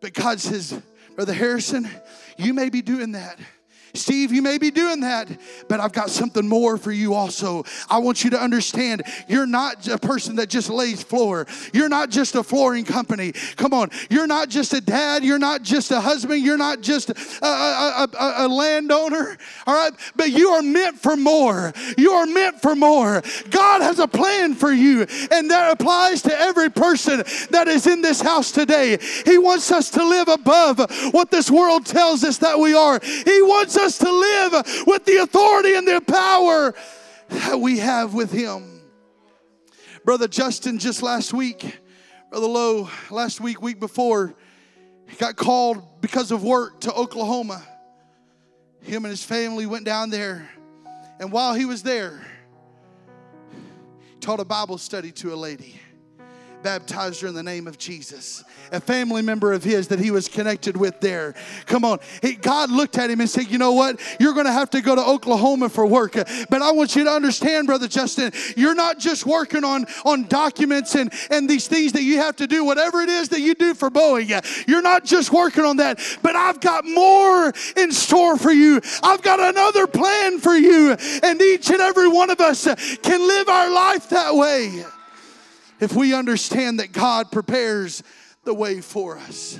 But 0.00 0.12
God 0.12 0.40
says, 0.40 0.80
Brother 1.14 1.32
Harrison, 1.32 1.88
you 2.36 2.52
may 2.54 2.68
be 2.68 2.82
doing 2.82 3.12
that 3.12 3.38
Steve, 3.96 4.32
you 4.32 4.42
may 4.42 4.58
be 4.58 4.70
doing 4.70 5.00
that, 5.00 5.28
but 5.68 5.80
I've 5.80 5.92
got 5.92 6.10
something 6.10 6.46
more 6.46 6.76
for 6.76 6.92
you 6.92 7.14
also. 7.14 7.64
I 7.88 7.98
want 7.98 8.24
you 8.24 8.30
to 8.30 8.40
understand 8.40 9.02
you're 9.28 9.46
not 9.46 9.88
a 9.88 9.98
person 9.98 10.36
that 10.36 10.48
just 10.48 10.70
lays 10.70 11.02
floor. 11.02 11.46
You're 11.72 11.88
not 11.88 12.10
just 12.10 12.34
a 12.34 12.42
flooring 12.42 12.84
company. 12.84 13.32
Come 13.56 13.72
on. 13.72 13.90
You're 14.10 14.26
not 14.26 14.48
just 14.48 14.72
a 14.72 14.80
dad. 14.80 15.24
You're 15.24 15.38
not 15.38 15.62
just 15.62 15.90
a 15.90 16.00
husband. 16.00 16.42
You're 16.42 16.58
not 16.58 16.80
just 16.80 17.10
a, 17.10 17.46
a, 17.46 18.08
a, 18.18 18.34
a 18.46 18.48
landowner. 18.48 19.38
All 19.66 19.74
right. 19.74 19.92
But 20.16 20.30
you 20.30 20.50
are 20.50 20.62
meant 20.62 20.98
for 20.98 21.16
more. 21.16 21.72
You 21.96 22.12
are 22.12 22.26
meant 22.26 22.60
for 22.60 22.74
more. 22.74 23.22
God 23.50 23.82
has 23.82 23.98
a 23.98 24.08
plan 24.08 24.54
for 24.54 24.72
you, 24.72 25.06
and 25.30 25.50
that 25.50 25.72
applies 25.72 26.22
to 26.22 26.38
every 26.38 26.70
person 26.70 27.22
that 27.50 27.68
is 27.68 27.86
in 27.86 28.02
this 28.02 28.20
house 28.20 28.50
today. 28.50 28.98
He 29.24 29.38
wants 29.38 29.70
us 29.70 29.90
to 29.90 30.04
live 30.04 30.28
above 30.28 30.78
what 31.12 31.30
this 31.30 31.50
world 31.50 31.86
tells 31.86 32.24
us 32.24 32.38
that 32.38 32.58
we 32.58 32.74
are. 32.74 33.00
He 33.00 33.42
wants 33.42 33.76
us 33.76 33.85
us 33.86 33.98
to 33.98 34.12
live 34.12 34.84
with 34.86 35.04
the 35.04 35.18
authority 35.18 35.74
and 35.74 35.86
the 35.86 36.00
power 36.00 36.74
that 37.28 37.60
we 37.60 37.78
have 37.78 38.14
with 38.14 38.32
Him. 38.32 38.82
Brother 40.04 40.26
Justin, 40.26 40.78
just 40.78 41.02
last 41.02 41.32
week, 41.32 41.78
Brother 42.30 42.48
Lowe, 42.48 42.90
last 43.10 43.40
week, 43.40 43.62
week 43.62 43.78
before, 43.78 44.34
got 45.18 45.36
called 45.36 45.82
because 46.00 46.32
of 46.32 46.42
work 46.42 46.80
to 46.80 46.92
Oklahoma. 46.92 47.62
Him 48.82 49.04
and 49.04 49.10
his 49.10 49.24
family 49.24 49.66
went 49.66 49.84
down 49.84 50.10
there, 50.10 50.48
and 51.20 51.30
while 51.30 51.54
he 51.54 51.64
was 51.64 51.82
there, 51.84 52.26
he 54.00 54.18
taught 54.20 54.40
a 54.40 54.44
Bible 54.44 54.78
study 54.78 55.12
to 55.12 55.32
a 55.32 55.36
lady 55.36 55.80
baptized 56.62 57.20
her 57.20 57.28
in 57.28 57.34
the 57.34 57.42
name 57.42 57.66
of 57.66 57.78
Jesus. 57.78 58.44
A 58.72 58.80
family 58.80 59.22
member 59.22 59.52
of 59.52 59.62
his 59.62 59.88
that 59.88 59.98
he 59.98 60.10
was 60.10 60.28
connected 60.28 60.76
with 60.76 61.00
there. 61.00 61.34
Come 61.66 61.84
on. 61.84 62.00
He, 62.22 62.34
God 62.34 62.70
looked 62.70 62.98
at 62.98 63.10
him 63.10 63.20
and 63.20 63.30
said, 63.30 63.46
You 63.46 63.58
know 63.58 63.72
what? 63.72 64.00
You're 64.18 64.34
going 64.34 64.46
to 64.46 64.52
have 64.52 64.70
to 64.70 64.80
go 64.80 64.94
to 64.94 65.04
Oklahoma 65.04 65.68
for 65.68 65.86
work. 65.86 66.14
But 66.14 66.62
I 66.62 66.72
want 66.72 66.96
you 66.96 67.04
to 67.04 67.10
understand, 67.10 67.66
Brother 67.66 67.88
Justin, 67.88 68.32
you're 68.56 68.74
not 68.74 68.98
just 68.98 69.26
working 69.26 69.64
on, 69.64 69.86
on 70.04 70.24
documents 70.24 70.94
and, 70.94 71.12
and 71.30 71.48
these 71.48 71.68
things 71.68 71.92
that 71.92 72.02
you 72.02 72.18
have 72.18 72.36
to 72.36 72.46
do, 72.46 72.64
whatever 72.64 73.00
it 73.02 73.08
is 73.08 73.28
that 73.30 73.40
you 73.40 73.54
do 73.54 73.74
for 73.74 73.90
Boeing. 73.90 74.26
You're 74.66 74.82
not 74.82 75.04
just 75.04 75.32
working 75.32 75.64
on 75.64 75.76
that, 75.76 76.00
but 76.22 76.34
I've 76.34 76.60
got 76.60 76.84
more 76.84 77.52
in 77.76 77.92
store 77.92 78.36
for 78.36 78.50
you. 78.50 78.80
I've 79.02 79.22
got 79.22 79.40
another 79.40 79.86
plan 79.86 80.40
for 80.40 80.54
you. 80.54 80.96
And 81.22 81.40
each 81.40 81.70
and 81.70 81.80
every 81.80 82.08
one 82.08 82.30
of 82.30 82.40
us 82.40 82.64
can 83.02 83.26
live 83.26 83.48
our 83.48 83.72
life 83.72 84.08
that 84.10 84.34
way 84.34 84.84
if 85.80 85.94
we 85.94 86.14
understand 86.14 86.80
that 86.80 86.92
God 86.92 87.30
prepares 87.30 88.02
the 88.44 88.54
way 88.54 88.80
for 88.80 89.18
us. 89.18 89.58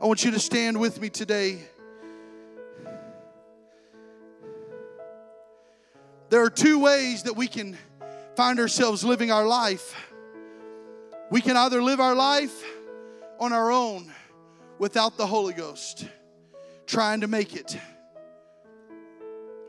I 0.00 0.06
want 0.06 0.24
you 0.24 0.30
to 0.32 0.38
stand 0.38 0.78
with 0.78 1.00
me 1.00 1.08
today. 1.08 1.60
There 6.30 6.42
are 6.42 6.50
two 6.50 6.78
ways 6.78 7.22
that 7.22 7.34
we 7.34 7.48
can 7.48 7.78
find 8.36 8.60
ourselves 8.60 9.02
living 9.02 9.32
our 9.32 9.46
life. 9.46 9.94
We 11.30 11.40
can 11.40 11.56
either 11.56 11.82
live 11.82 12.00
our 12.00 12.14
life 12.14 12.62
on 13.40 13.52
our 13.52 13.70
own 13.70 14.12
without 14.78 15.16
the 15.16 15.26
Holy 15.26 15.54
Ghost, 15.54 16.06
trying 16.86 17.22
to 17.22 17.26
make 17.26 17.56
it. 17.56 17.78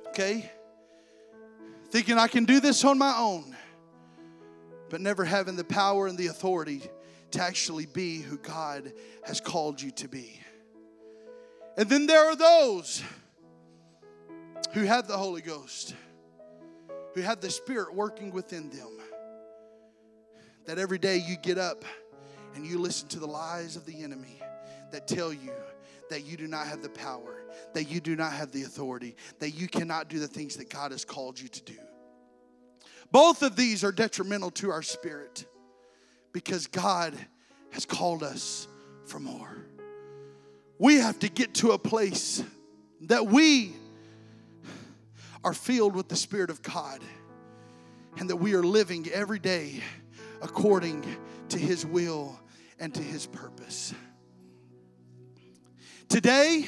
Okay? 0.10 0.52
Thinking 1.90 2.18
I 2.18 2.28
can 2.28 2.46
do 2.46 2.60
this 2.60 2.84
on 2.84 2.98
my 2.98 3.16
own 3.18 3.56
but 4.90 5.02
never 5.02 5.24
having 5.24 5.56
the 5.56 5.64
power 5.64 6.08
and 6.08 6.18
the 6.18 6.28
authority 6.28 6.82
to 7.32 7.42
actually 7.42 7.86
be 7.86 8.20
who 8.20 8.38
God 8.38 8.92
has 9.24 9.40
called 9.40 9.82
you 9.82 9.92
to 9.92 10.08
be. 10.08 10.40
And 11.78 11.90
then 11.90 12.08
there 12.08 12.26
are 12.26 12.36
those 12.36 13.04
who 14.74 14.84
have 14.84 15.08
the 15.08 15.18
Holy 15.18 15.42
Ghost, 15.42 15.96
who 17.14 17.22
have 17.22 17.40
the 17.40 17.50
Spirit 17.50 17.94
working 17.94 18.32
within 18.32 18.70
them. 18.70 18.98
That 20.66 20.78
every 20.78 20.98
day 20.98 21.18
you 21.18 21.38
get 21.38 21.58
up 21.58 21.84
and 22.56 22.66
you 22.66 22.80
listen 22.80 23.08
to 23.10 23.20
the 23.20 23.28
lies 23.28 23.76
of 23.76 23.86
the 23.86 24.04
enemy 24.04 24.42
that 24.92 25.08
tell 25.08 25.32
you 25.32 25.52
that 26.10 26.26
you 26.26 26.38
do 26.38 26.48
not 26.48 26.68
have 26.68 26.82
the 26.82 26.90
power, 26.90 27.44
that 27.74 27.86
you 27.86 28.00
do 28.00 28.16
not 28.16 28.34
have 28.34 28.52
the 28.52 28.64
authority, 28.64 29.16
that 29.40 29.52
you 29.52 29.68
cannot 29.68 30.10
do 30.10 30.20
the 30.20 30.28
things 30.28 30.58
that 30.58 30.70
God 30.70 30.92
has 30.92 31.06
called 31.06 31.40
you 31.40 31.48
to 31.48 31.62
do. 31.64 31.78
Both 33.12 33.42
of 33.42 33.56
these 33.56 33.84
are 33.84 33.92
detrimental 33.92 34.52
to 34.52 34.72
our 34.72 34.84
spirit 34.84 35.46
because 36.32 36.68
God 36.68 37.16
has 37.72 37.86
called 37.86 38.24
us 38.24 38.68
for 39.06 39.20
more. 39.20 39.66
We 40.78 40.96
have 40.96 41.20
to 41.20 41.30
get 41.30 41.56
to 41.56 41.72
a 41.72 41.80
place 41.80 42.44
that 43.02 43.28
we 43.28 43.74
are 45.44 45.54
filled 45.54 45.96
with 45.96 46.08
the 46.08 46.16
Spirit 46.16 46.50
of 46.50 46.62
God 46.62 47.02
and 48.18 48.30
that 48.30 48.36
we 48.36 48.54
are 48.54 48.64
living 48.64 49.08
every 49.12 49.40
day 49.40 49.82
according 50.42 51.06
to 51.50 51.58
His 51.58 51.86
will 51.86 52.40
and 52.80 52.94
to 52.94 53.02
His 53.02 53.26
purpose. 53.26 53.94
Today, 56.08 56.66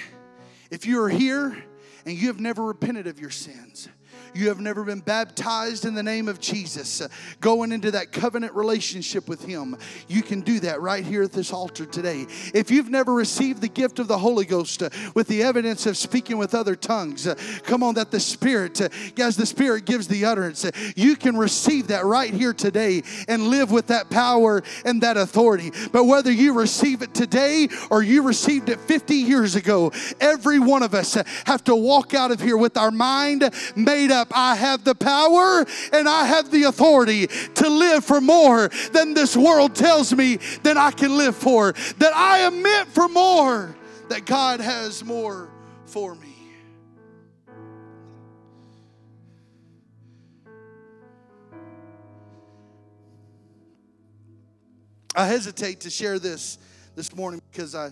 if 0.70 0.86
you 0.86 1.02
are 1.04 1.10
here 1.10 1.64
and 2.06 2.18
you 2.18 2.28
have 2.28 2.40
never 2.40 2.64
repented 2.64 3.08
of 3.08 3.20
your 3.20 3.30
sins, 3.30 3.90
you 4.34 4.48
have 4.48 4.60
never 4.60 4.84
been 4.84 5.00
baptized 5.00 5.86
in 5.86 5.94
the 5.94 6.04
name 6.04 6.28
of 6.28 6.40
Jesus, 6.40 7.02
uh, 7.02 7.08
going 7.40 7.72
into 7.72 7.92
that 7.92 8.12
covenant 8.12 8.54
relationship 8.54 9.28
with 9.28 9.44
Him, 9.44 9.78
you 10.08 10.22
can 10.22 10.42
do 10.42 10.60
that 10.62 10.82
right 10.82 11.04
here 11.04 11.24
at 11.24 11.32
this 11.32 11.52
altar 11.54 11.86
today. 11.86 12.26
If 12.54 12.72
you've 12.72 12.90
never 12.90 13.14
received 13.14 13.62
the 13.62 13.68
gift 13.68 14.00
of 14.00 14.08
the 14.08 14.18
Holy 14.18 14.46
Ghost 14.46 14.84
uh, 14.84 14.90
with 15.14 15.28
the 15.28 15.44
evidence 15.44 15.86
of 15.86 15.98
speaking 15.98 16.38
with 16.38 16.56
other 16.56 16.76
tongues, 16.76 17.28
uh, 17.28 17.36
come 17.64 17.84
on, 17.84 17.96
that 17.96 18.12
the 18.12 18.20
Spirit, 18.20 18.80
as 19.20 19.36
the 19.36 19.46
Spirit 19.46 19.86
gives 19.86 20.08
the 20.08 20.26
utterance, 20.26 20.66
you 20.96 21.16
can 21.16 21.38
receive 21.38 21.88
that 21.88 22.06
right 22.06 22.34
here 22.34 22.54
today 22.54 23.04
and 23.28 23.48
live 23.48 23.72
with 23.72 23.88
that 23.88 24.10
power 24.10 24.64
and 24.86 25.02
that 25.02 25.18
authority. 25.18 25.72
But 25.92 26.06
whether 26.06 26.32
you 26.32 26.54
receive 26.54 27.02
it 27.02 27.14
today 27.14 27.68
or 27.90 28.04
you 28.04 28.24
received 28.24 28.70
it 28.70 28.80
50 28.80 29.16
years 29.16 29.56
ago, 29.56 29.92
every 30.20 30.60
one 30.60 30.84
of 30.84 30.94
us 30.94 31.18
have 31.46 31.64
to 31.66 31.76
walk 31.76 32.14
out 32.14 32.32
of 32.32 32.40
here 32.40 32.58
with 32.58 32.78
our 32.78 32.92
mind 32.92 33.50
made 33.76 34.12
up 34.12 34.21
up. 34.22 34.32
I 34.34 34.56
have 34.56 34.84
the 34.84 34.96
power 34.96 35.66
and 35.92 36.08
I 36.08 36.26
have 36.26 36.52
the 36.52 36.64
authority 36.64 37.28
to 37.28 37.70
live 37.70 38.06
for 38.06 38.22
more 38.22 38.70
than 38.94 39.14
this 39.14 39.36
world 39.36 39.76
tells 39.76 40.14
me 40.14 40.38
that 40.64 40.78
I 40.78 40.92
can 40.92 41.18
live 41.18 41.36
for. 41.36 41.74
That 41.98 42.16
I 42.16 42.40
am 42.40 42.62
meant 42.62 42.88
for 42.90 43.10
more. 43.10 43.76
That 44.10 44.26
God 44.26 44.60
has 44.60 45.04
more 45.04 45.50
for 45.86 46.16
me. 46.16 46.28
I 55.14 55.26
hesitate 55.26 55.82
to 55.82 55.90
share 55.90 56.20
this 56.20 56.58
this 56.96 57.14
morning 57.16 57.42
because 57.52 57.76
I, 57.76 57.92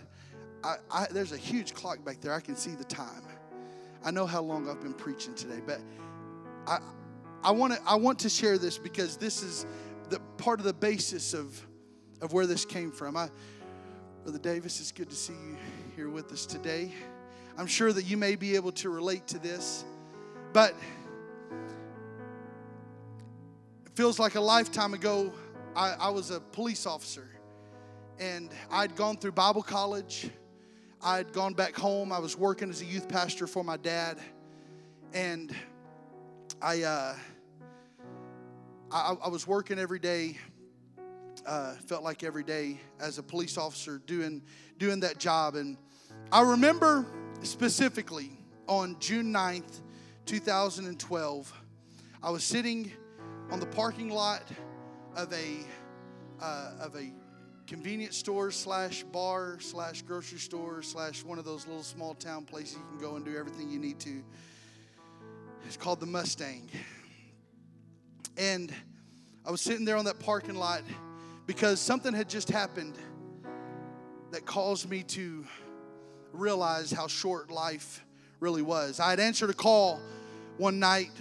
I, 0.63 0.75
I, 0.89 1.07
there's 1.11 1.34
a 1.34 1.38
huge 1.38 1.73
clock 1.73 2.03
back 2.05 2.21
there. 2.21 2.34
I 2.34 2.39
can 2.39 2.55
see 2.55 2.71
the 2.71 2.86
time. 2.86 3.23
I 4.03 4.11
know 4.11 4.25
how 4.25 4.41
long 4.41 4.69
I've 4.69 4.82
been 4.82 4.93
preaching 4.93 5.36
today, 5.36 5.59
but 5.65 5.82
I, 6.70 6.80
I, 7.43 7.51
want 7.51 7.74
to, 7.74 7.80
I 7.86 7.95
want 7.95 8.20
to 8.20 8.30
share 8.30 8.59
this 8.59 8.78
because 8.78 9.17
this 9.17 9.41
is 9.41 9.65
the 10.09 10.20
part 10.38 10.59
of 10.59 10.65
the 10.65 10.74
basis 10.74 11.34
of, 11.34 11.59
of 12.22 12.32
where 12.32 12.45
this 12.45 12.63
came 12.63 12.91
from. 12.91 13.17
I, 13.17 13.30
Brother 14.24 14.38
Davis, 14.38 14.80
it's 14.80 14.91
good 14.91 15.09
to 15.09 15.15
see 15.15 15.34
you 15.34 15.57
here 15.95 16.09
with 16.09 16.32
us 16.32 16.45
today. 16.45 16.93
I'm 17.57 17.65
sure 17.65 17.91
that 17.91 18.03
you 18.03 18.17
may 18.17 18.36
be 18.36 18.55
able 18.55 18.72
to 18.74 18.89
relate 18.89 19.26
to 19.28 19.39
this, 19.39 19.84
but 20.53 20.76
it 23.86 23.91
feels 23.95 24.20
like 24.20 24.36
a 24.36 24.41
lifetime 24.41 24.93
ago. 24.93 25.34
I, 25.76 25.95
I 25.99 26.09
was 26.09 26.30
a 26.30 26.39
police 26.39 26.86
officer 26.86 27.28
and 28.20 28.51
I'd 28.70 28.95
gone 28.95 29.17
through 29.17 29.32
Bible 29.32 29.63
college. 29.63 30.30
I'd 31.01 31.34
gone 31.34 31.53
back 31.53 31.76
home. 31.76 32.11
I 32.11 32.20
was 32.20 32.38
working 32.38 32.70
as 32.70 32.82
a 32.82 32.86
youth 32.86 33.07
pastor 33.07 33.47
for 33.47 33.63
my 33.63 33.78
dad. 33.78 34.20
And 35.13 35.55
I, 36.62 36.84
uh, 36.84 37.16
I, 38.91 39.16
I 39.24 39.30
was 39.30 39.47
working 39.47 39.80
every 39.80 39.99
day. 39.99 40.38
Uh, 41.45 41.74
felt 41.76 42.03
like 42.03 42.22
every 42.22 42.43
day 42.43 42.82
as 42.99 43.18
a 43.18 43.24
police 43.24 43.57
officer 43.57 44.01
doing 44.05 44.41
doing 44.78 44.99
that 44.99 45.18
job, 45.18 45.55
and 45.55 45.78
I 46.34 46.41
remember 46.41 47.05
specifically 47.43 48.32
on 48.68 48.97
June 48.99 49.34
9th, 49.34 49.80
2012, 50.26 51.53
I 52.22 52.30
was 52.30 52.43
sitting 52.43 52.91
on 53.51 53.62
the 53.62 53.66
parking 53.66 54.10
lot 54.10 54.43
of 55.16 55.32
a 55.32 55.60
uh, 56.41 56.72
of 56.82 56.93
a 56.97 57.14
convenience 57.68 58.18
store 58.18 58.51
slash 58.51 59.03
bar 59.03 59.60
slash 59.62 60.01
grocery 60.01 60.39
store 60.39 60.82
slash 60.82 61.24
one 61.24 61.39
of 61.39 61.45
those 61.45 61.66
little 61.68 61.84
small 61.84 62.16
town 62.16 62.43
places 62.43 62.76
you 62.76 62.84
can 62.89 62.99
go 62.99 63.16
and 63.16 63.24
do 63.24 63.38
everything 63.38 63.70
you 63.70 63.80
need 63.80 63.99
to. 64.01 64.22
It's 65.66 65.78
called 65.78 65.99
the 65.99 66.05
Mustang. 66.05 66.70
And 68.38 68.74
I 69.45 69.51
was 69.51 69.62
sitting 69.62 69.86
there 69.86 69.97
on 69.97 70.05
that 70.05 70.20
parking 70.20 70.55
lot 70.55 70.82
because 71.45 71.80
something 71.80 72.14
had 72.14 72.30
just 72.30 72.49
happened 72.49 72.95
that 74.32 74.45
caused 74.45 74.89
me 74.89 75.03
to 75.03 75.45
realize 76.32 76.91
how 76.91 77.07
short 77.07 77.51
life 77.51 78.05
really 78.39 78.62
was. 78.62 78.99
I 78.99 79.10
had 79.10 79.20
answered 79.20 79.49
a 79.49 79.53
call 79.53 79.99
one 80.57 80.80
night 80.80 81.12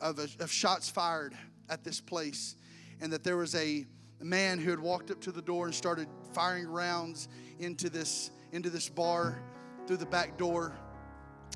of, 0.00 0.18
a, 0.18 0.28
of 0.40 0.50
shots 0.50 0.88
fired 0.88 1.34
at 1.68 1.84
this 1.84 2.00
place, 2.00 2.56
and 3.00 3.12
that 3.12 3.24
there 3.24 3.36
was 3.36 3.54
a 3.54 3.86
man 4.20 4.58
who 4.58 4.70
had 4.70 4.80
walked 4.80 5.10
up 5.10 5.20
to 5.20 5.32
the 5.32 5.42
door 5.42 5.66
and 5.66 5.74
started 5.74 6.08
firing 6.32 6.66
rounds 6.66 7.28
into 7.58 7.90
this 7.90 8.30
into 8.52 8.70
this 8.70 8.88
bar 8.88 9.38
through 9.86 9.96
the 9.96 10.06
back 10.06 10.38
door, 10.38 10.72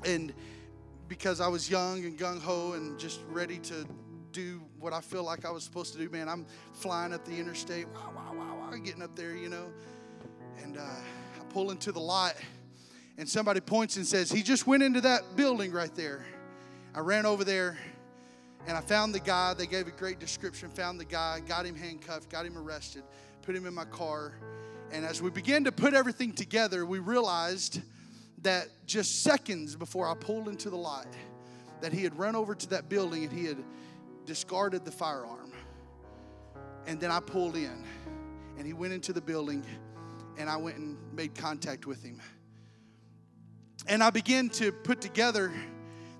and 0.05 0.33
because 1.09 1.41
I 1.41 1.47
was 1.47 1.69
young 1.69 2.05
and 2.05 2.17
gung 2.17 2.39
ho 2.39 2.73
and 2.73 2.97
just 2.97 3.19
ready 3.29 3.57
to 3.57 3.85
do 4.31 4.61
what 4.79 4.93
I 4.93 5.01
feel 5.01 5.23
like 5.23 5.43
I 5.43 5.49
was 5.49 5.63
supposed 5.63 5.91
to 5.93 5.99
do, 5.99 6.07
man, 6.09 6.29
I'm 6.29 6.45
flying 6.73 7.13
up 7.13 7.25
the 7.25 7.35
interstate, 7.35 7.87
wow, 7.89 8.13
wow, 8.15 8.33
wow, 8.33 8.57
wow, 8.59 8.77
getting 8.77 9.01
up 9.01 9.15
there, 9.15 9.35
you 9.35 9.49
know, 9.49 9.71
and 10.61 10.77
uh, 10.77 10.81
I 10.81 11.43
pull 11.49 11.71
into 11.71 11.91
the 11.91 11.99
lot, 11.99 12.35
and 13.17 13.27
somebody 13.27 13.59
points 13.59 13.97
and 13.97 14.05
says, 14.05 14.31
"He 14.31 14.43
just 14.43 14.67
went 14.67 14.83
into 14.83 15.01
that 15.01 15.35
building 15.35 15.71
right 15.71 15.93
there." 15.95 16.25
I 16.95 17.01
ran 17.01 17.25
over 17.25 17.43
there 17.43 17.77
and 18.67 18.77
I 18.77 18.81
found 18.81 19.13
the 19.13 19.19
guy. 19.19 19.53
They 19.53 19.67
gave 19.67 19.87
a 19.87 19.91
great 19.91 20.19
description. 20.19 20.69
Found 20.71 20.99
the 20.99 21.05
guy, 21.05 21.39
got 21.41 21.65
him 21.65 21.75
handcuffed, 21.75 22.29
got 22.29 22.45
him 22.45 22.57
arrested, 22.57 23.03
put 23.41 23.55
him 23.55 23.65
in 23.65 23.73
my 23.73 23.85
car. 23.85 24.33
And 24.91 25.05
as 25.05 25.21
we 25.21 25.29
began 25.29 25.63
to 25.65 25.71
put 25.71 25.93
everything 25.93 26.33
together, 26.33 26.85
we 26.85 26.99
realized 26.99 27.81
that 28.43 28.67
just 28.85 29.23
seconds 29.23 29.75
before 29.75 30.07
I 30.07 30.15
pulled 30.15 30.47
into 30.47 30.69
the 30.69 30.77
lot, 30.77 31.07
that 31.81 31.93
he 31.93 32.03
had 32.03 32.17
run 32.17 32.35
over 32.35 32.55
to 32.55 32.69
that 32.69 32.89
building 32.89 33.23
and 33.23 33.33
he 33.33 33.45
had 33.45 33.57
discarded 34.25 34.85
the 34.85 34.91
firearm. 34.91 35.51
And 36.87 36.99
then 36.99 37.11
I 37.11 37.19
pulled 37.19 37.55
in 37.55 37.85
and 38.57 38.65
he 38.65 38.73
went 38.73 38.93
into 38.93 39.13
the 39.13 39.21
building 39.21 39.63
and 40.37 40.49
I 40.49 40.57
went 40.57 40.77
and 40.77 40.97
made 41.13 41.35
contact 41.35 41.85
with 41.85 42.03
him. 42.03 42.21
And 43.87 44.03
I 44.03 44.09
began 44.09 44.49
to 44.49 44.71
put 44.71 45.01
together 45.01 45.51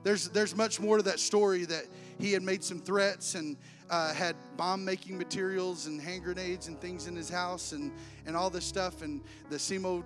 there's 0.04 0.30
there's 0.30 0.56
much 0.56 0.80
more 0.80 0.98
to 0.98 1.04
that 1.04 1.20
story 1.20 1.66
that 1.66 1.84
he 2.20 2.32
had 2.32 2.42
made 2.42 2.64
some 2.64 2.80
threats 2.80 3.36
and 3.36 3.58
uh, 3.90 4.14
had 4.14 4.36
bomb 4.56 4.86
making 4.86 5.18
materials 5.18 5.88
and 5.88 6.00
hand 6.00 6.24
grenades 6.24 6.68
and 6.68 6.80
things 6.80 7.08
in 7.08 7.16
his 7.16 7.30
house 7.30 7.72
and, 7.72 7.92
and 8.26 8.36
all 8.36 8.50
this 8.50 8.66
stuff. 8.66 9.02
And 9.02 9.22
the 9.50 9.58
SEMO 9.58 10.04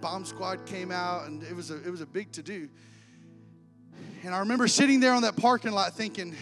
bomb 0.00 0.24
squad 0.24 0.66
came 0.66 0.90
out, 0.90 1.26
and 1.26 1.42
it 1.42 1.54
was 1.54 1.70
a, 1.70 1.76
it 1.76 1.90
was 1.90 2.00
a 2.00 2.06
big 2.06 2.32
to 2.32 2.42
do. 2.42 2.68
And 4.24 4.34
I 4.34 4.38
remember 4.38 4.68
sitting 4.68 5.00
there 5.00 5.12
on 5.12 5.22
that 5.22 5.36
parking 5.36 5.72
lot 5.72 5.94
thinking, 5.94 6.34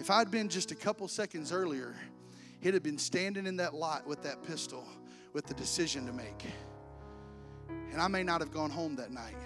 if 0.00 0.10
I'd 0.10 0.30
been 0.30 0.48
just 0.48 0.70
a 0.70 0.74
couple 0.74 1.06
seconds 1.08 1.52
earlier, 1.52 1.94
he'd 2.60 2.74
have 2.74 2.82
been 2.82 2.98
standing 2.98 3.46
in 3.46 3.56
that 3.56 3.74
lot 3.74 4.06
with 4.06 4.22
that 4.22 4.42
pistol 4.42 4.86
with 5.32 5.46
the 5.46 5.54
decision 5.54 6.06
to 6.06 6.12
make. 6.12 6.44
And 7.92 8.00
I 8.00 8.08
may 8.08 8.22
not 8.22 8.40
have 8.40 8.50
gone 8.50 8.70
home 8.70 8.96
that 8.96 9.10
night. 9.10 9.36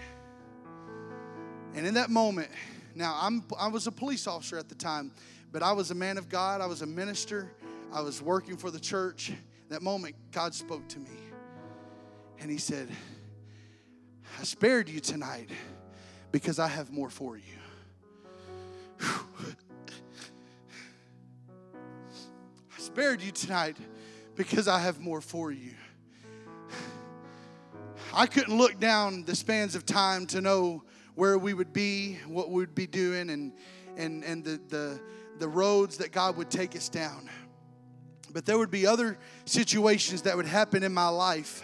And 1.74 1.87
in 1.87 1.95
that 1.95 2.11
moment, 2.11 2.49
now, 2.97 3.18
I'm, 3.20 3.45
I 3.59 3.68
was 3.68 3.87
a 3.87 3.93
police 3.93 4.26
officer 4.26 4.57
at 4.57 4.70
the 4.70 4.74
time, 4.74 5.12
but 5.53 5.62
I 5.62 5.72
was 5.72 5.91
a 5.91 5.95
man 5.95 6.16
of 6.16 6.30
God. 6.30 6.62
I 6.62 6.66
was 6.66 6.80
a 6.80 6.87
minister. 6.87 7.51
I 7.93 8.01
was 8.01 8.22
working 8.22 8.57
for 8.57 8.70
the 8.70 8.80
church. 8.80 9.32
That 9.68 9.82
moment, 9.82 10.14
God 10.32 10.55
spoke 10.55 10.89
to 10.89 10.99
me. 10.99 11.11
And 12.39 12.51
He 12.51 12.57
said, 12.57 12.89
I 14.39 14.45
spared 14.45 14.89
you 14.89 15.01
tonight 15.01 15.49
because 16.30 16.59
I 16.59 16.68
have 16.68 16.91
more 16.91 17.09
for 17.09 17.39
you. 17.39 17.43
I 19.01 19.55
spared 22.78 23.22
you 23.22 23.32
tonight 23.32 23.78
because 24.34 24.68
I 24.68 24.78
have 24.78 25.01
more 25.01 25.22
for 25.22 25.51
you. 25.51 25.72
I 28.12 28.26
couldn't 28.26 28.57
look 28.57 28.78
down 28.78 29.24
the 29.24 29.34
spans 29.34 29.74
of 29.74 29.87
time 29.87 30.26
to 30.26 30.43
know 30.43 30.82
where 31.14 31.39
we 31.39 31.55
would 31.55 31.72
be, 31.72 32.18
what 32.26 32.51
we 32.51 32.57
would 32.57 32.74
be 32.74 32.87
doing, 32.87 33.30
and 33.30 33.53
and 33.97 34.22
and 34.22 34.45
the 34.45 34.61
the 34.68 35.01
the 35.39 35.49
roads 35.49 35.97
that 35.99 36.12
God 36.12 36.37
would 36.37 36.51
take 36.51 36.76
us 36.76 36.91
down. 36.91 37.30
But 38.32 38.45
there 38.45 38.59
would 38.59 38.70
be 38.70 38.87
other 38.87 39.18
situations 39.47 40.22
that 40.22 40.37
would 40.37 40.47
happen 40.47 40.82
in 40.82 40.93
my 40.93 41.09
life 41.09 41.62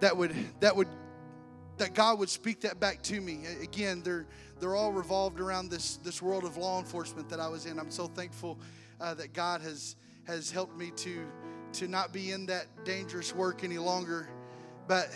that 0.00 0.16
would 0.16 0.34
that 0.60 0.76
would 0.76 0.88
that 1.78 1.94
God 1.94 2.18
would 2.18 2.28
speak 2.28 2.60
that 2.60 2.80
back 2.80 3.02
to 3.04 3.20
me. 3.20 3.44
Again, 3.62 4.02
they're 4.02 4.26
they're 4.60 4.74
all 4.74 4.92
revolved 4.92 5.40
around 5.40 5.70
this 5.70 5.96
this 5.96 6.20
world 6.20 6.44
of 6.44 6.56
law 6.56 6.78
enforcement 6.78 7.28
that 7.28 7.40
I 7.40 7.48
was 7.48 7.66
in. 7.66 7.78
I'm 7.78 7.90
so 7.90 8.06
thankful 8.06 8.58
uh, 9.00 9.14
that 9.14 9.32
God 9.32 9.60
has 9.62 9.96
has 10.24 10.50
helped 10.50 10.76
me 10.76 10.90
to 10.96 11.26
to 11.74 11.88
not 11.88 12.12
be 12.12 12.32
in 12.32 12.46
that 12.46 12.66
dangerous 12.84 13.34
work 13.34 13.64
any 13.64 13.78
longer. 13.78 14.28
But 14.86 15.10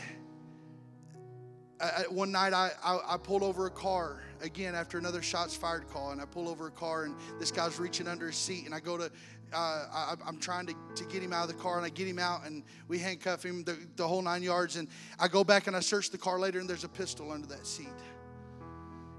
I, 1.82 2.04
one 2.08 2.30
night 2.30 2.52
I, 2.52 2.70
I, 2.84 3.14
I, 3.14 3.16
pulled 3.16 3.42
over 3.42 3.66
a 3.66 3.70
car 3.70 4.20
again 4.40 4.74
after 4.74 4.98
another 4.98 5.20
shots 5.20 5.56
fired 5.56 5.88
call, 5.90 6.12
and 6.12 6.20
I 6.20 6.24
pull 6.26 6.48
over 6.48 6.68
a 6.68 6.70
car, 6.70 7.04
and 7.04 7.16
this 7.40 7.50
guy's 7.50 7.80
reaching 7.80 8.06
under 8.06 8.28
his 8.28 8.36
seat, 8.36 8.66
and 8.66 8.74
I 8.74 8.78
go 8.78 8.96
to, 8.96 9.10
uh, 9.52 9.56
I, 9.92 10.14
am 10.26 10.38
trying 10.38 10.66
to, 10.66 10.74
to 10.94 11.04
get 11.06 11.22
him 11.22 11.32
out 11.32 11.48
of 11.50 11.56
the 11.56 11.60
car, 11.60 11.78
and 11.78 11.84
I 11.84 11.88
get 11.88 12.06
him 12.06 12.20
out, 12.20 12.46
and 12.46 12.62
we 12.86 12.98
handcuff 12.98 13.44
him 13.44 13.64
the, 13.64 13.76
the 13.96 14.06
whole 14.06 14.22
nine 14.22 14.44
yards, 14.44 14.76
and 14.76 14.86
I 15.18 15.26
go 15.26 15.42
back 15.42 15.66
and 15.66 15.74
I 15.74 15.80
search 15.80 16.10
the 16.10 16.18
car 16.18 16.38
later, 16.38 16.60
and 16.60 16.70
there's 16.70 16.84
a 16.84 16.88
pistol 16.88 17.32
under 17.32 17.48
that 17.48 17.66
seat. 17.66 17.88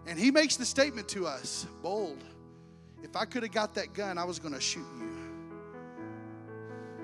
And 0.07 0.17
he 0.17 0.31
makes 0.31 0.55
the 0.55 0.65
statement 0.65 1.09
to 1.09 1.27
us, 1.27 1.67
bold, 1.81 2.23
if 3.03 3.17
I 3.17 3.25
could 3.25 3.43
have 3.43 3.51
got 3.51 3.75
that 3.75 3.93
gun, 3.93 4.17
I 4.17 4.23
was 4.23 4.39
going 4.39 4.53
to 4.53 4.61
shoot 4.61 4.87
you. 4.97 5.09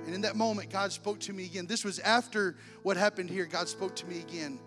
And 0.05 0.15
in 0.15 0.21
that 0.21 0.35
moment, 0.35 0.69
God 0.69 0.91
spoke 0.91 1.19
to 1.21 1.33
me 1.33 1.45
again. 1.45 1.67
This 1.67 1.83
was 1.83 1.99
after 1.99 2.55
what 2.83 2.97
happened 2.97 3.29
here. 3.29 3.45
God 3.45 3.67
spoke 3.67 3.95
to 3.97 4.05
me 4.07 4.19
again. 4.19 4.59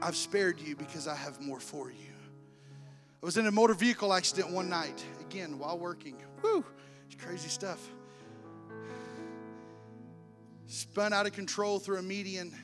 I've 0.00 0.16
spared 0.16 0.60
you 0.60 0.76
because 0.76 1.08
I 1.08 1.14
have 1.14 1.40
more 1.40 1.58
for 1.58 1.90
you. 1.90 2.12
I 3.20 3.26
was 3.26 3.36
in 3.36 3.46
a 3.46 3.50
motor 3.50 3.74
vehicle 3.74 4.12
accident 4.12 4.50
one 4.52 4.68
night, 4.68 5.04
again, 5.20 5.58
while 5.58 5.76
working. 5.76 6.16
Whew, 6.40 6.64
it's 7.10 7.20
crazy 7.22 7.48
stuff. 7.48 7.84
Spun 10.66 11.12
out 11.12 11.26
of 11.26 11.32
control 11.32 11.80
through 11.80 11.98
a 11.98 12.02
median, 12.02 12.54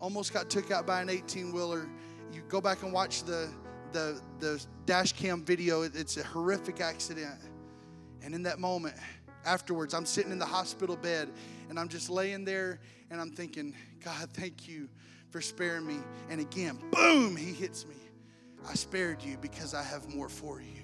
almost 0.00 0.32
got 0.32 0.48
took 0.48 0.70
out 0.70 0.86
by 0.86 1.02
an 1.02 1.10
18 1.10 1.52
wheeler. 1.52 1.88
You 2.32 2.42
go 2.48 2.60
back 2.60 2.82
and 2.82 2.92
watch 2.92 3.24
the, 3.24 3.50
the, 3.92 4.20
the 4.38 4.64
dash 4.86 5.12
cam 5.12 5.44
video, 5.44 5.82
it's 5.82 6.16
a 6.16 6.22
horrific 6.22 6.80
accident. 6.80 7.38
And 8.22 8.34
in 8.34 8.42
that 8.44 8.58
moment, 8.58 8.94
afterwards, 9.44 9.92
I'm 9.92 10.06
sitting 10.06 10.32
in 10.32 10.38
the 10.38 10.46
hospital 10.46 10.96
bed 10.96 11.28
and 11.68 11.78
I'm 11.78 11.88
just 11.88 12.08
laying 12.08 12.46
there 12.46 12.80
and 13.10 13.20
I'm 13.20 13.30
thinking, 13.30 13.74
God, 14.02 14.30
thank 14.32 14.66
you 14.66 14.88
for 15.30 15.40
sparing 15.40 15.86
me. 15.86 15.98
And 16.30 16.40
again, 16.40 16.78
boom, 16.90 17.36
he 17.36 17.52
hits 17.52 17.86
me. 17.86 17.94
I 18.68 18.74
spared 18.74 19.22
you 19.22 19.36
because 19.38 19.74
I 19.74 19.82
have 19.82 20.12
more 20.14 20.28
for 20.28 20.60
you. 20.60 20.82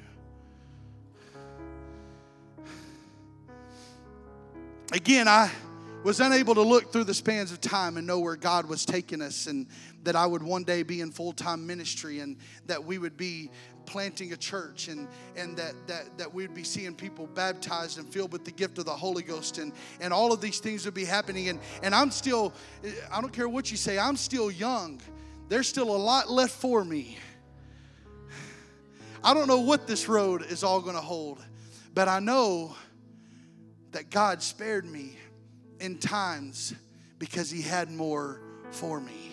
Again, 4.93 5.27
I 5.27 5.51
was 6.05 6.21
unable 6.21 6.55
to 6.55 6.63
look 6.63 6.93
through 6.93 7.05
the 7.05 7.15
spans 7.15 7.51
of 7.51 7.61
time 7.61 7.97
and 7.97 8.07
know 8.07 8.21
where 8.21 8.37
God 8.37 8.69
was 8.69 8.85
taking 8.85 9.23
us, 9.23 9.47
and 9.47 9.67
that 10.03 10.15
I 10.15 10.27
would 10.27 10.43
one 10.43 10.63
day 10.63 10.83
be 10.83 11.01
in 11.01 11.11
full 11.11 11.33
time 11.33 11.67
ministry, 11.67 12.21
and 12.21 12.37
that 12.67 12.85
we 12.85 12.99
would 12.99 13.17
be 13.17 13.51
planting 13.87 14.33
a 14.33 14.37
church 14.37 14.89
and, 14.89 15.09
and 15.37 15.57
that, 15.57 15.75
that, 15.87 16.19
that 16.19 16.33
we'd 16.33 16.55
be 16.55 16.65
seeing 16.65 16.95
people 16.95 17.27
baptized 17.29 17.99
and 17.99 18.07
filled 18.13 18.33
with 18.33 18.45
the 18.45 18.51
gift 18.51 18.79
of 18.79 18.85
the 18.85 18.93
Holy 18.93 19.23
Ghost 19.23 19.59
and, 19.59 19.73
and 20.01 20.13
all 20.13 20.33
of 20.33 20.41
these 20.41 20.59
things 20.59 20.85
would 20.85 20.95
be 20.95 21.05
happening. 21.05 21.49
And, 21.49 21.61
and 21.83 21.95
I'm 21.95 22.11
still, 22.11 22.53
I 23.13 23.21
don't 23.21 23.33
care 23.33 23.49
what 23.49 23.71
you 23.71 23.77
say, 23.77 23.99
I'm 23.99 24.17
still 24.17 24.51
young. 24.51 25.01
There's 25.49 25.69
still 25.69 25.95
a 25.95 25.99
lot 25.99 26.31
left 26.31 26.55
for 26.55 26.85
me. 26.85 27.19
I 29.23 29.33
don't 29.33 29.49
know 29.49 29.61
what 29.61 29.87
this 29.87 30.09
road 30.09 30.43
is 30.43 30.63
all 30.63 30.81
going 30.81 30.97
to 30.97 31.01
hold, 31.01 31.43
but 31.95 32.09
I 32.09 32.19
know 32.19 32.75
that 33.93 34.11
God 34.11 34.43
spared 34.43 34.85
me 34.85 35.17
in 35.81 35.99
times 35.99 36.75
because 37.19 37.51
He 37.51 37.63
had 37.63 37.91
more 37.91 38.41
for 38.71 39.01
me. 39.01 39.33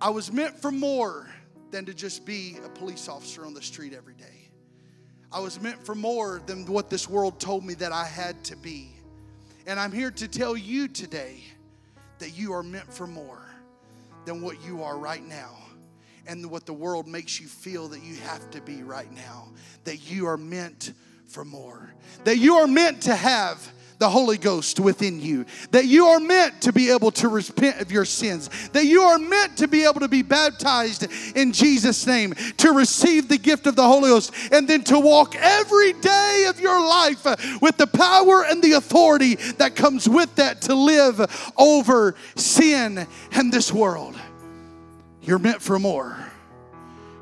I 0.00 0.10
was 0.10 0.32
meant 0.32 0.60
for 0.60 0.72
more 0.72 1.30
than 1.72 1.86
to 1.86 1.94
just 1.94 2.24
be 2.24 2.58
a 2.64 2.68
police 2.68 3.08
officer 3.08 3.44
on 3.44 3.54
the 3.54 3.62
street 3.62 3.94
every 3.94 4.14
day. 4.14 4.50
I 5.32 5.40
was 5.40 5.60
meant 5.60 5.84
for 5.84 5.94
more 5.94 6.42
than 6.44 6.66
what 6.66 6.90
this 6.90 7.08
world 7.08 7.40
told 7.40 7.64
me 7.64 7.74
that 7.74 7.90
I 7.90 8.04
had 8.04 8.44
to 8.44 8.56
be. 8.56 8.90
And 9.66 9.80
I'm 9.80 9.90
here 9.90 10.10
to 10.10 10.28
tell 10.28 10.56
you 10.56 10.86
today 10.86 11.42
that 12.18 12.36
you 12.36 12.52
are 12.52 12.62
meant 12.62 12.92
for 12.92 13.06
more 13.06 13.46
than 14.26 14.42
what 14.42 14.62
you 14.64 14.82
are 14.82 14.98
right 14.98 15.26
now 15.26 15.56
and 16.26 16.48
what 16.50 16.66
the 16.66 16.72
world 16.72 17.08
makes 17.08 17.40
you 17.40 17.46
feel 17.46 17.88
that 17.88 18.02
you 18.02 18.16
have 18.16 18.50
to 18.50 18.60
be 18.60 18.82
right 18.82 19.10
now. 19.10 19.48
That 19.84 20.10
you 20.10 20.26
are 20.26 20.36
meant 20.36 20.92
for 21.26 21.44
more. 21.44 21.94
That 22.24 22.36
you 22.36 22.56
are 22.56 22.66
meant 22.66 23.02
to 23.04 23.14
have 23.14 23.72
the 24.02 24.10
Holy 24.10 24.36
Ghost 24.36 24.80
within 24.80 25.20
you. 25.20 25.46
That 25.70 25.84
you 25.84 26.06
are 26.06 26.18
meant 26.18 26.62
to 26.62 26.72
be 26.72 26.90
able 26.90 27.12
to 27.12 27.28
repent 27.28 27.80
of 27.80 27.92
your 27.92 28.04
sins. 28.04 28.50
That 28.70 28.84
you 28.84 29.00
are 29.02 29.16
meant 29.16 29.58
to 29.58 29.68
be 29.68 29.84
able 29.84 30.00
to 30.00 30.08
be 30.08 30.22
baptized 30.22 31.06
in 31.36 31.52
Jesus' 31.52 32.04
name, 32.04 32.34
to 32.56 32.72
receive 32.72 33.28
the 33.28 33.38
gift 33.38 33.68
of 33.68 33.76
the 33.76 33.86
Holy 33.86 34.10
Ghost, 34.10 34.34
and 34.50 34.66
then 34.66 34.82
to 34.84 34.98
walk 34.98 35.36
every 35.36 35.92
day 35.92 36.46
of 36.48 36.58
your 36.58 36.84
life 36.84 37.24
with 37.62 37.76
the 37.76 37.86
power 37.86 38.44
and 38.44 38.60
the 38.60 38.72
authority 38.72 39.36
that 39.58 39.76
comes 39.76 40.08
with 40.08 40.34
that 40.34 40.62
to 40.62 40.74
live 40.74 41.52
over 41.56 42.16
sin 42.34 43.06
and 43.30 43.52
this 43.52 43.70
world. 43.70 44.16
You're 45.22 45.38
meant 45.38 45.62
for 45.62 45.78
more. 45.78 46.18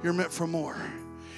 You're 0.03 0.14
meant 0.14 0.33
for 0.33 0.47
more. 0.47 0.78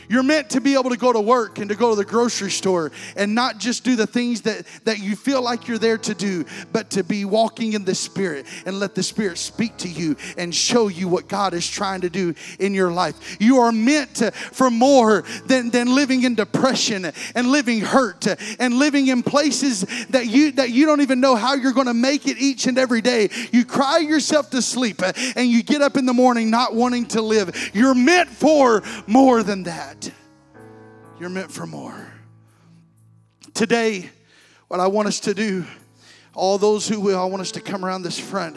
You're 0.09 0.23
meant 0.23 0.51
to 0.51 0.61
be 0.61 0.75
able 0.75 0.91
to 0.91 0.97
go 0.97 1.13
to 1.13 1.21
work 1.21 1.59
and 1.59 1.69
to 1.71 1.77
go 1.77 1.91
to 1.91 1.97
the 1.97 2.05
grocery 2.05 2.51
store 2.51 2.93
and 3.17 3.35
not 3.35 3.59
just 3.59 3.85
do 3.85 3.97
the 3.97 4.07
things 4.07 4.43
that, 4.43 4.67
that 4.85 4.99
you 4.99 5.17
feel 5.17 5.43
like 5.43 5.69
you're 5.69 5.79
there 5.79 5.99
to 5.99 6.15
do, 6.15 6.45
but 6.73 6.91
to 6.91 7.05
be 7.05 7.25
walking 7.25 7.73
in 7.73 7.85
the 7.85 7.95
Spirit 7.95 8.47
and 8.67 8.79
let 8.79 8.95
the 8.95 9.03
Spirit 9.03 9.39
speak 9.39 9.77
to 9.79 9.89
you 9.89 10.17
and 10.37 10.55
show 10.55 10.89
you 10.89 11.09
what 11.09 11.29
God 11.29 11.55
is 11.55 11.69
trying 11.69 12.03
to 12.03 12.11
do 12.11 12.35
in 12.59 12.75
your 12.75 12.91
life. 12.91 13.37
You 13.41 13.59
are 13.59 13.73
meant 13.73 14.17
to, 14.17 14.31
for 14.31 14.71
more 14.71 15.25
than, 15.47 15.71
than 15.71 15.95
living 15.95 16.25
in 16.25 16.35
depression 16.35 17.11
and 17.35 17.47
living 17.49 17.81
hurt 17.81 18.27
and 18.59 18.75
living 18.75 19.09
in 19.09 19.23
places 19.23 19.83
that 20.11 20.27
you 20.27 20.53
that 20.53 20.71
you 20.71 20.87
don't 20.87 21.01
even 21.01 21.21
know 21.21 21.37
how 21.37 21.55
you're 21.55 21.73
going 21.73 21.87
to 21.87 21.95
make 21.95 22.27
it 22.27 22.39
each 22.39 22.67
and 22.67 22.79
every 22.79 23.01
day. 23.01 23.29
You 23.53 23.65
cry 23.65 23.99
yourself 23.99 24.51
to 24.51 24.63
sleep 24.63 25.03
and 25.37 25.49
you 25.49 25.63
get 25.63 25.83
up 25.83 25.97
in 25.97 26.07
the 26.07 26.13
morning 26.13 26.51
not 26.51 26.75
wanting 26.75 27.07
to 27.07 27.23
live. 27.23 27.71
You're 27.75 27.95
meant 27.95 28.29
for 28.29 28.83
more 29.07 29.43
than 29.43 29.65
that. 29.65 30.02
You're 31.23 31.31
meant 31.31 31.53
for 31.53 31.69
more. 31.69 32.13
Today, 33.55 34.11
what 34.67 34.81
I 34.81 34.89
want 34.89 35.07
us 35.07 35.21
to 35.21 35.35
do, 35.35 35.65
all 36.35 36.59
those 36.59 36.89
who 36.89 36.99
will, 36.99 37.17
I 37.17 37.27
want 37.27 37.43
us 37.43 37.53
to 37.53 37.61
come 37.61 37.85
around 37.85 38.03
this 38.03 38.19
front. 38.19 38.57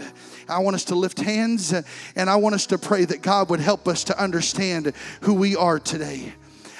I 0.49 0.57
want 0.57 0.73
us 0.73 0.85
to 0.85 0.95
lift 0.95 1.19
hands 1.19 1.75
and 2.15 2.27
I 2.27 2.37
want 2.37 2.55
us 2.55 2.65
to 2.65 2.79
pray 2.79 3.05
that 3.05 3.21
God 3.21 3.51
would 3.51 3.59
help 3.59 3.87
us 3.87 4.05
to 4.05 4.19
understand 4.19 4.93
who 5.21 5.35
we 5.35 5.55
are 5.55 5.77
today. 5.77 6.33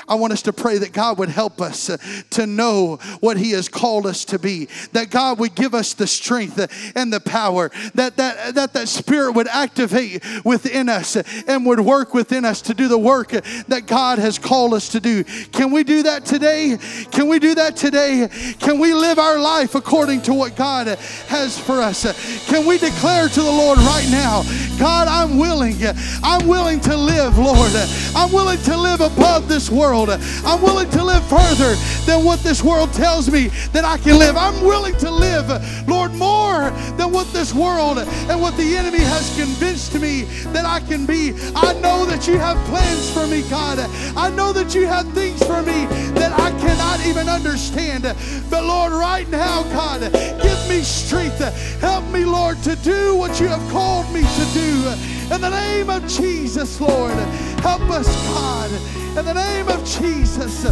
I 0.08 0.16
want 0.16 0.34
us 0.34 0.44
to 0.44 0.54
pray 0.54 0.78
that 0.78 0.94
God 0.94 1.18
would 1.18 1.30
help 1.30 1.62
us 1.62 1.90
uh, 1.90 1.98
to 2.32 2.46
know 2.46 2.98
what 3.22 3.38
He 3.38 3.52
has 3.52 3.68
called 3.68 4.06
us 4.06 4.26
to 4.26 4.40
be. 4.40 4.68
That 4.92 5.10
God 5.10 5.40
would 5.40 5.56
give 5.56 5.74
us 5.74 5.94
the 5.94 6.08
strength 6.08 6.60
uh, 6.60 6.68
and 6.96 7.12
the 7.12 7.20
power. 7.20 7.72
That 7.96 8.18
that 8.18 8.56
that, 8.56 8.74
that 8.74 8.88
Spirit 8.88 9.34
would 9.34 9.48
activate 9.48 10.24
within 10.46 10.90
us 10.90 11.16
uh, 11.16 11.24
and 11.48 11.66
would 11.66 11.80
work 11.80 12.14
within 12.14 12.46
us 12.46 12.62
to 12.64 12.74
do 12.74 12.88
the 12.88 12.98
work 12.98 13.34
uh, 13.34 13.42
that 13.68 13.88
God 13.88 14.20
has 14.20 14.38
called 14.38 14.74
us 14.74 14.90
to 14.90 15.00
do. 15.00 15.24
Can 15.24 15.72
we 15.72 15.84
do 15.84 16.04
that 16.04 16.26
today? 16.26 16.78
Can 17.12 17.28
we 17.28 17.40
do 17.40 17.56
that 17.56 17.76
today? 17.76 18.30
Can 18.60 18.80
we 18.80 18.94
live 18.94 19.18
our 19.18 19.40
life 19.40 19.74
according 19.76 20.22
to 20.24 20.34
what 20.34 20.56
God 20.56 20.88
has 20.88 21.58
for 21.58 21.82
us? 21.82 22.06
Can 22.48 22.66
we 22.66 22.78
declare 22.78 23.28
to 23.28 23.42
the 23.42 23.52
Lord 23.52 23.80
right 23.80 24.08
now, 24.12 24.44
God, 24.78 25.08
I'm 25.08 25.38
willing. 25.38 25.76
I'm 26.24 26.48
willing 26.48 26.80
to 26.82 26.96
live, 26.96 27.38
Lord. 27.38 27.72
I'm 28.16 28.32
willing 28.32 28.62
to 28.64 28.78
live 28.78 29.02
above 29.02 29.48
this 29.48 29.70
world 29.70 29.95
world. 29.96 30.10
I'm 30.46 30.62
willing 30.62 30.90
to 30.92 31.04
live 31.04 31.24
further 31.26 31.76
than 32.06 32.26
what 32.26 32.40
this 32.40 32.62
world 32.62 32.92
tells 32.94 33.32
me 33.32 33.48
that 33.72 33.86
I 33.86 33.98
can 33.98 34.20
live. 34.20 34.36
I'm 34.36 34.62
willing 34.64 34.96
to 34.98 35.10
live, 35.10 35.48
Lord, 35.88 36.14
more 36.14 36.70
than 36.98 37.12
what 37.12 37.32
this 37.32 37.54
world 37.54 38.00
and 38.00 38.42
what 38.42 38.58
the 38.58 38.76
enemy 38.76 39.00
has 39.00 39.36
convinced 39.38 39.96
me 40.00 40.24
that 40.52 40.66
I 40.66 40.82
can 40.82 41.06
be. 41.06 41.34
I 41.56 41.74
know 41.82 42.06
that 42.06 42.28
you 42.28 42.38
have 42.38 42.58
plans 42.68 43.10
for 43.12 43.26
me, 43.28 43.44
God. 43.50 43.80
I 44.18 44.30
know 44.30 44.52
that 44.54 44.76
you 44.76 44.86
have 44.86 45.08
things 45.14 45.42
for 45.46 45.62
me 45.62 45.86
that 46.16 46.34
I 46.38 46.52
cannot 46.60 47.06
even 47.06 47.30
understand. 47.30 48.04
But 48.50 48.64
Lord, 48.66 48.92
right 48.92 49.30
now, 49.30 49.64
God, 49.64 50.02
give 50.12 50.70
me 50.70 50.82
strength. 50.82 51.40
Help 51.80 52.04
me, 52.12 52.26
Lord, 52.26 52.62
to 52.64 52.76
do 52.78 53.16
what 53.16 53.40
you 53.40 53.48
have 53.48 53.72
called 53.72 54.12
me 54.14 54.22
to 54.22 54.46
do. 54.54 55.15
In 55.34 55.42
the 55.42 55.50
name 55.50 55.90
of 55.90 56.08
Jesus, 56.08 56.80
Lord, 56.80 57.14
help 57.60 57.82
us, 57.90 58.08
God. 58.28 58.70
In 59.18 59.26
the 59.26 59.34
name 59.34 59.68
of 59.68 59.84
Jesus. 59.84 60.64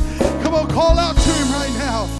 Come 0.43 0.53
on, 0.53 0.69
call 0.69 0.99
out 0.99 1.15
to 1.15 1.29
him 1.29 1.51
right 1.51 1.73
now. 1.79 2.07